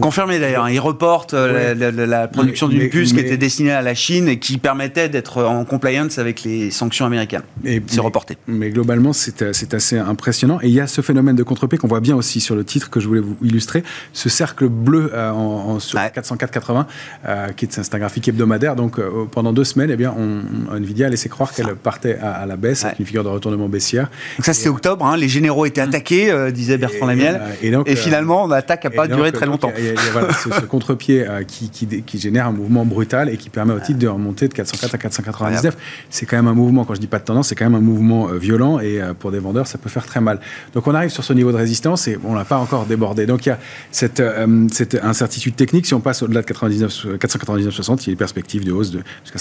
Confirmé 0.00 0.38
d'ailleurs, 0.38 0.64
hein. 0.64 0.70
il 0.70 0.80
reporte 0.80 1.34
la, 1.34 2.28
production 2.28 2.68
d'une 2.68 2.88
puce 2.88 3.12
qui 3.12 3.20
était 3.20 3.36
destinée 3.36 3.72
à 3.72 3.82
la 3.82 3.94
Chine 3.94 4.28
et 4.28 4.38
qui 4.38 4.58
permettait 4.58 5.08
d'être 5.08 5.42
en 5.44 5.64
compliance 5.64 6.18
avec 6.18 6.42
les 6.44 6.70
sanctions 6.70 7.06
américaines. 7.06 7.42
C'est 7.86 8.00
reporté. 8.00 8.36
Mais 8.46 8.70
globalement, 8.70 9.12
c'est 9.12 9.74
assez 9.74 9.98
impressionnant. 9.98 10.58
Et 10.62 10.68
il 10.68 10.74
y 10.74 10.80
a 10.80 10.86
ce 10.86 11.00
phénomène 11.00 11.36
de 11.36 11.42
contre-pied 11.42 11.78
qu'on 11.78 11.88
voit 11.88 12.00
bien 12.00 12.16
aussi 12.16 12.40
sur 12.40 12.54
le 12.54 12.64
titre 12.64 12.90
que 12.90 13.00
je 13.00 13.08
voulais 13.08 13.20
vous 13.20 13.36
illustrer. 13.42 13.82
Ce 14.12 14.28
cercle 14.28 14.68
bleu 14.68 15.12
en, 15.14 15.78
sur 15.78 15.98
404,80, 15.98 17.54
qui 17.54 17.64
est, 17.64 17.78
un 17.78 17.98
graphique 17.98 18.28
hebdomadaire. 18.28 18.76
Donc 18.76 19.00
pendant 19.30 19.52
deux 19.52 19.64
semaines, 19.64 19.90
eh 19.90 19.96
bien, 19.96 20.11
on, 20.16 20.76
Nvidia 20.76 21.06
a 21.06 21.10
laissé 21.10 21.28
croire 21.28 21.52
qu'elle 21.52 21.74
partait 21.74 22.18
à, 22.18 22.46
la 22.46 22.56
baisse 22.56 22.84
avec 22.84 22.98
une 22.98 23.06
figure 23.06 23.24
de 23.24 23.28
retournement 23.28 23.68
baissière. 23.68 24.10
Donc 24.36 24.44
ça 24.44 24.54
c'était 24.54 24.68
octobre, 24.68 25.04
hein, 25.06 25.16
les 25.16 25.28
généraux 25.28 25.66
étaient 25.66 25.80
attaqués, 25.80 26.30
euh, 26.30 26.50
disait 26.50 26.78
Bertrand 26.78 27.06
Lamiel. 27.06 27.40
Et, 27.62 27.70
donc, 27.70 27.88
et 27.88 27.96
finalement, 27.96 28.46
l'attaque 28.46 28.84
n'a 28.84 28.90
pas 28.90 29.08
duré 29.08 29.32
très 29.32 29.46
longtemps. 29.46 29.72
Il 29.76 29.84
y 29.84 29.88
a, 29.88 29.94
voilà, 30.12 30.32
ce, 30.32 30.48
contre-pied 30.66 31.26
euh, 31.26 31.42
qui, 31.44 31.70
qui, 31.70 32.18
génère 32.18 32.46
un 32.46 32.52
mouvement 32.52 32.84
brutal 32.84 33.28
et 33.28 33.36
qui 33.36 33.50
permet 33.50 33.72
au 33.72 33.80
titre 33.80 33.98
de 33.98 34.08
remonter 34.08 34.48
de 34.48 34.54
404 34.54 34.94
à 34.94 34.98
499. 34.98 35.76
C'est 36.10 36.26
quand 36.26 36.36
même 36.36 36.48
un 36.48 36.54
mouvement, 36.54 36.84
quand 36.84 36.94
je 36.94 37.00
dis 37.00 37.06
pas 37.06 37.18
de 37.18 37.24
tendance, 37.24 37.48
c'est 37.48 37.54
quand 37.54 37.64
même 37.64 37.74
un 37.74 37.80
mouvement 37.80 38.28
euh, 38.28 38.38
violent 38.38 38.78
et 38.78 39.00
pour 39.18 39.32
des 39.32 39.38
vendeurs, 39.38 39.66
ça 39.66 39.78
peut 39.78 39.88
faire 39.88 40.06
très 40.06 40.20
mal. 40.20 40.40
Donc 40.74 40.86
on 40.86 40.94
arrive 40.94 41.10
sur 41.10 41.24
ce 41.24 41.32
niveau 41.32 41.52
de 41.52 41.56
résistance 41.56 42.08
et 42.08 42.18
on 42.24 42.34
l'a 42.34 42.44
pas 42.44 42.58
encore 42.58 42.86
débordé. 42.86 43.26
Donc 43.26 43.46
il 43.46 43.50
y 43.50 43.52
a 43.52 43.58
cette, 43.90 44.22
cette 44.70 44.94
incertitude 45.02 45.56
technique. 45.56 45.86
Si 45.86 45.94
on 45.94 46.00
passe 46.00 46.22
au-delà 46.22 46.42
de 46.42 46.46
499,60, 46.46 48.02
il 48.02 48.06
y 48.06 48.10
a 48.10 48.12
des 48.12 48.16
perspectives 48.16 48.64
de 48.64 48.72
hausse 48.72 48.90
de 48.90 49.02
jusqu'à 49.24 49.38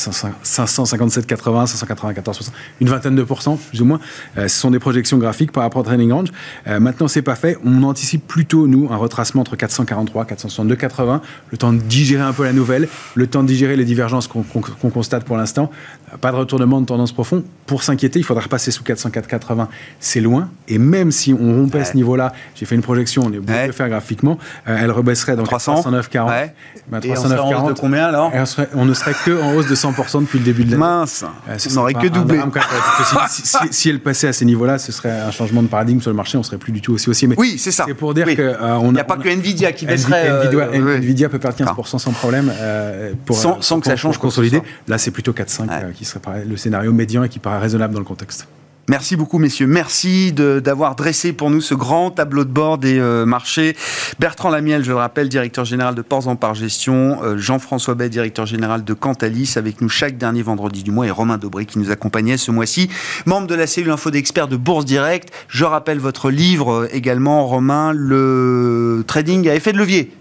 557,80, 0.65 1.67
594, 1.67 2.37
60, 2.37 2.53
une 2.79 2.89
vingtaine 2.89 3.15
de 3.15 3.23
pourcents, 3.23 3.57
plus 3.69 3.81
ou 3.81 3.85
moins. 3.85 3.99
ce 4.35 4.47
sont 4.47 4.71
des 4.71 4.79
projections 4.79 5.17
graphiques 5.17 5.51
par 5.51 5.63
rapport 5.63 5.81
au 5.81 5.85
training 5.85 6.11
range. 6.11 6.29
Euh, 6.67 6.79
maintenant, 6.79 7.07
c'est 7.07 7.21
pas 7.21 7.35
fait. 7.35 7.57
On 7.65 7.83
anticipe 7.83 8.27
plutôt, 8.27 8.67
nous, 8.67 8.89
un 8.91 8.97
retracement 8.97 9.41
entre 9.41 9.55
443, 9.55 10.25
462, 10.25 10.75
80, 10.75 11.21
le 11.49 11.57
temps 11.57 11.73
de 11.73 11.79
digérer 11.79 12.23
un 12.23 12.33
peu 12.33 12.43
la 12.43 12.53
nouvelle, 12.53 12.87
le 13.15 13.27
temps 13.27 13.43
de 13.43 13.47
digérer 13.47 13.75
les 13.75 13.85
divergences 13.85 14.27
qu'on 14.27 14.43
constate 14.89 15.23
pour 15.23 15.37
l'instant. 15.37 15.71
Euh, 16.13 16.17
pas 16.17 16.31
de 16.31 16.37
retournement 16.37 16.81
de 16.81 16.85
tendance 16.85 17.11
profond. 17.11 17.43
Pour 17.65 17.83
s'inquiéter, 17.83 18.19
il 18.19 18.23
faudra 18.23 18.43
repasser 18.43 18.71
sous 18.71 18.83
404, 18.83 19.27
80. 19.27 19.67
C'est 19.99 20.21
loin. 20.21 20.49
Et 20.67 20.77
même 20.77 21.11
si 21.11 21.33
on 21.33 21.55
rompait 21.55 21.85
ce 21.85 21.95
niveau-là, 21.95 22.33
j'ai 22.55 22.65
fait 22.65 22.75
une 22.75 22.81
projection, 22.81 23.23
on 23.25 23.33
est 23.33 23.37
obligé 23.37 23.61
de 23.61 23.67
le 23.67 23.73
faire 23.73 23.89
graphiquement, 23.89 24.37
euh, 24.67 24.77
elle 24.79 24.91
rebaisserait 24.91 25.35
dans 25.35 25.43
309, 25.43 26.09
40. 26.09 26.29
Ouais. 26.29 26.53
Ben, 26.89 26.99
Et 27.03 27.11
on 27.11 27.31
en 27.31 27.63
hausse 27.65 27.73
de 27.73 27.79
combien 27.79 28.05
alors? 28.05 28.31
On, 28.75 28.85
ne 28.85 28.93
serait 28.93 29.13
que 29.25 29.41
en 29.41 29.55
hausse 29.55 29.67
de 29.67 29.75
100% 29.75 30.21
depuis 30.21 30.39
le 30.39 30.45
début 30.45 30.50
de 30.53 30.71
l'année. 30.71 30.77
Mince. 30.77 31.25
on 31.69 31.73
n'aurait 31.73 31.93
que 31.93 32.07
doublé. 32.07 32.39
si, 33.71 33.89
elle 33.89 33.99
passait 33.99 34.27
à 34.27 34.33
ces 34.33 34.45
niveaux-là, 34.45 34.77
ce 34.77 34.91
serait 34.91 35.11
un 35.11 35.31
changement 35.31 35.61
de 35.61 35.67
paradigme 35.67 35.99
sur 36.01 36.09
le 36.09 36.15
marché, 36.15 36.37
on 36.37 36.43
serait 36.43 36.57
plus 36.57 36.71
du 36.71 36.81
tout 36.81 36.93
aussi 36.93 37.09
haussier. 37.09 37.27
Mais 37.27 37.35
oui, 37.37 37.57
c'est 37.57 37.71
ça. 37.71 37.85
C'est 37.87 37.93
pour 37.93 38.13
dire 38.13 38.25
que 38.25 38.41
euh, 38.41 38.77
on 38.77 38.89
Il 38.89 38.93
n'y 38.93 38.99
a, 38.99 39.03
pas 39.03 39.17
que 39.17 39.29
Nvidia 39.29 39.71
qui 39.71 39.85
baisserait. 39.85 40.29
Euh, 40.29 40.97
Nvidia, 40.97 41.29
peut 41.29 41.39
perdre 41.39 41.57
15% 41.57 41.99
sans 41.99 42.11
problème. 42.11 42.51
Euh, 42.53 43.13
pour, 43.25 43.37
sans, 43.37 43.79
que 43.79 43.85
ça 43.85 43.95
change 43.95 44.17
consolider. 44.17 44.61
Là, 44.87 44.97
c'est 44.97 45.11
plutôt 45.11 45.33
4-5 45.33 45.93
qui 45.93 46.05
serait 46.05 46.45
le 46.47 46.57
scénario 46.57 46.91
médian 46.93 47.23
et 47.23 47.29
qui 47.29 47.39
paraît 47.39 47.59
raisonnable 47.59 47.93
dans 47.93 47.99
le 47.99 48.05
contexte. 48.05 48.47
Merci 48.91 49.15
beaucoup, 49.15 49.37
messieurs. 49.37 49.67
Merci 49.67 50.33
d'avoir 50.33 50.97
dressé 50.97 51.31
pour 51.31 51.49
nous 51.49 51.61
ce 51.61 51.73
grand 51.73 52.11
tableau 52.11 52.43
de 52.43 52.49
bord 52.49 52.77
des 52.77 52.99
euh, 52.99 53.25
marchés. 53.25 53.73
Bertrand 54.19 54.49
Lamiel, 54.49 54.83
je 54.83 54.89
le 54.89 54.97
rappelle, 54.97 55.29
directeur 55.29 55.63
général 55.63 55.95
de 55.95 56.01
Ports 56.01 56.27
en 56.27 56.35
Par 56.35 56.55
Gestion. 56.55 57.23
Euh, 57.23 57.37
Jean-François 57.37 57.95
Bay, 57.95 58.09
directeur 58.09 58.45
général 58.45 58.83
de 58.83 58.93
Cantalis, 58.93 59.53
avec 59.55 59.79
nous 59.79 59.87
chaque 59.87 60.17
dernier 60.17 60.41
vendredi 60.41 60.83
du 60.83 60.91
mois. 60.91 61.07
Et 61.07 61.09
Romain 61.09 61.37
Dobré, 61.37 61.65
qui 61.65 61.79
nous 61.79 61.89
accompagnait 61.89 62.35
ce 62.35 62.51
mois-ci, 62.51 62.89
membre 63.25 63.47
de 63.47 63.55
la 63.55 63.65
cellule 63.65 63.91
info 63.91 64.11
d'experts 64.11 64.49
de 64.49 64.57
Bourse 64.57 64.83
Direct. 64.83 65.31
Je 65.47 65.63
rappelle 65.63 65.99
votre 65.99 66.29
livre 66.29 66.81
euh, 66.81 66.87
également, 66.91 67.47
Romain, 67.47 67.93
le 67.93 69.05
trading 69.07 69.47
à 69.47 69.55
effet 69.55 69.71
de 69.71 69.77
levier. 69.77 70.11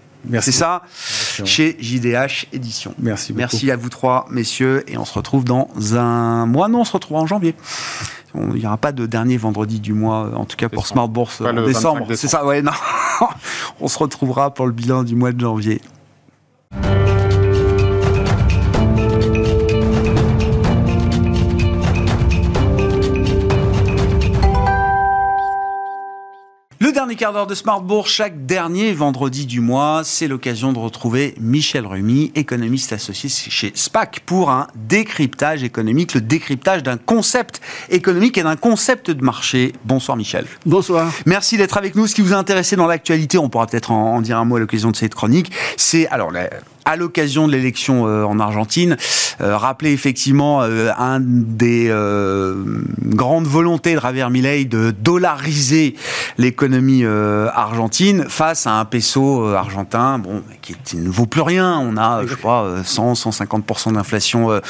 C'est 0.41 0.51
ça, 0.51 0.83
chez 1.45 1.77
JDH 1.79 2.47
Édition. 2.53 2.93
Merci 2.99 3.33
beaucoup. 3.33 3.39
Merci 3.39 3.71
à 3.71 3.75
vous 3.75 3.89
trois, 3.89 4.25
messieurs, 4.29 4.83
et 4.87 4.97
on 4.97 5.05
se 5.05 5.13
retrouve 5.13 5.43
dans 5.43 5.69
un 5.95 6.45
mois. 6.45 6.67
Non, 6.67 6.81
on 6.81 6.85
se 6.85 6.93
retrouve 6.93 7.17
en 7.17 7.27
janvier. 7.27 7.55
Il 8.35 8.59
n'y 8.59 8.65
aura 8.65 8.77
pas 8.77 8.91
de 8.91 9.05
dernier 9.05 9.37
vendredi 9.37 9.79
du 9.79 9.93
mois, 9.93 10.31
en 10.35 10.45
tout 10.45 10.55
cas 10.55 10.69
pour 10.69 10.87
Smart 10.87 11.09
Bourse 11.09 11.41
en 11.41 11.65
décembre. 11.65 12.07
C'est 12.15 12.27
ça, 12.27 12.45
ouais, 12.45 12.61
non. 12.61 12.71
On 13.81 13.87
se 13.87 13.97
retrouvera 13.97 14.53
pour 14.53 14.67
le 14.67 14.71
bilan 14.71 15.03
du 15.03 15.15
mois 15.15 15.31
de 15.33 15.39
janvier. 15.41 15.81
Le 27.11 27.15
dernier 27.15 27.25
quart 27.25 27.33
d'heure 27.33 27.47
de 27.47 27.55
Smartbourg, 27.55 28.07
chaque 28.07 28.45
dernier 28.45 28.93
vendredi 28.93 29.45
du 29.45 29.59
mois, 29.59 30.03
c'est 30.05 30.29
l'occasion 30.29 30.71
de 30.71 30.79
retrouver 30.79 31.35
Michel 31.41 31.85
Rumi, 31.85 32.31
économiste 32.35 32.93
associé 32.93 33.27
chez 33.27 33.73
SPAC, 33.75 34.21
pour 34.25 34.49
un 34.49 34.67
décryptage 34.75 35.61
économique, 35.61 36.13
le 36.13 36.21
décryptage 36.21 36.83
d'un 36.83 36.95
concept 36.95 37.59
économique 37.89 38.37
et 38.37 38.43
d'un 38.43 38.55
concept 38.55 39.11
de 39.11 39.21
marché. 39.25 39.73
Bonsoir 39.83 40.15
Michel. 40.15 40.45
Bonsoir. 40.65 41.11
Merci 41.25 41.57
d'être 41.57 41.75
avec 41.75 41.95
nous. 41.95 42.07
Ce 42.07 42.15
qui 42.15 42.21
vous 42.21 42.31
a 42.31 42.37
intéressé 42.37 42.77
dans 42.77 42.87
l'actualité, 42.87 43.37
on 43.37 43.49
pourra 43.49 43.67
peut-être 43.67 43.91
en, 43.91 44.21
dire 44.21 44.37
un 44.37 44.45
mot 44.45 44.55
à 44.55 44.61
l'occasion 44.61 44.89
de 44.89 44.95
cette 44.95 45.13
chronique, 45.13 45.51
c'est 45.75 46.07
alors 46.07 46.31
à 46.85 46.95
l'occasion 46.95 47.47
de 47.47 47.51
l'élection 47.51 48.07
euh, 48.07 48.23
en 48.23 48.39
Argentine, 48.39 48.97
euh, 49.39 49.57
rappeler 49.57 49.91
effectivement 49.91 50.61
euh, 50.63 50.91
un 50.97 51.19
des 51.21 51.91
grandes 52.99 53.47
volontés 53.47 53.95
de 53.95 53.99
Javier 53.99 54.29
Milei 54.29 54.65
de 54.65 54.91
dollariser 54.91 55.95
l'économie 56.37 57.00
argentine 57.05 58.25
face 58.27 58.67
à 58.67 58.79
un 58.79 58.85
peso 58.85 59.47
argentin, 59.47 60.19
bon, 60.19 60.43
qui, 60.61 60.97
ne 60.97 61.09
vaut 61.09 61.25
plus 61.25 61.41
rien. 61.41 61.79
On 61.79 61.97
a, 61.97 62.25
je 62.25 62.35
crois, 62.35 62.77
100, 62.83 63.13
150% 63.13 63.93
d'inflation 63.93 64.61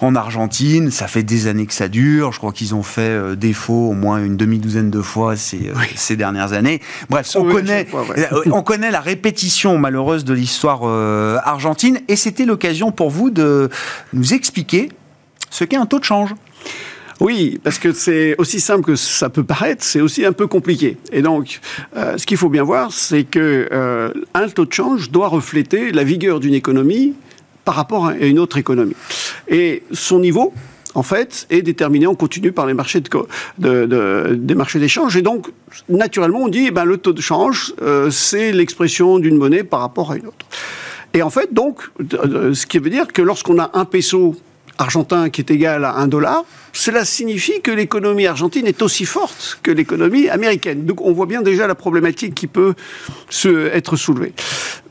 en 0.00 0.14
Argentine. 0.14 0.90
Ça 0.90 1.06
fait 1.06 1.22
des 1.22 1.46
années 1.46 1.66
que 1.66 1.74
ça 1.74 1.88
dure. 1.88 2.32
Je 2.32 2.38
crois 2.38 2.52
qu'ils 2.52 2.74
ont 2.74 2.82
fait 2.82 3.36
défaut 3.36 3.90
au 3.90 3.92
moins 3.92 4.22
une 4.24 4.36
demi-douzaine 4.36 4.90
de 4.90 5.00
fois 5.00 5.36
ces, 5.36 5.72
ces 5.96 6.16
dernières 6.16 6.52
années. 6.52 6.80
Bref, 7.08 7.36
on 7.36 7.44
connaît, 7.44 7.86
on 8.50 8.62
connaît 8.62 8.90
la 8.90 9.00
répétition 9.00 9.78
malheureuse 9.78 10.24
de 10.24 10.34
l'histoire 10.34 10.84
argentine 11.44 12.00
et 12.08 12.16
c'était 12.16 12.44
l'occasion 12.44 12.92
pour 12.92 13.10
vous 13.10 13.30
de 13.30 13.70
nous 14.12 14.34
expliquer 14.34 14.90
ce 15.50 15.64
qu'est 15.64 15.76
un 15.76 15.86
taux 15.86 15.98
de 15.98 16.04
change. 16.04 16.34
Oui, 17.20 17.60
parce 17.62 17.78
que 17.78 17.92
c'est 17.92 18.34
aussi 18.38 18.60
simple 18.60 18.82
que 18.82 18.96
ça 18.96 19.28
peut 19.28 19.44
paraître, 19.44 19.84
c'est 19.84 20.00
aussi 20.00 20.24
un 20.24 20.32
peu 20.32 20.46
compliqué. 20.46 20.96
Et 21.12 21.20
donc, 21.20 21.60
euh, 21.94 22.16
ce 22.16 22.24
qu'il 22.24 22.38
faut 22.38 22.48
bien 22.48 22.62
voir, 22.62 22.92
c'est 22.92 23.24
que 23.24 23.68
euh, 23.70 24.10
un 24.32 24.48
taux 24.48 24.64
de 24.64 24.72
change 24.72 25.10
doit 25.10 25.28
refléter 25.28 25.92
la 25.92 26.02
vigueur 26.02 26.40
d'une 26.40 26.54
économie 26.54 27.14
par 27.66 27.74
rapport 27.74 28.06
à 28.06 28.14
une 28.16 28.38
autre 28.38 28.56
économie. 28.56 28.96
Et 29.48 29.82
son 29.92 30.18
niveau, 30.18 30.54
en 30.94 31.02
fait, 31.02 31.46
est 31.50 31.60
déterminé 31.60 32.06
en 32.06 32.14
continu 32.14 32.52
par 32.52 32.66
les 32.66 32.72
marchés 32.72 33.02
de, 33.58 34.34
des 34.34 34.54
marchés 34.54 34.78
d'échange. 34.78 35.14
Et 35.18 35.22
donc, 35.22 35.48
naturellement, 35.90 36.40
on 36.40 36.48
dit, 36.48 36.64
eh 36.68 36.70
ben, 36.70 36.86
le 36.86 36.96
taux 36.96 37.12
de 37.12 37.20
change, 37.20 37.74
euh, 37.82 38.10
c'est 38.10 38.50
l'expression 38.50 39.18
d'une 39.18 39.36
monnaie 39.36 39.62
par 39.62 39.80
rapport 39.80 40.10
à 40.12 40.16
une 40.16 40.26
autre. 40.26 40.46
Et 41.12 41.22
en 41.22 41.30
fait, 41.30 41.52
donc, 41.52 41.90
ce 42.10 42.66
qui 42.66 42.78
veut 42.78 42.88
dire 42.88 43.08
que 43.08 43.20
lorsqu'on 43.20 43.58
a 43.58 43.70
un 43.74 43.84
peso 43.84 44.36
argentin 44.80 45.30
qui 45.30 45.40
est 45.40 45.50
égal 45.50 45.84
à 45.84 45.96
un 45.96 46.08
dollar, 46.08 46.44
cela 46.72 47.04
signifie 47.04 47.60
que 47.60 47.70
l'économie 47.70 48.26
argentine 48.26 48.66
est 48.66 48.82
aussi 48.82 49.04
forte 49.04 49.58
que 49.62 49.70
l'économie 49.70 50.28
américaine. 50.28 50.84
Donc 50.84 51.00
on 51.00 51.12
voit 51.12 51.26
bien 51.26 51.42
déjà 51.42 51.66
la 51.66 51.74
problématique 51.74 52.34
qui 52.34 52.46
peut 52.46 52.74
se, 53.28 53.68
être 53.68 53.96
soulevée. 53.96 54.32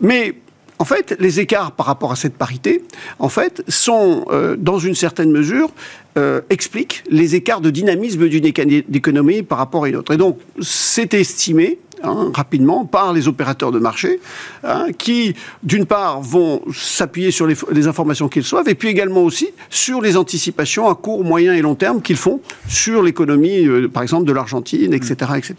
Mais 0.02 0.36
en 0.82 0.86
fait, 0.86 1.16
les 1.20 1.42
écarts 1.42 1.74
par 1.74 1.86
rapport 1.86 2.14
à 2.14 2.16
cette 2.16 2.36
parité, 2.36 2.84
en 3.20 3.28
fait, 3.28 3.64
sont, 3.68 4.26
euh, 4.32 4.56
dans 4.58 4.80
une 4.80 4.96
certaine 4.96 5.30
mesure, 5.30 5.72
euh, 6.18 6.40
expliquent 6.50 7.04
les 7.10 7.36
écarts 7.36 7.60
de 7.60 7.70
dynamisme 7.70 8.30
d'une 8.30 8.46
économie 8.46 9.44
par 9.44 9.58
rapport 9.58 9.84
à 9.84 9.90
une 9.90 9.98
autre. 9.98 10.14
Et 10.14 10.18
donc, 10.18 10.40
c'est 10.62 11.14
estimé 11.14 11.80
Hein, 12.02 12.32
rapidement 12.34 12.86
par 12.86 13.12
les 13.12 13.28
opérateurs 13.28 13.74
de 13.74 13.80
marché, 13.80 14.22
hein, 14.64 14.88
qui, 14.98 15.36
d'une 15.64 15.86
part, 15.86 16.22
vont 16.22 16.62
s'appuyer 16.74 17.30
sur 17.30 17.46
les, 17.46 17.88
informations 17.88 18.30
qu'ils 18.30 18.44
reçoivent, 18.44 18.70
et 18.70 18.76
puis 18.76 18.88
également 18.88 19.22
aussi 19.22 19.50
sur 19.70 20.00
les 20.00 20.16
anticipations 20.16 20.88
à 20.88 20.96
court, 20.96 21.26
moyen 21.26 21.54
et 21.54 21.62
long 21.62 21.76
terme 21.76 22.02
qu'ils 22.02 22.16
font 22.16 22.40
sur 22.70 23.04
l'économie, 23.04 23.66
euh, 23.66 23.90
par 23.90 24.02
exemple, 24.02 24.26
de 24.26 24.32
l'Argentine, 24.32 24.94
etc., 24.94 25.32
etc. 25.36 25.56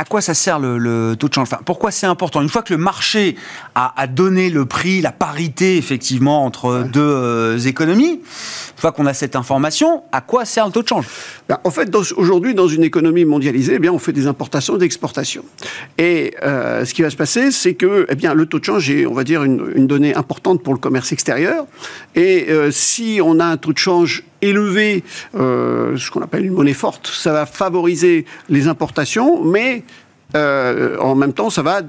à 0.00 0.04
quoi 0.04 0.22
ça 0.22 0.32
sert 0.32 0.58
le, 0.58 1.14
taux 1.18 1.28
de 1.28 1.34
change? 1.34 1.48
Enfin, 1.52 1.60
Pourquoi 1.62 1.90
c'est 1.90 2.06
important? 2.06 2.40
Une 2.40 2.48
fois 2.48 2.62
que 2.62 2.72
le 2.72 2.78
marché 2.78 3.36
a, 3.74 4.06
donné 4.06 4.48
le 4.48 4.64
prix, 4.64 5.02
la 5.02 5.12
parité 5.12 5.76
effectivement 5.76 6.46
entre 6.46 6.86
deux 6.90 7.00
euh, 7.02 7.58
économies, 7.58 8.12
une 8.12 8.80
fois 8.80 8.92
qu'on 8.92 9.04
a 9.04 9.12
cette 9.12 9.36
information, 9.36 10.02
à 10.10 10.22
quoi 10.22 10.46
sert 10.46 10.64
le 10.64 10.72
taux 10.72 10.82
de 10.82 10.88
change? 10.88 11.06
Ben, 11.50 11.58
En 11.64 11.70
fait, 11.70 11.94
aujourd'hui, 12.16 12.54
dans 12.54 12.66
une 12.66 12.82
économie 12.82 13.26
mondialisée, 13.26 13.74
eh 13.74 13.78
bien, 13.78 13.92
on 13.92 13.98
fait 13.98 14.14
des 14.14 14.26
importations 14.26 14.76
et 14.76 14.78
des 14.78 14.86
exportations. 14.86 15.44
Et 15.98 16.34
euh, 16.42 16.86
ce 16.86 16.94
qui 16.94 17.02
va 17.02 17.10
se 17.10 17.16
passer, 17.16 17.50
c'est 17.50 17.74
que 17.74 18.06
eh 18.08 18.14
bien, 18.14 18.32
le 18.32 18.46
taux 18.46 18.58
de 18.58 18.64
change 18.64 18.88
est, 18.88 19.04
on 19.04 19.12
va 19.12 19.24
dire, 19.24 19.44
une, 19.44 19.86
donnée 19.86 20.14
importante 20.14 20.62
pour 20.62 20.72
le 20.72 20.78
commerce 20.78 21.12
extérieur. 21.12 21.66
Et 22.14 22.46
euh, 22.48 22.70
si 22.70 23.20
on 23.22 23.38
a 23.38 23.44
un 23.44 23.58
taux 23.58 23.74
de 23.74 23.78
change 23.78 24.24
élevé, 24.42 25.04
euh, 25.34 25.96
ce 25.96 26.10
qu'on 26.10 26.22
appelle 26.22 26.46
une 26.46 26.52
monnaie 26.52 26.74
forte, 26.74 27.06
ça 27.08 27.32
va 27.32 27.46
favoriser 27.46 28.24
les 28.48 28.68
importations, 28.68 29.44
mais 29.44 29.84
euh, 30.34 30.96
en 30.98 31.14
même 31.14 31.32
temps, 31.32 31.50
ça 31.50 31.62
va 31.62 31.82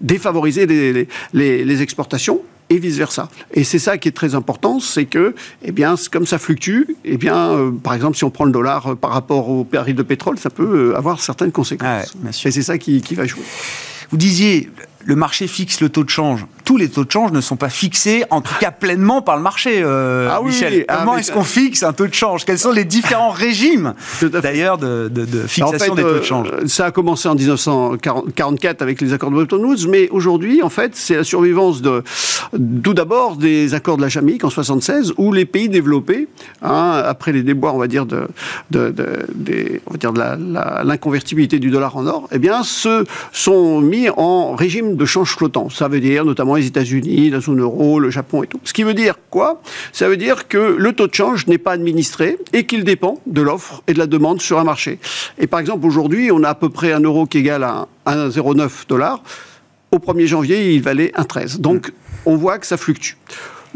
défavoriser 0.00 0.66
les, 0.66 1.08
les, 1.32 1.82
exportations 1.82 2.42
et 2.68 2.78
vice 2.78 2.98
versa. 2.98 3.28
Et 3.54 3.64
c'est 3.64 3.78
ça 3.78 3.96
qui 3.96 4.08
est 4.08 4.12
très 4.12 4.34
important, 4.34 4.78
c'est 4.78 5.06
que, 5.06 5.34
eh 5.62 5.72
bien, 5.72 5.94
comme 6.12 6.26
ça 6.26 6.38
fluctue, 6.38 6.82
eh 7.04 7.16
bien, 7.16 7.52
euh, 7.52 7.70
par 7.70 7.94
exemple, 7.94 8.16
si 8.16 8.24
on 8.24 8.30
prend 8.30 8.44
le 8.44 8.52
dollar 8.52 8.96
par 8.96 9.12
rapport 9.12 9.48
au 9.48 9.64
baril 9.64 9.94
de 9.94 10.02
pétrole, 10.02 10.38
ça 10.38 10.50
peut 10.50 10.94
avoir 10.96 11.20
certaines 11.20 11.52
conséquences. 11.52 12.14
et 12.44 12.50
c'est 12.50 12.62
ça 12.62 12.76
qui, 12.76 13.00
qui 13.00 13.14
va 13.14 13.24
jouer. 13.24 13.42
Vous 14.10 14.18
disiez, 14.18 14.70
le 15.06 15.14
marché 15.14 15.46
fixe 15.46 15.80
le 15.80 15.88
taux 15.88 16.02
de 16.02 16.10
change. 16.10 16.46
Tous 16.64 16.76
les 16.76 16.88
taux 16.88 17.04
de 17.04 17.10
change 17.10 17.30
ne 17.30 17.40
sont 17.40 17.54
pas 17.54 17.68
fixés, 17.68 18.24
en 18.30 18.40
tout 18.40 18.54
cas 18.58 18.72
pleinement 18.72 19.22
par 19.22 19.36
le 19.36 19.42
marché, 19.42 19.80
euh, 19.82 20.28
ah 20.30 20.40
Michel. 20.44 20.84
Ah, 20.88 20.98
Comment 20.98 21.16
est-ce 21.16 21.30
qu'on 21.30 21.44
fixe 21.44 21.84
un 21.84 21.92
taux 21.92 22.08
de 22.08 22.14
change? 22.14 22.44
Quels 22.44 22.58
sont 22.58 22.72
les 22.72 22.84
différents 22.84 23.30
régimes, 23.46 23.94
d'ailleurs, 24.20 24.76
de, 24.78 25.08
fixation 25.46 25.94
des 25.94 26.02
taux 26.02 26.18
de 26.18 26.22
change? 26.22 26.48
euh, 26.52 26.66
Ça 26.66 26.86
a 26.86 26.90
commencé 26.90 27.28
en 27.28 27.36
1944 27.36 28.82
avec 28.82 29.00
les 29.00 29.12
accords 29.12 29.30
de 29.30 29.36
Bretton 29.36 29.62
Woods, 29.62 29.86
mais 29.88 30.08
aujourd'hui, 30.10 30.60
en 30.60 30.68
fait, 30.68 30.96
c'est 30.96 31.14
la 31.14 31.24
survivance 31.24 31.82
de, 31.82 32.02
tout 32.82 32.94
d'abord 32.94 33.36
des 33.36 33.74
accords 33.74 33.96
de 33.96 34.02
la 34.02 34.08
Jamaïque 34.08 34.42
en 34.42 34.50
76, 34.50 35.14
où 35.18 35.32
les 35.32 35.44
pays 35.44 35.68
développés, 35.68 36.26
hein, 36.62 37.00
après 37.06 37.30
les 37.30 37.44
déboires, 37.44 37.76
on 37.76 37.78
va 37.78 37.86
dire, 37.86 38.06
de, 38.06 38.26
de, 38.70 38.92
on 39.86 39.92
va 39.92 39.98
dire 39.98 40.12
de 40.12 40.20
l'inconvertibilité 40.84 41.60
du 41.60 41.70
dollar 41.70 41.96
en 41.96 42.06
or, 42.06 42.28
eh 42.32 42.40
bien, 42.40 42.64
se 42.64 43.04
sont 43.32 43.80
mis 43.80 44.08
en 44.10 44.56
régime 44.56 44.95
de 44.96 45.04
change 45.04 45.30
flottant. 45.30 45.68
Ça 45.70 45.88
veut 45.88 46.00
dire 46.00 46.24
notamment 46.24 46.56
les 46.56 46.66
États-Unis, 46.66 47.30
la 47.30 47.40
zone 47.40 47.60
euro, 47.60 48.00
le 48.00 48.10
Japon 48.10 48.42
et 48.42 48.46
tout. 48.46 48.60
Ce 48.64 48.72
qui 48.72 48.82
veut 48.82 48.94
dire 48.94 49.16
quoi? 49.30 49.62
Ça 49.92 50.08
veut 50.08 50.16
dire 50.16 50.48
que 50.48 50.76
le 50.78 50.92
taux 50.92 51.06
de 51.06 51.14
change 51.14 51.46
n'est 51.46 51.58
pas 51.58 51.72
administré 51.72 52.38
et 52.52 52.66
qu'il 52.66 52.84
dépend 52.84 53.20
de 53.26 53.42
l'offre 53.42 53.82
et 53.86 53.92
de 53.92 53.98
la 53.98 54.06
demande 54.06 54.40
sur 54.40 54.58
un 54.58 54.64
marché. 54.64 54.98
Et 55.38 55.46
par 55.46 55.60
exemple, 55.60 55.86
aujourd'hui, 55.86 56.30
on 56.32 56.42
a 56.42 56.50
à 56.50 56.54
peu 56.54 56.68
près 56.68 56.92
un 56.92 57.00
euro 57.00 57.26
qui 57.26 57.38
égale 57.38 57.64
à 57.64 57.88
1,09 58.06 58.88
dollars. 58.88 59.22
Au 59.92 59.98
1er 59.98 60.26
janvier, 60.26 60.74
il 60.74 60.82
valait 60.82 61.12
1,13. 61.16 61.60
Donc, 61.60 61.92
on 62.24 62.36
voit 62.36 62.58
que 62.58 62.66
ça 62.66 62.76
fluctue. 62.76 63.14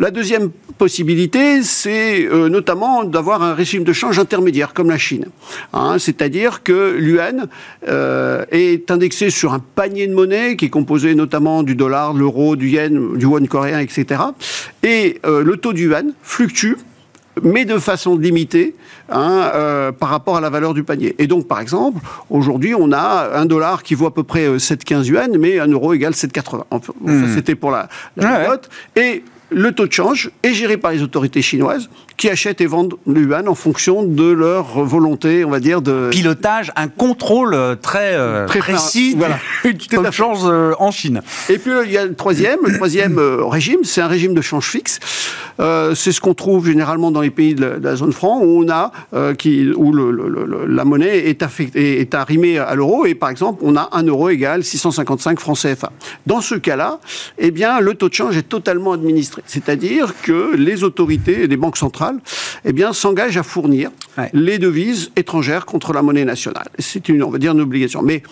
La 0.01 0.11
deuxième 0.11 0.49
possibilité, 0.79 1.63
c'est 1.63 2.25
euh, 2.25 2.49
notamment 2.49 3.05
d'avoir 3.05 3.43
un 3.43 3.53
régime 3.53 3.85
de 3.85 3.93
change 3.93 4.19
intermédiaire 4.19 4.73
comme 4.73 4.89
la 4.89 4.97
Chine. 4.97 5.27
Hein, 5.75 5.99
c'est-à-dire 5.99 6.63
que 6.63 6.97
l'UN 6.99 7.49
euh, 7.87 8.47
est 8.51 8.91
indexé 8.91 9.29
sur 9.29 9.53
un 9.53 9.59
panier 9.59 10.07
de 10.07 10.15
monnaie 10.15 10.57
qui 10.57 10.65
est 10.65 10.71
composé 10.71 11.15
notamment 11.15 11.63
du 11.63 11.75
dollar, 11.75 12.15
de 12.15 12.21
l'euro, 12.21 12.57
du 12.57 12.71
yen, 12.71 13.19
du 13.19 13.27
won 13.27 13.45
coréen, 13.45 13.79
etc. 13.81 14.23
Et 14.83 15.21
euh, 15.27 15.45
le 15.45 15.59
taux 15.59 15.75
du 15.75 15.89
yuan 15.91 16.15
fluctue 16.23 16.77
mais 17.43 17.65
de 17.65 17.79
façon 17.79 18.19
limitée 18.19 18.75
hein, 19.09 19.93
par 19.99 20.09
rapport 20.09 20.37
à 20.37 20.41
la 20.41 20.51
valeur 20.51 20.75
du 20.75 20.83
panier. 20.83 21.15
Et 21.19 21.27
donc, 21.27 21.47
par 21.47 21.61
exemple, 21.61 22.01
aujourd'hui, 22.29 22.75
on 22.75 22.93
a 22.93 23.31
un 23.35 23.47
dollar 23.47 23.83
qui 23.83 23.95
vaut 23.95 24.07
à 24.07 24.13
peu 24.13 24.25
près 24.25 24.49
7,15 24.49 25.05
yuan, 25.07 25.39
mais 25.39 25.59
un 25.59 25.69
euro 25.69 25.95
égale 25.95 26.13
7,80. 26.13 26.65
Enfin, 26.71 26.93
hmm. 27.01 27.35
C'était 27.35 27.55
pour 27.55 27.71
la, 27.71 27.89
la 28.17 28.49
note. 28.49 28.69
Et 28.97 29.23
le 29.51 29.73
taux 29.73 29.87
de 29.87 29.93
change 29.93 30.31
est 30.43 30.55
géré 30.55 30.77
par 30.77 30.93
les 30.93 31.03
autorités 31.03 31.43
chinoises 31.43 31.89
qui 32.17 32.29
achètent 32.29 32.61
et 32.61 32.67
vendent 32.67 32.97
le 33.07 33.23
yuan 33.23 33.49
en 33.49 33.55
fonction 33.55 34.03
de 34.03 34.31
leur 34.31 34.85
volonté, 34.85 35.43
on 35.45 35.51
va 35.51 35.59
dire, 35.59 35.81
de... 35.81 36.11
Pilotage, 36.11 36.71
un 36.77 36.89
contrôle 36.89 37.55
euh, 37.55 37.77
très, 37.77 38.15
euh, 38.15 38.47
très 38.47 38.59
précis 38.59 39.15
voilà. 39.17 39.39
du 39.65 39.89
taux 39.89 40.03
de 40.03 40.11
change 40.11 40.41
euh, 40.45 40.75
en 40.79 40.91
Chine. 40.91 41.23
Et 41.49 41.57
puis 41.57 41.73
il 41.87 41.91
y 41.91 41.97
a 41.97 42.05
le 42.05 42.15
troisième, 42.15 42.59
le 42.67 42.77
troisième 42.77 43.19
régime, 43.19 43.81
c'est 43.85 44.03
un 44.03 44.07
régime 44.07 44.35
de 44.35 44.43
change 44.43 44.67
fixe. 44.67 45.01
c'est 45.59 46.13
ce 46.13 46.21
qu'on 46.21 46.35
trouve 46.35 46.67
généralement 46.67 47.11
dans 47.11 47.23
les 47.23 47.31
pays 47.31 47.55
de 47.55 47.81
la, 47.83 47.97
zone 47.97 48.13
franc, 48.13 48.41
où 48.43 48.65
on 48.65 48.71
a, 48.71 48.93
qui, 49.35 49.71
où 49.75 49.93
le, 49.93 50.67
la 50.67 50.85
monnaie 50.85 51.29
est, 51.29 51.43
affectée, 51.43 52.01
est 52.01 52.15
arrimée 52.15 52.59
à 52.59 52.75
l'euro, 52.75 53.07
et 53.07 53.15
par 53.15 53.31
exemple, 53.31 53.61
on 53.63 53.77
a 53.77 53.89
un 53.93 54.03
euro 54.03 54.29
égal 54.29 54.63
655 54.63 55.41
francs 55.41 55.59
CFA. 55.59 55.91
Dans 56.27 56.41
ce 56.43 56.55
cas-là, 56.55 57.01
eh 57.39 57.51
bien, 57.51 57.81
le 57.81 57.95
taux 57.95 58.11
de 58.11 58.15
change 58.15 58.37
est 58.37 58.49
totalement 58.49 58.93
administré. 58.93 59.40
C'est-à-dire 59.47 60.15
que 60.23 60.55
les 60.57 60.85
autorités 60.85 61.45
et 61.45 61.47
les 61.47 61.57
banques 61.57 61.77
centrales 61.77 62.19
eh 62.65 62.73
bien, 62.73 62.93
s'engage 62.93 63.37
à 63.37 63.43
fournir 63.43 63.91
les 64.33 64.59
devises 64.59 65.11
étrangères 65.17 65.67
contre 65.67 65.93
la 65.93 66.03
monnaie 66.03 66.25
nationale. 66.25 66.69
C'est 66.79 67.09
une, 67.09 67.23
on 67.23 67.31
va 67.31 67.39
dire, 67.39 67.53
une 67.53 67.61
obligation. 67.61 68.03
Mais 68.03 68.23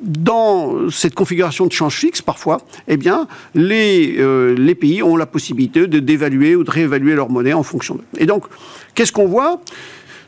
dans 0.00 0.90
cette 0.90 1.14
configuration 1.14 1.66
de 1.66 1.72
change 1.72 1.96
fixe, 1.96 2.22
parfois, 2.22 2.60
eh 2.86 2.96
bien, 2.96 3.26
les, 3.54 4.16
euh, 4.18 4.54
les 4.56 4.74
pays 4.74 5.02
ont 5.02 5.16
la 5.16 5.26
possibilité 5.26 5.86
de 5.86 5.98
d'évaluer 5.98 6.54
ou 6.54 6.62
de 6.62 6.70
réévaluer 6.70 7.14
leur 7.14 7.30
monnaie 7.30 7.52
en 7.52 7.62
fonction 7.62 7.96
de. 7.96 8.02
Et 8.18 8.26
donc, 8.26 8.44
qu'est-ce 8.94 9.12
qu'on 9.12 9.26
voit? 9.26 9.60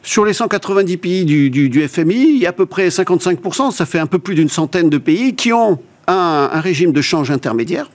Sur 0.02 0.24
les 0.24 0.32
190 0.32 0.96
pays 0.96 1.24
du, 1.24 1.50
du, 1.50 1.88
FMI, 1.88 2.30
il 2.30 2.38
y 2.38 2.46
a 2.46 2.50
à 2.50 2.52
peu 2.52 2.64
près 2.64 2.88
55%, 2.88 3.70
ça 3.70 3.84
fait 3.84 3.98
un 3.98 4.06
peu 4.06 4.18
plus 4.18 4.34
d'une 4.34 4.48
centaine 4.48 4.88
de 4.88 4.98
pays 4.98 5.34
qui 5.34 5.52
ont 5.52 5.78
un 6.06 6.60
régime 6.60 6.92
de 6.92 7.02
change 7.02 7.30
intermédiaire 7.30 7.90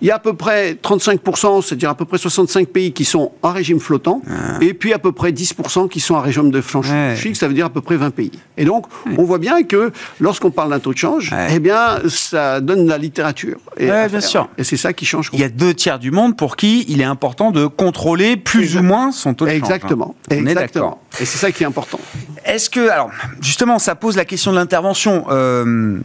il 0.00 0.08
y 0.08 0.10
a 0.10 0.16
à 0.16 0.18
peu 0.18 0.34
près 0.34 0.74
35%, 0.74 1.62
c'est-à-dire 1.62 1.90
à 1.90 1.94
peu 1.94 2.04
près 2.04 2.18
65 2.18 2.68
pays 2.68 2.92
qui 2.92 3.04
sont 3.04 3.32
en 3.42 3.52
régime 3.52 3.80
flottant, 3.80 4.22
ah. 4.28 4.58
et 4.60 4.74
puis 4.74 4.92
à 4.92 4.98
peu 4.98 5.12
près 5.12 5.32
10% 5.32 5.88
qui 5.88 6.00
sont 6.00 6.14
en 6.14 6.20
régime 6.20 6.50
de 6.50 6.60
flanche 6.60 6.88
chic, 7.16 7.36
ça 7.36 7.48
veut 7.48 7.54
dire 7.54 7.66
à 7.66 7.70
peu 7.70 7.80
près 7.80 7.96
20 7.96 8.10
pays. 8.10 8.32
Et 8.56 8.64
donc, 8.64 8.86
on 9.16 9.24
voit 9.24 9.38
bien 9.38 9.62
que 9.62 9.92
lorsqu'on 10.20 10.50
parle 10.50 10.70
d'un 10.70 10.78
taux 10.78 10.92
de 10.92 10.98
change, 10.98 11.34
eh 11.50 11.58
bien, 11.58 11.98
ça 12.08 12.60
donne 12.60 12.86
la 12.86 12.98
littérature. 12.98 13.58
Et, 13.76 13.86
bien 13.86 14.20
sûr. 14.20 14.48
Et 14.58 14.64
c'est 14.64 14.76
ça 14.76 14.92
qui 14.92 15.06
change. 15.06 15.30
Il 15.32 15.40
y 15.40 15.44
a 15.44 15.48
deux 15.48 15.74
tiers 15.74 15.98
du 15.98 16.10
monde 16.10 16.36
pour 16.36 16.56
qui 16.56 16.84
il 16.88 17.00
est 17.00 17.04
important 17.04 17.50
de 17.50 17.66
contrôler 17.66 18.36
plus 18.36 18.76
ou 18.76 18.82
moins 18.82 19.12
son 19.12 19.34
taux 19.34 19.44
de 19.44 19.50
change. 19.50 19.58
Exactement. 19.58 20.14
Hein. 20.30 20.36
Exactement. 20.36 21.00
Et 21.20 21.24
c'est 21.24 21.38
ça 21.38 21.52
qui 21.52 21.62
est 21.62 21.66
important. 21.66 22.00
Est-ce 22.44 22.70
que, 22.70 22.88
alors, 22.88 23.10
justement, 23.40 23.78
ça 23.78 23.94
pose 23.94 24.16
la 24.16 24.24
question 24.24 24.52
de 24.52 24.56
l'intervention. 24.56 25.26
Euh, 25.30 26.00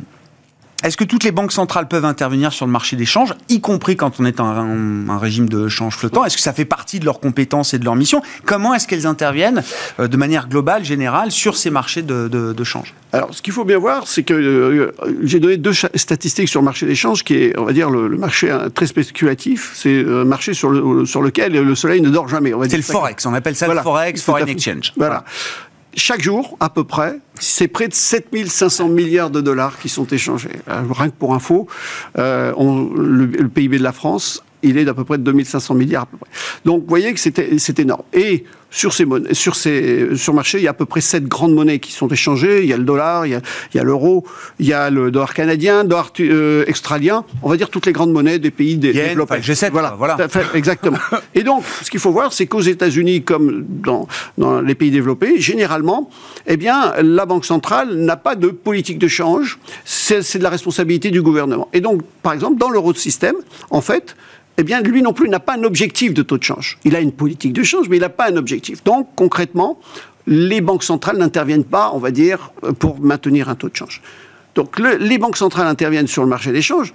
est-ce 0.83 0.97
que 0.97 1.03
toutes 1.03 1.23
les 1.23 1.31
banques 1.31 1.51
centrales 1.51 1.87
peuvent 1.87 2.05
intervenir 2.05 2.53
sur 2.53 2.65
le 2.65 2.71
marché 2.71 2.95
des 2.95 3.05
changes, 3.05 3.33
y 3.49 3.61
compris 3.61 3.95
quand 3.95 4.19
on 4.19 4.25
est 4.25 4.39
en 4.39 4.45
un, 4.45 5.17
régime 5.17 5.49
de 5.49 5.67
change 5.67 5.95
flottant? 5.95 6.25
Est-ce 6.25 6.35
que 6.35 6.43
ça 6.43 6.53
fait 6.53 6.65
partie 6.65 6.99
de 6.99 7.05
leurs 7.05 7.19
compétences 7.19 7.73
et 7.73 7.79
de 7.79 7.85
leur 7.85 7.95
mission 7.95 8.21
Comment 8.45 8.73
est-ce 8.73 8.87
qu'elles 8.87 9.07
interviennent 9.07 9.63
euh, 9.99 10.07
de 10.07 10.17
manière 10.17 10.47
globale, 10.47 10.83
générale, 10.83 11.31
sur 11.31 11.57
ces 11.57 11.69
marchés 11.69 12.01
de, 12.01 12.63
change? 12.63 12.93
Alors, 13.13 13.33
ce 13.33 13.41
qu'il 13.41 13.53
faut 13.53 13.65
bien 13.65 13.77
voir, 13.77 14.07
c'est 14.07 14.23
que 14.23 14.33
euh, 14.33 14.91
j'ai 15.23 15.39
donné 15.39 15.57
deux 15.57 15.73
statistiques 15.73 16.49
sur 16.49 16.59
le 16.59 16.65
marché 16.65 16.85
des 16.85 16.95
changes, 16.95 17.23
qui 17.23 17.35
est, 17.35 17.57
on 17.57 17.63
va 17.63 17.73
dire, 17.73 17.89
le, 17.89 18.09
marché 18.09 18.51
euh, 18.51 18.69
très 18.69 18.85
spéculatif. 18.85 19.71
C'est 19.75 20.05
un 20.05 20.25
marché 20.25 20.53
sur, 20.53 20.69
le, 20.69 21.05
sur 21.05 21.21
lequel 21.21 21.53
le 21.53 21.75
soleil 21.75 22.01
ne 22.01 22.09
dort 22.09 22.27
jamais. 22.27 22.51
C'est 22.69 22.77
le 22.77 22.83
forex. 22.83 23.25
On 23.25 23.33
appelle 23.33 23.55
ça 23.55 23.67
le 23.67 23.79
forex, 23.81 24.21
foreign 24.21 24.47
exchange. 24.49 24.93
voilà 24.97 25.23
chaque 25.95 26.21
jour, 26.21 26.57
à 26.59 26.69
peu 26.69 26.83
près, 26.83 27.19
c'est 27.39 27.67
près 27.67 27.87
de 27.87 27.93
7500 27.93 28.89
milliards 28.89 29.29
de 29.29 29.41
dollars 29.41 29.79
qui 29.79 29.89
sont 29.89 30.05
échangés. 30.05 30.49
Euh, 30.67 30.83
rien 30.89 31.09
que 31.09 31.15
pour 31.15 31.33
info, 31.33 31.67
euh, 32.17 32.53
le, 32.95 33.47
PIB 33.47 33.77
de 33.77 33.83
la 33.83 33.91
France, 33.91 34.43
il 34.65 34.77
est 34.77 34.85
d'à 34.85 34.93
peu 34.93 35.03
près 35.03 35.17
de 35.17 35.23
2500 35.23 35.75
milliards 35.75 36.03
à 36.03 36.05
peu 36.05 36.17
près. 36.17 36.29
Donc, 36.65 36.81
vous 36.81 36.89
voyez 36.89 37.13
que 37.13 37.19
c'est 37.19 37.79
énorme. 37.79 38.03
Et 38.13 38.43
sur 38.75 38.91
ces 38.91 39.05
sur 39.31 39.55
ces 39.55 40.17
sur 40.17 40.33
marché, 40.33 40.57
il 40.57 40.65
y 40.65 40.67
a 40.67 40.71
à 40.71 40.73
peu 40.73 40.85
près 40.85 40.99
sept 40.99 41.25
grandes 41.25 41.53
monnaies 41.53 41.79
qui 41.79 41.93
sont 41.93 42.09
échangées. 42.09 42.61
Il 42.63 42.69
y 42.69 42.73
a 42.73 42.77
le 42.77 42.83
dollar, 42.83 43.25
il 43.25 43.39
y 43.73 43.79
a 43.79 43.83
l'euro, 43.83 44.25
il 44.59 44.65
y 44.65 44.73
a 44.73 44.89
le 44.89 45.11
dollar 45.11 45.33
canadien, 45.33 45.83
le 45.83 45.89
dollar 45.89 46.11
euh, 46.19 46.65
australien. 46.69 47.23
On 47.41 47.49
va 47.49 47.55
dire 47.55 47.69
toutes 47.69 47.85
les 47.85 47.93
grandes 47.93 48.11
monnaies 48.11 48.37
des 48.37 48.51
pays 48.51 48.75
développés. 48.75 49.37
G7, 49.39 49.71
voilà, 49.71 49.95
voilà. 49.97 50.17
Exactement. 50.53 50.97
Et 51.33 51.43
donc, 51.43 51.63
ce 51.83 51.89
qu'il 51.89 52.01
faut 52.01 52.11
voir, 52.11 52.33
c'est 52.33 52.47
qu'aux 52.47 52.59
États-Unis, 52.59 53.23
comme 53.23 53.65
dans, 53.67 54.07
dans 54.37 54.59
les 54.59 54.75
pays 54.75 54.91
développés, 54.91 55.39
généralement, 55.39 56.09
eh 56.45 56.57
bien, 56.57 56.93
la 57.01 57.25
banque 57.25 57.45
centrale 57.45 57.95
n'a 57.95 58.17
pas 58.17 58.35
de 58.35 58.49
politique 58.49 58.99
de 58.99 59.07
change. 59.07 59.57
C'est 59.85 60.37
de 60.37 60.43
la 60.43 60.49
responsabilité 60.49 61.11
du 61.11 61.21
gouvernement. 61.21 61.69
Et 61.71 61.79
donc, 61.79 62.01
par 62.21 62.33
exemple, 62.33 62.57
dans 62.57 62.69
l'euro 62.69 62.93
système, 62.93 63.35
en 63.69 63.81
fait, 63.81 64.15
eh 64.57 64.63
bien, 64.63 64.81
lui 64.81 65.01
non 65.01 65.13
plus 65.13 65.29
n'a 65.29 65.39
pas 65.39 65.57
un 65.57 65.63
objectif 65.63 66.13
de 66.13 66.21
taux 66.21 66.37
de 66.37 66.43
change. 66.43 66.77
Il 66.85 66.95
a 66.95 66.99
une 66.99 67.11
politique 67.11 67.53
de 67.53 67.63
change, 67.63 67.89
mais 67.89 67.97
il 67.97 68.01
n'a 68.01 68.09
pas 68.09 68.29
un 68.29 68.37
objectif. 68.37 68.83
Donc, 68.83 69.09
concrètement, 69.15 69.79
les 70.27 70.61
banques 70.61 70.83
centrales 70.83 71.17
n'interviennent 71.17 71.65
pas, 71.65 71.91
on 71.93 71.99
va 71.99 72.11
dire, 72.11 72.51
pour 72.79 72.99
maintenir 72.99 73.49
un 73.49 73.55
taux 73.55 73.69
de 73.69 73.75
change. 73.75 74.01
Donc, 74.55 74.79
les 74.79 75.17
banques 75.17 75.37
centrales 75.37 75.67
interviennent 75.67 76.07
sur 76.07 76.23
le 76.23 76.29
marché 76.29 76.51
des 76.51 76.61
changes 76.61 76.93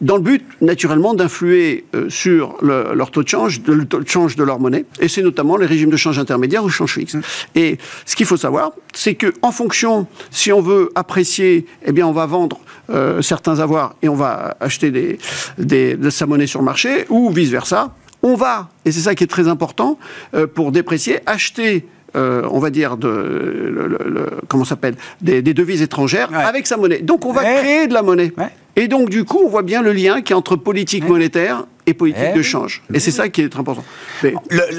dans 0.00 0.16
le 0.16 0.22
but, 0.22 0.42
naturellement, 0.62 1.14
d'influer 1.14 1.84
euh, 1.94 2.08
sur 2.08 2.56
leur 2.62 3.10
taux 3.10 3.22
de 3.22 3.28
change, 3.28 3.60
le 3.66 3.84
taux 3.84 4.00
de 4.00 4.08
change 4.08 4.34
de 4.34 4.42
leur 4.42 4.58
monnaie, 4.58 4.86
et 4.98 5.08
c'est 5.08 5.22
notamment 5.22 5.56
les 5.56 5.66
régimes 5.66 5.90
de 5.90 5.96
change 5.96 6.18
intermédiaire 6.18 6.64
ou 6.64 6.70
change 6.70 6.94
fixe. 6.94 7.16
Et 7.54 7.76
ce 8.06 8.16
qu'il 8.16 8.26
faut 8.26 8.38
savoir, 8.38 8.72
c'est 8.94 9.14
que 9.14 9.34
en 9.42 9.52
fonction, 9.52 10.06
si 10.30 10.52
on 10.52 10.62
veut 10.62 10.90
apprécier, 10.94 11.66
eh 11.84 11.92
bien, 11.92 12.06
on 12.06 12.12
va 12.12 12.26
vendre 12.26 12.60
euh, 12.90 13.22
certains 13.22 13.58
avoirs 13.60 13.94
et 14.02 14.08
on 14.08 14.14
va 14.14 14.56
acheter 14.60 14.90
des, 14.90 15.18
des, 15.58 15.96
de 15.96 16.10
sa 16.10 16.26
monnaie 16.26 16.46
sur 16.46 16.60
le 16.60 16.64
marché, 16.64 17.06
ou 17.08 17.30
vice 17.30 17.50
versa. 17.50 17.94
On 18.22 18.34
va, 18.34 18.68
et 18.84 18.92
c'est 18.92 19.00
ça 19.00 19.14
qui 19.14 19.24
est 19.24 19.28
très 19.28 19.48
important, 19.48 19.98
euh, 20.34 20.46
pour 20.46 20.72
déprécier, 20.72 21.20
acheter 21.26 21.86
euh, 22.16 22.42
on 22.50 22.58
va 22.58 22.70
dire, 22.70 22.96
de, 22.96 23.08
le, 23.08 24.26
comment 24.48 24.64
s'appelle, 24.64 24.96
des, 25.20 25.42
devises 25.42 25.80
étrangères 25.80 26.28
avec 26.34 26.66
sa 26.66 26.76
monnaie. 26.76 26.98
Donc 26.98 27.24
on 27.24 27.32
va 27.32 27.44
créer 27.44 27.86
de 27.86 27.94
la 27.94 28.02
monnaie. 28.02 28.32
Et 28.76 28.88
donc 28.88 29.10
du 29.10 29.24
coup, 29.24 29.40
on 29.44 29.48
voit 29.48 29.62
bien 29.62 29.80
le 29.80 29.92
lien 29.92 30.20
qui 30.20 30.32
est 30.32 30.36
entre 30.36 30.56
politique 30.56 31.08
monétaire 31.08 31.66
et 31.86 31.94
politique 31.94 32.34
de 32.34 32.42
change. 32.42 32.82
Et 32.92 32.98
c'est 32.98 33.10
ça 33.10 33.28
qui 33.28 33.42
est 33.42 33.48
très 33.48 33.60
important. 33.60 33.84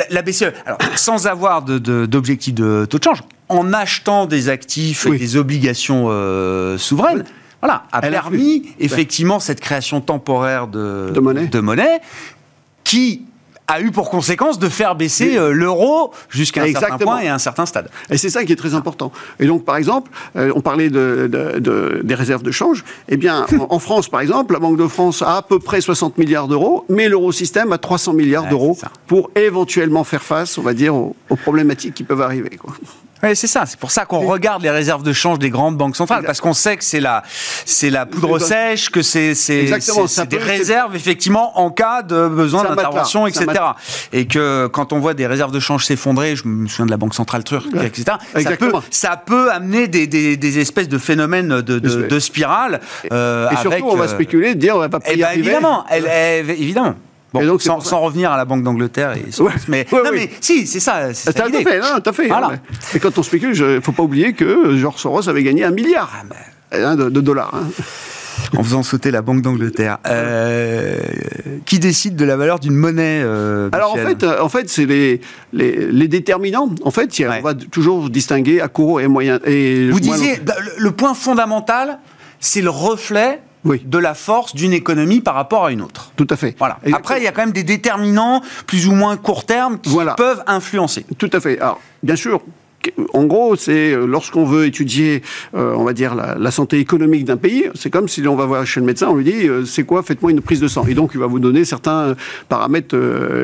la, 0.10 0.22
BCE, 0.22 0.52
alors, 0.66 0.78
sans 0.96 1.28
avoir 1.28 1.62
d'objectif 1.62 2.54
de, 2.54 2.86
taux 2.90 3.00
de 3.00 3.04
change, 3.04 3.22
en 3.48 3.74
achetant 3.74 4.26
des 4.26 4.50
actifs 4.50 5.06
et 5.06 5.18
des 5.18 5.38
obligations 5.38 6.08
euh, 6.10 6.78
souveraines, 6.78 7.24
voilà, 7.62 7.84
a 7.92 8.02
permis 8.02 8.74
effectivement 8.80 9.40
cette 9.40 9.60
création 9.60 10.02
temporaire 10.02 10.68
de, 10.68 11.14
monnaie. 11.20 11.48
de 11.48 11.60
monnaie 11.60 12.02
qui 12.84 13.24
a 13.72 13.82
eu 13.82 13.92
pour 13.92 14.10
conséquence 14.10 14.60
de 14.60 14.68
faire 14.68 14.96
baisser 14.96 15.38
euh, 15.38 15.52
l'euro 15.52 16.12
jusqu'à 16.30 16.64
un 16.64 16.74
certain 16.74 16.98
point 16.98 17.20
et 17.22 17.30
à 17.30 17.36
un 17.36 17.40
certain 17.40 17.66
stade. 17.66 17.90
Et 18.10 18.18
c'est 18.18 18.30
ça 18.30 18.44
qui 18.44 18.52
est 18.52 18.58
très 18.58 18.74
important. 18.74 19.12
Et 19.40 19.46
donc, 19.46 19.64
par 19.64 19.78
exemple, 19.78 20.12
euh, 20.36 20.52
on 20.56 20.62
parlait 20.62 20.90
de, 20.90 22.02
des 22.04 22.16
réserves 22.16 22.44
de 22.44 22.52
change. 22.52 22.84
Eh 23.08 23.16
bien, 23.16 23.46
en, 23.70 23.80
France, 23.80 24.10
par 24.10 24.20
exemple, 24.20 24.54
la 24.54 24.60
Banque 24.60 24.78
de 24.78 24.88
France 24.88 25.22
a 25.22 25.38
à 25.38 25.42
peu 25.42 25.60
près 25.60 25.80
60 25.80 26.18
milliards 26.18 26.48
d'euros, 26.48 26.86
mais 26.90 27.08
l'eurosystème 27.08 27.72
a 27.72 27.78
300 27.78 28.14
milliards 28.14 28.50
d'euros 28.50 28.78
pour 29.08 29.32
éventuellement 29.36 30.04
faire 30.04 30.24
face, 30.24 30.58
on 30.58 30.64
va 30.64 30.74
dire, 30.74 30.94
aux, 30.94 31.16
aux 31.30 31.36
problématiques 31.38 31.94
qui 31.94 32.04
peuvent 32.04 32.22
arriver. 32.22 32.58
Quoi. 32.58 32.74
Oui, 33.24 33.36
c'est 33.36 33.48
ça. 33.48 33.66
C'est 33.66 33.80
pour 33.80 33.92
ça 33.92 34.06
qu'on 34.06 34.20
regarde 34.20 34.64
les 34.64 34.70
réserves 34.70 35.04
de 35.04 35.14
change 35.14 35.40
des 35.40 35.50
grandes 35.50 35.78
banques 35.78 35.96
centrales, 35.96 36.24
parce 36.26 36.42
qu'on 36.42 36.54
sait 36.54 36.78
que 36.78 36.84
c'est 36.84 37.00
la, 37.00 37.24
c'est 37.66 37.90
la 37.90 38.06
poudre 38.06 38.40
sèche, 38.40 38.90
que 38.90 39.02
c'est, 39.02 39.36
c'est, 39.36 39.66
des 40.28 40.38
réserves 40.38 40.96
effectivement 40.96 41.60
en 41.60 41.70
cas 41.72 42.02
de 42.02 42.28
besoin 42.28 42.64
d'intervention, 42.64 43.28
etc. 43.28 43.48
Et 44.14 44.28
que 44.28 44.68
quand 44.68 44.94
on 44.94 45.00
voit 45.00 45.14
des 45.14 45.28
réserves 45.28 45.52
de 45.52 45.60
change 45.60 45.86
s'effondrer, 45.86 46.36
je 46.36 46.48
me 46.48 46.68
souviens 46.68 46.86
de 46.86 46.92
la 46.92 46.98
banque 46.98 47.14
centrale 47.14 47.44
turque, 47.44 47.74
etc. 47.84 48.18
Ça 48.36 48.58
peut, 48.58 48.72
ça 48.90 49.18
peut, 49.18 49.52
amener 49.52 49.88
des, 49.88 50.08
des, 50.08 50.38
des, 50.38 50.60
espèces 50.60 50.90
de 50.90 50.98
phénomènes 50.98 51.62
de, 51.62 51.80
de, 51.80 51.80
de 51.80 52.20
spirale. 52.20 52.82
Euh, 53.12 53.50
et, 53.50 53.58
surtout, 53.58 53.86
on 53.90 53.96
va 53.96 54.06
euh, 54.06 54.08
spéculer, 54.08 54.56
dire 54.56 54.76
on 54.76 54.80
va 54.80 54.90
pas 54.90 55.00
eh 55.06 55.12
payer. 55.12 55.24
Ben, 55.24 55.32
évidemment, 55.34 55.86
elle, 55.90 56.50
évidemment. 56.50 56.96
Bon, 57.34 57.46
donc, 57.46 57.62
sans, 57.62 57.80
revenir 57.80 58.32
à 58.32 58.38
la 58.38 58.46
Banque 58.46 58.64
d'Angleterre 58.64 59.14
et 59.14 59.24
mais, 59.70 59.86
non, 59.92 60.00
mais 60.14 60.30
si, 60.42 60.68
c'est 60.68 60.82
ça. 60.82 61.14
C'est 61.14 61.34
tout 61.34 61.42
à 61.42 61.50
fait, 61.50 61.80
non, 61.80 62.14
fait. 62.14 62.28
Voilà. 62.28 62.52
Et 62.94 63.00
quand 63.00 63.18
on 63.18 63.24
spécule, 63.24 63.56
il 63.56 63.64
ne 63.64 63.80
faut 63.80 63.94
pas 63.94 64.04
oublier 64.04 64.34
que 64.34 64.76
George 64.76 65.00
Soros 65.00 65.30
avait 65.30 65.44
gagné 65.44 65.64
un 65.64 65.72
milliard 65.72 66.12
ah, 66.14 66.24
ben. 66.30 66.86
hein, 66.86 66.96
de, 66.98 67.22
dollars. 67.22 67.54
Hein. 67.56 67.70
en 68.58 68.64
faisant 68.64 68.84
sauter 68.84 69.12
la 69.12 69.22
Banque 69.22 69.42
d'Angleterre. 69.42 70.00
Euh, 70.08 71.00
qui 71.66 71.80
décide 71.80 72.18
de 72.18 72.26
la 72.26 72.36
valeur 72.36 72.60
d'une 72.60 72.76
monnaie 72.76 73.22
euh, 73.24 73.70
Alors 73.72 73.94
en 73.94 73.98
fait, 73.98 74.24
en 74.26 74.50
fait 74.50 74.70
c'est 74.70 74.86
les, 74.86 75.22
les, 75.54 76.08
déterminants. 76.10 76.70
En 76.84 76.92
fait, 76.92 77.10
on 77.26 77.42
va 77.42 77.54
toujours 77.54 78.10
distinguer 78.10 78.60
à 78.60 78.68
court 78.68 79.00
et 79.00 79.08
moyen. 79.08 79.40
Et 79.46 79.90
Vous 79.90 80.02
disiez, 80.02 80.42
le 80.78 80.92
point 80.92 81.14
fondamental, 81.14 82.00
c'est 82.42 82.62
le 82.62 82.70
reflet 82.70 83.40
de 83.66 83.98
la 83.98 84.14
force 84.14 84.56
d'une 84.56 84.74
économie 84.74 85.22
par 85.22 85.36
rapport 85.36 85.66
à 85.66 85.72
une 85.72 85.82
autre. 85.82 86.12
Tout 86.16 86.28
à 86.30 86.36
fait. 86.36 86.56
Voilà. 86.58 86.80
Après, 86.94 87.20
il 87.20 87.24
y 87.24 87.28
a 87.28 87.32
quand 87.32 87.42
même 87.42 87.52
des 87.52 87.64
déterminants 87.64 88.42
plus 88.68 88.88
ou 88.88 88.94
moins 88.94 89.18
court 89.18 89.46
terme 89.46 89.80
qui 89.80 89.96
peuvent 90.18 90.44
influencer. 90.48 91.06
Tout 91.18 91.30
à 91.34 91.40
fait. 91.40 91.60
Alors, 91.60 91.80
bien 92.04 92.16
sûr, 92.16 92.42
en 93.14 93.26
gros, 93.26 93.56
c'est 93.56 93.94
euh, 93.94 94.06
lorsqu'on 94.06 94.46
veut 94.46 94.66
étudier, 94.66 95.22
euh, 95.56 95.74
on 95.76 95.84
va 95.84 95.94
dire, 95.94 96.16
la, 96.16 96.52
santé 96.52 96.80
économique 96.80 97.26
d'un 97.26 97.38
pays, 97.38 97.66
c'est 97.76 97.90
comme 97.90 98.08
si 98.08 98.26
on 98.28 98.36
va 98.36 98.46
voir 98.46 98.66
chez 98.66 98.80
le 98.80 98.86
médecin, 98.86 99.08
on 99.10 99.16
lui 99.16 99.26
dit, 99.26 99.48
euh, 99.48 99.66
c'est 99.66 99.84
quoi, 99.84 100.04
faites-moi 100.04 100.32
une 100.32 100.42
prise 100.42 100.60
de 100.60 100.68
sang. 100.68 100.86
Et 100.88 100.94
donc, 100.94 101.12
il 101.14 101.20
va 101.20 101.28
vous 101.28 101.40
donner 101.40 101.64
certains 101.66 102.16
paramètres 102.50 102.96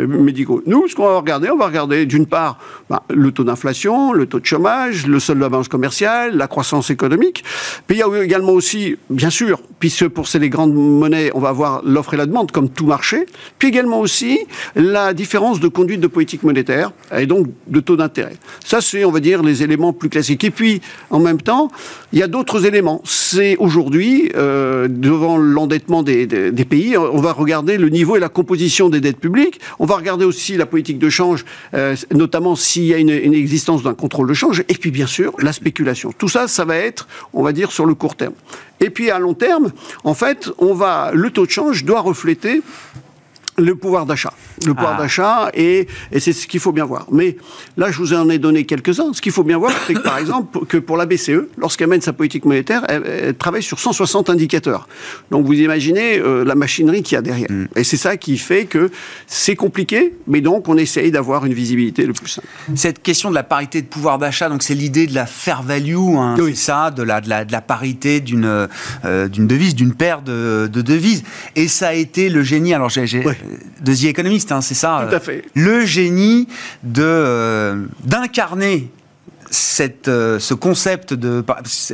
médicaux. 0.07 0.61
Nous, 0.65 0.87
ce 0.87 0.95
qu'on 0.95 1.07
va 1.07 1.17
regarder, 1.17 1.49
on 1.49 1.57
va 1.57 1.67
regarder 1.67 2.05
d'une 2.05 2.25
part 2.25 2.57
bah, 2.89 3.03
le 3.09 3.31
taux 3.31 3.43
d'inflation, 3.43 4.13
le 4.13 4.25
taux 4.25 4.39
de 4.39 4.45
chômage, 4.45 5.07
le 5.07 5.19
solde 5.19 5.39
de 5.39 5.43
la 5.43 5.49
balance 5.49 5.67
commerciale, 5.67 6.35
la 6.35 6.47
croissance 6.47 6.89
économique. 6.89 7.43
Puis 7.87 7.97
il 7.97 7.99
y 7.99 8.03
a 8.03 8.23
également 8.23 8.51
aussi, 8.51 8.97
bien 9.09 9.29
sûr, 9.29 9.61
puisque 9.79 10.07
pour 10.07 10.27
ces 10.27 10.37
les 10.39 10.49
grandes 10.49 10.73
monnaies, 10.73 11.31
on 11.33 11.39
va 11.39 11.49
avoir 11.49 11.81
l'offre 11.83 12.13
et 12.13 12.17
la 12.17 12.25
demande 12.25 12.51
comme 12.51 12.69
tout 12.69 12.85
marché. 12.85 13.25
Puis 13.59 13.69
également 13.69 13.99
aussi 13.99 14.39
la 14.75 15.13
différence 15.13 15.59
de 15.59 15.67
conduite 15.67 15.99
de 15.99 16.07
politique 16.07 16.43
monétaire 16.43 16.91
et 17.15 17.25
donc 17.25 17.47
de 17.67 17.79
taux 17.79 17.95
d'intérêt. 17.95 18.35
Ça, 18.63 18.81
c'est, 18.81 19.03
on 19.05 19.11
va 19.11 19.19
dire, 19.19 19.26
les 19.35 19.63
éléments 19.63 19.93
plus 19.93 20.09
classiques. 20.09 20.43
Et 20.43 20.51
puis, 20.51 20.81
en 21.09 21.19
même 21.19 21.41
temps, 21.41 21.69
il 22.13 22.19
y 22.19 22.23
a 22.23 22.27
d'autres 22.27 22.65
éléments. 22.65 23.01
C'est 23.03 23.57
aujourd'hui, 23.57 24.31
euh, 24.35 24.87
devant 24.89 25.37
l'endettement 25.37 26.03
des, 26.03 26.27
pays, 26.69 26.97
on 26.97 27.19
va 27.19 27.33
regarder 27.33 27.77
le 27.77 27.89
niveau 27.89 28.15
et 28.15 28.19
la 28.19 28.29
composition 28.29 28.89
des 28.89 29.01
dettes 29.01 29.19
publiques. 29.19 29.59
On 29.79 29.85
va 29.85 29.95
regarder 29.95 30.25
aussi 30.25 30.57
la 30.57 30.65
politique 30.65 30.99
de 30.99 31.09
change, 31.09 31.45
euh, 31.73 31.95
notamment 32.13 32.55
s'il 32.55 32.85
y 32.85 32.93
a 32.93 32.97
une, 32.97 33.09
une 33.09 33.33
existence 33.33 33.83
d'un 33.83 33.93
contrôle 33.93 34.27
de 34.27 34.33
change. 34.33 34.63
Et 34.69 34.75
puis, 34.75 34.91
bien 34.91 35.07
sûr, 35.07 35.33
la 35.39 35.53
spéculation. 35.53 36.13
Tout 36.17 36.29
ça, 36.29 36.47
ça 36.47 36.65
va 36.65 36.77
être, 36.77 37.07
on 37.33 37.43
va 37.43 37.51
dire, 37.51 37.71
sur 37.71 37.85
le 37.85 37.95
court 37.95 38.15
terme. 38.15 38.33
Et 38.79 38.89
puis, 38.89 39.09
à 39.09 39.19
long 39.19 39.33
terme, 39.33 39.71
en 40.03 40.13
fait, 40.13 40.49
le 40.59 41.29
taux 41.29 41.45
de 41.45 41.51
change 41.51 41.83
doit 41.83 42.01
refléter 42.01 42.61
le 43.57 43.75
pouvoir 43.75 44.05
d'achat. 44.05 44.33
Le 44.65 44.73
pouvoir 44.73 44.95
ah. 44.97 45.01
d'achat, 45.01 45.49
et, 45.53 45.87
et 46.11 46.19
c'est 46.19 46.33
ce 46.33 46.47
qu'il 46.47 46.59
faut 46.59 46.71
bien 46.71 46.85
voir. 46.85 47.07
Mais 47.11 47.37
là, 47.75 47.91
je 47.91 47.97
vous 47.97 48.13
en 48.13 48.29
ai 48.29 48.37
donné 48.37 48.65
quelques-uns. 48.65 49.13
Ce 49.13 49.21
qu'il 49.21 49.31
faut 49.31 49.43
bien 49.43 49.57
voir, 49.57 49.71
c'est 49.85 49.93
que, 49.93 49.99
par 49.99 50.17
exemple, 50.17 50.65
que 50.65 50.77
pour 50.77 50.97
la 50.97 51.05
BCE, 51.05 51.47
lorsqu'elle 51.57 51.87
mène 51.87 52.01
sa 52.01 52.13
politique 52.13 52.45
monétaire, 52.45 52.83
elle, 52.87 53.35
travaille 53.35 53.63
sur 53.63 53.79
160 53.79 54.29
indicateurs. 54.29 54.87
Donc, 55.31 55.45
vous 55.45 55.53
imaginez 55.53 56.19
euh, 56.19 56.43
la 56.43 56.55
machinerie 56.55 57.03
qu'il 57.03 57.15
y 57.15 57.19
a 57.19 57.21
derrière. 57.21 57.51
Mm. 57.51 57.67
Et 57.75 57.83
c'est 57.83 57.97
ça 57.97 58.17
qui 58.17 58.37
fait 58.37 58.65
que 58.65 58.91
c'est 59.25 59.55
compliqué, 59.55 60.13
mais 60.27 60.41
donc 60.41 60.67
on 60.67 60.77
essaye 60.77 61.11
d'avoir 61.11 61.45
une 61.45 61.53
visibilité 61.53 62.05
le 62.05 62.13
plus 62.13 62.27
simple. 62.27 62.47
Cette 62.75 63.01
question 63.01 63.29
de 63.29 63.35
la 63.35 63.43
parité 63.43 63.81
de 63.81 63.87
pouvoir 63.87 64.17
d'achat, 64.17 64.49
donc 64.49 64.63
c'est 64.63 64.75
l'idée 64.75 65.07
de 65.07 65.15
la 65.15 65.25
fair 65.25 65.63
value, 65.63 65.95
hein, 65.95 66.35
c'est 66.37 66.55
ça, 66.55 66.91
de 66.91 67.03
la, 67.03 67.21
de 67.21 67.29
la, 67.29 67.45
de 67.45 67.51
la 67.51 67.61
parité 67.61 68.19
d'une 68.19 68.67
euh, 69.05 69.27
d'une 69.27 69.47
devise, 69.47 69.75
d'une 69.75 69.93
paire 69.93 70.21
de, 70.21 70.69
de, 70.71 70.81
devises. 70.81 71.23
Et 71.55 71.67
ça 71.67 71.89
a 71.89 71.93
été 71.93 72.29
le 72.29 72.43
génie. 72.43 72.73
Alors, 72.73 72.89
j'ai 72.89 73.23
de 73.81 73.93
The 73.93 74.05
Economist, 74.05 74.51
hein, 74.51 74.61
c'est 74.61 74.73
ça 74.75 75.07
Tout 75.09 75.15
à 75.15 75.19
fait. 75.19 75.45
Le 75.55 75.85
génie 75.85 76.47
de 76.83 77.03
euh, 77.03 77.85
d'incarner 78.03 78.89
cette, 79.49 80.07
euh, 80.07 80.39
ce 80.39 80.53
concept 80.53 81.13
de, 81.13 81.43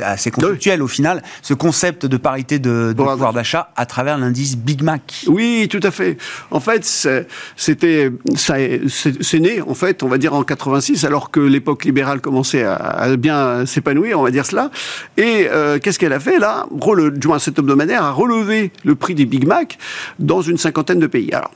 assez 0.02 0.30
conceptuel 0.30 0.82
au 0.82 0.88
final, 0.88 1.22
ce 1.42 1.54
concept 1.54 2.06
de 2.06 2.16
parité 2.16 2.58
de, 2.58 2.94
pouvoir 2.96 3.32
d'achat 3.32 3.70
à 3.76 3.86
travers 3.86 4.18
l'indice 4.18 4.56
Big 4.56 4.82
Mac. 4.82 5.24
Oui, 5.26 5.68
tout 5.70 5.80
à 5.82 5.90
fait. 5.90 6.16
En 6.50 6.60
fait, 6.60 6.84
c'était, 7.56 8.10
c'est 8.36 9.40
né, 9.40 9.60
en 9.60 9.74
fait, 9.74 10.02
on 10.02 10.08
va 10.08 10.18
dire 10.18 10.34
en 10.34 10.42
86, 10.42 11.04
alors 11.04 11.30
que 11.30 11.40
l'époque 11.40 11.84
libérale 11.84 12.20
commençait 12.20 12.64
à, 12.64 13.16
bien 13.16 13.66
s'épanouir, 13.66 14.18
on 14.18 14.22
va 14.22 14.30
dire 14.30 14.46
cela. 14.46 14.70
Et 15.16 15.48
euh, 15.50 15.78
qu'est-ce 15.78 15.98
qu'elle 15.98 16.12
a 16.12 16.20
fait 16.20 16.38
là? 16.38 16.66
Du 17.14 17.28
moins, 17.28 17.38
cet 17.38 17.58
hebdomadaire 17.58 18.02
a 18.02 18.12
relevé 18.12 18.72
le 18.84 18.94
prix 18.94 19.14
des 19.14 19.26
Big 19.26 19.46
Mac 19.46 19.78
dans 20.18 20.42
une 20.42 20.58
cinquantaine 20.58 20.98
de 20.98 21.06
pays. 21.06 21.32
Alors, 21.32 21.50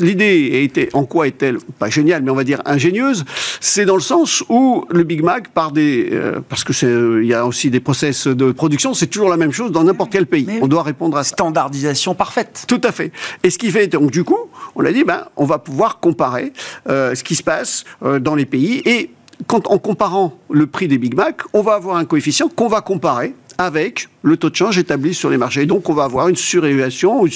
l'idée 0.00 0.62
était, 0.62 0.88
en 0.92 1.04
quoi 1.04 1.26
est-elle 1.26 1.58
pas 1.78 1.90
géniale, 1.90 2.22
mais 2.22 2.30
on 2.30 2.34
va 2.34 2.44
dire 2.44 2.62
ingénieuse? 2.64 3.24
C'est 3.60 3.84
dans 3.84 3.96
le 3.96 4.00
sens 4.00 4.44
où 4.48 4.84
le 4.90 5.02
Big 5.02 5.22
Mac 5.22 5.35
par 5.52 5.72
des, 5.72 6.08
euh, 6.12 6.40
parce 6.48 6.64
que 6.64 6.72
c'est, 6.72 6.86
euh, 6.86 7.22
il 7.22 7.28
y 7.28 7.34
a 7.34 7.46
aussi 7.46 7.70
des 7.70 7.80
process 7.80 8.26
de 8.26 8.52
production, 8.52 8.94
c'est 8.94 9.06
toujours 9.06 9.28
la 9.28 9.36
même 9.36 9.52
chose 9.52 9.72
dans 9.72 9.84
n'importe 9.84 10.12
quel 10.12 10.26
pays. 10.26 10.46
on 10.60 10.68
doit 10.68 10.82
répondre 10.82 11.16
à 11.16 11.24
standardisation 11.24 12.14
parfaite. 12.14 12.64
Tout 12.66 12.80
à 12.84 12.92
fait. 12.92 13.12
Et 13.42 13.50
ce 13.50 13.58
qui 13.58 13.70
fait 13.70 13.86
donc 13.86 14.10
du 14.10 14.24
coup, 14.24 14.38
on 14.74 14.84
a 14.84 14.92
dit 14.92 15.04
ben 15.04 15.26
on 15.36 15.44
va 15.44 15.58
pouvoir 15.58 16.00
comparer 16.00 16.52
euh, 16.88 17.14
ce 17.14 17.22
qui 17.22 17.34
se 17.34 17.42
passe 17.42 17.84
dans 18.20 18.34
les 18.34 18.46
pays 18.46 18.82
et 18.84 19.10
quand, 19.46 19.66
en 19.68 19.78
comparant 19.78 20.38
le 20.50 20.66
prix 20.66 20.88
des 20.88 20.98
Big 20.98 21.14
Mac, 21.14 21.42
on 21.52 21.62
va 21.62 21.74
avoir 21.74 21.96
un 21.96 22.04
coefficient 22.04 22.48
qu'on 22.48 22.68
va 22.68 22.80
comparer 22.80 23.34
avec 23.58 24.08
le 24.22 24.36
taux 24.36 24.50
de 24.50 24.56
change 24.56 24.78
établi 24.78 25.14
sur 25.14 25.30
les 25.30 25.38
marchés. 25.38 25.62
Et 25.62 25.66
donc, 25.66 25.88
on 25.88 25.94
va 25.94 26.04
avoir 26.04 26.28
une 26.28 26.36
surévaluation 26.36 27.22
ou 27.22 27.28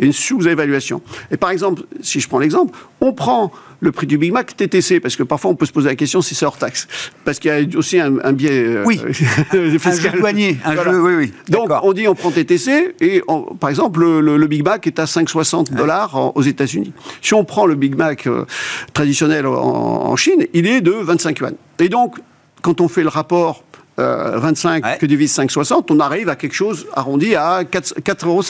une 0.00 0.12
sous-évaluation. 0.12 1.02
Et 1.30 1.36
par 1.36 1.50
exemple, 1.50 1.82
si 2.00 2.20
je 2.20 2.28
prends 2.28 2.38
l'exemple, 2.38 2.78
on 3.00 3.12
prend 3.12 3.52
le 3.80 3.92
prix 3.92 4.06
du 4.06 4.18
Big 4.18 4.32
Mac 4.32 4.56
TTC, 4.56 5.00
parce 5.00 5.16
que 5.16 5.22
parfois 5.22 5.50
on 5.52 5.54
peut 5.54 5.66
se 5.66 5.72
poser 5.72 5.88
la 5.88 5.94
question 5.94 6.20
si 6.20 6.34
c'est 6.34 6.44
hors 6.44 6.56
taxe. 6.56 6.88
Parce 7.24 7.38
qu'il 7.38 7.50
y 7.50 7.54
a 7.54 7.78
aussi 7.78 7.98
un, 8.00 8.32
biais 8.32 8.50
euh, 8.50 8.84
oui. 8.84 8.98
fiscal. 9.78 10.16
Un 10.16 10.18
douanier. 10.18 10.58
oui, 10.66 11.14
oui. 11.16 11.32
Donc 11.48 11.70
on 11.82 11.92
dit 11.92 12.08
on 12.08 12.14
prend 12.14 12.30
TTC, 12.30 12.96
et 13.00 13.22
par 13.60 13.70
exemple 13.70 14.00
le, 14.00 14.46
Big 14.48 14.64
Mac 14.64 14.86
est 14.86 14.98
à 14.98 15.04
5,60 15.04 15.74
dollars 15.74 16.36
aux 16.36 16.42
États-Unis. 16.42 16.92
Si 17.22 17.34
on 17.34 17.44
prend 17.44 17.66
le 17.66 17.74
Big 17.74 17.94
Mac 17.94 18.26
euh, 18.26 18.46
traditionnel 18.94 19.46
en, 19.46 19.52
en 19.54 20.16
Chine, 20.16 20.46
il 20.54 20.66
est 20.66 20.80
de 20.80 20.90
25 20.90 21.38
yuan. 21.38 21.54
Et 21.78 21.88
donc, 21.88 22.16
quand 22.62 22.80
on 22.80 22.88
fait 22.88 23.02
le 23.02 23.08
rapport 23.08 23.62
4,25 23.98 24.98
que 24.98 25.06
divise 25.06 25.36
5,60, 25.36 25.86
on 25.90 26.00
arrive 26.00 26.28
à 26.28 26.36
quelque 26.36 26.54
chose 26.54 26.86
arrondi 26.94 27.34
à 27.34 27.62
4,50 27.62 28.26
euros. 28.26 28.42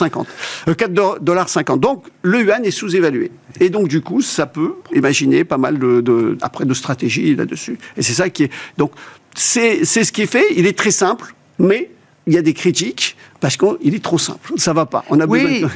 4 0.75 1.19
dollars 1.21 1.49
50. 1.49 1.79
Donc 1.79 2.05
le 2.21 2.43
yuan 2.43 2.63
est 2.63 2.71
sous-évalué. 2.71 3.31
Et 3.59 3.69
donc 3.69 3.87
du 3.87 4.01
coup, 4.01 4.21
ça 4.21 4.45
peut 4.45 4.75
imaginer 4.93 5.43
pas 5.43 5.57
mal 5.57 5.79
de, 5.79 6.37
après 6.41 6.65
de 6.65 6.73
stratégies 6.73 7.35
là-dessus. 7.35 7.77
Et 7.97 8.01
c'est 8.01 8.13
ça 8.13 8.29
qui 8.29 8.43
est. 8.43 8.51
Donc 8.77 8.91
c'est 9.35 9.85
ce 9.85 10.11
qui 10.11 10.21
est 10.21 10.31
fait. 10.31 10.45
Il 10.55 10.65
est 10.67 10.77
très 10.77 10.91
simple, 10.91 11.33
mais 11.57 11.89
il 12.27 12.33
y 12.33 12.37
a 12.37 12.41
des 12.41 12.53
critiques 12.53 13.17
parce 13.39 13.57
qu'il 13.57 13.95
est 13.95 14.03
trop 14.03 14.17
simple. 14.17 14.53
Ça 14.57 14.73
va 14.73 14.85
pas. 14.85 15.03
On 15.09 15.19
a 15.19 15.25
besoin. 15.25 15.61
De... 15.61 15.67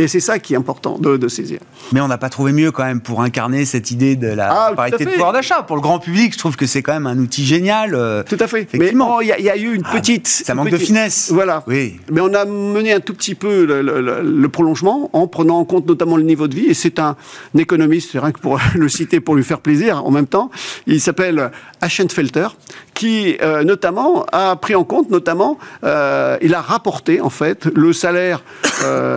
Et 0.00 0.08
c'est 0.08 0.20
ça 0.20 0.38
qui 0.38 0.54
est 0.54 0.56
important 0.56 0.98
de, 0.98 1.28
saisir. 1.28 1.60
Mais 1.92 2.00
on 2.00 2.08
n'a 2.08 2.16
pas 2.16 2.30
trouvé 2.30 2.52
mieux 2.52 2.72
quand 2.72 2.84
même 2.84 3.02
pour 3.02 3.20
incarner 3.20 3.66
cette 3.66 3.90
idée 3.90 4.16
de 4.16 4.28
la 4.28 4.48
ah, 4.50 4.72
parité 4.74 5.04
de 5.04 5.10
pouvoir 5.10 5.34
d'achat. 5.34 5.62
Pour 5.62 5.76
le 5.76 5.82
grand 5.82 5.98
public, 5.98 6.32
je 6.32 6.38
trouve 6.38 6.56
que 6.56 6.64
c'est 6.64 6.80
quand 6.80 6.94
même 6.94 7.06
un 7.06 7.18
outil 7.18 7.44
génial. 7.44 7.94
Euh, 7.94 8.22
tout 8.22 8.38
à 8.40 8.46
fait. 8.46 8.66
Mais 8.72 8.92
il 8.92 9.26
y, 9.26 9.50
a 9.50 9.56
eu 9.58 9.74
une 9.74 9.82
ah, 9.84 9.92
petite. 9.92 10.26
ça 10.26 10.54
manque 10.54 10.70
de 10.70 10.78
finesse. 10.78 11.30
Voilà. 11.30 11.64
Oui. 11.66 12.00
Mais 12.10 12.22
on 12.22 12.32
a 12.32 12.46
mené 12.46 12.94
un 12.94 13.00
tout 13.00 13.12
petit 13.12 13.34
peu 13.34 13.66
le, 13.66 14.48
prolongement 14.48 15.10
en 15.12 15.26
prenant 15.26 15.58
en 15.58 15.64
compte 15.66 15.86
notamment 15.86 16.16
le 16.16 16.22
niveau 16.22 16.48
de 16.48 16.54
vie. 16.54 16.66
Et 16.66 16.74
c'est 16.74 16.98
un, 16.98 17.14
économiste, 17.58 18.08
c'est 18.12 18.20
rien 18.20 18.32
que 18.32 18.40
pour 18.40 18.58
le 18.74 18.88
citer 18.88 19.20
pour 19.20 19.36
lui 19.36 19.44
faire 19.44 19.60
plaisir 19.60 20.02
en 20.06 20.10
même 20.10 20.26
temps. 20.26 20.50
Il 20.86 21.02
s'appelle 21.02 21.50
Aschenfelter, 21.82 22.48
qui 22.94 23.36
euh, 23.42 23.64
notamment 23.64 24.24
a 24.32 24.56
pris 24.56 24.74
en 24.74 24.84
compte, 24.84 25.10
notamment, 25.10 25.58
euh, 25.84 26.38
il 26.40 26.54
a 26.54 26.62
rapporté 26.62 27.20
en 27.20 27.30
fait 27.30 27.66
le 27.74 27.92
salaire 27.92 28.42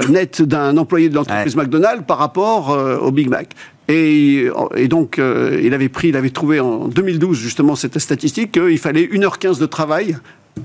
net 0.10 0.42
d'un 0.42 0.73
un 0.74 0.78
employé 0.78 1.10
de 1.10 1.16
l'entreprise 1.16 1.56
McDonald's 1.56 2.04
par 2.06 2.18
rapport 2.18 2.72
euh, 2.72 2.98
au 2.98 3.12
Big 3.12 3.30
Mac. 3.30 3.50
Et, 3.88 4.50
donc, 4.90 5.20
euh, 5.20 5.60
il 5.62 5.74
avait 5.74 5.90
pris, 5.90 6.10
il 6.10 6.16
avait 6.16 6.30
trouvé 6.30 6.60
en 6.60 6.88
2012 6.88 7.38
justement 7.38 7.76
cette 7.76 8.00
statistique 8.00 8.54
qu'il 8.54 8.78
fallait 8.78 9.06
1h15 9.06 9.60
de 9.60 9.66
travail 9.66 10.18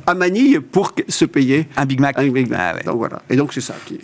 à 0.07 0.15
Manille 0.15 0.61
pour 0.61 0.93
se 1.09 1.25
payer 1.25 1.67
un 1.77 1.87
Big 1.87 2.01
Mac. 2.01 2.19
Un 2.19 2.29
Big 2.29 2.49
Mac. 2.49 2.59
Ah 2.61 2.83
donc 2.85 2.99
voilà. 2.99 3.23
Et 3.29 3.37
donc 3.37 3.53
c'est 3.53 3.61
ça 3.61 3.75
qui. 3.87 3.99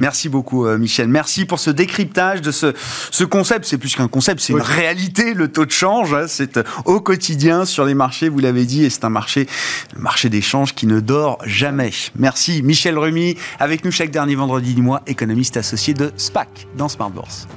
Merci 0.00 0.28
beaucoup, 0.28 0.66
euh, 0.66 0.78
Michel. 0.78 1.08
Merci 1.08 1.44
pour 1.44 1.58
ce 1.58 1.70
décryptage 1.70 2.40
de 2.42 2.50
ce, 2.50 2.72
ce 3.10 3.24
concept. 3.24 3.64
C'est 3.64 3.78
plus 3.78 3.94
qu'un 3.94 4.08
concept, 4.08 4.40
c'est 4.40 4.52
une 4.52 4.60
réalité, 4.60 5.34
le 5.34 5.48
taux 5.48 5.66
de 5.66 5.70
change. 5.70 6.14
Hein. 6.14 6.26
c'est 6.28 6.56
euh, 6.56 6.62
au 6.84 7.00
quotidien 7.00 7.64
sur 7.64 7.84
les 7.84 7.94
marchés, 7.94 8.28
vous 8.28 8.38
l'avez 8.38 8.64
dit, 8.64 8.84
et 8.84 8.90
c'est 8.90 9.04
un 9.04 9.10
marché, 9.10 9.46
le 9.94 10.00
marché 10.00 10.28
d'échange 10.28 10.74
qui 10.74 10.86
ne 10.86 11.00
dort 11.00 11.38
jamais. 11.44 11.90
Merci, 12.16 12.62
Michel 12.62 12.98
Remy, 12.98 13.36
avec 13.58 13.84
nous 13.84 13.90
chaque 13.90 14.10
dernier 14.10 14.34
vendredi 14.34 14.74
du 14.74 14.82
mois, 14.82 15.02
économiste 15.06 15.56
associé 15.56 15.94
de 15.94 16.12
SPAC 16.16 16.66
dans 16.76 16.88
Smart 16.88 17.10
Bourse. 17.10 17.48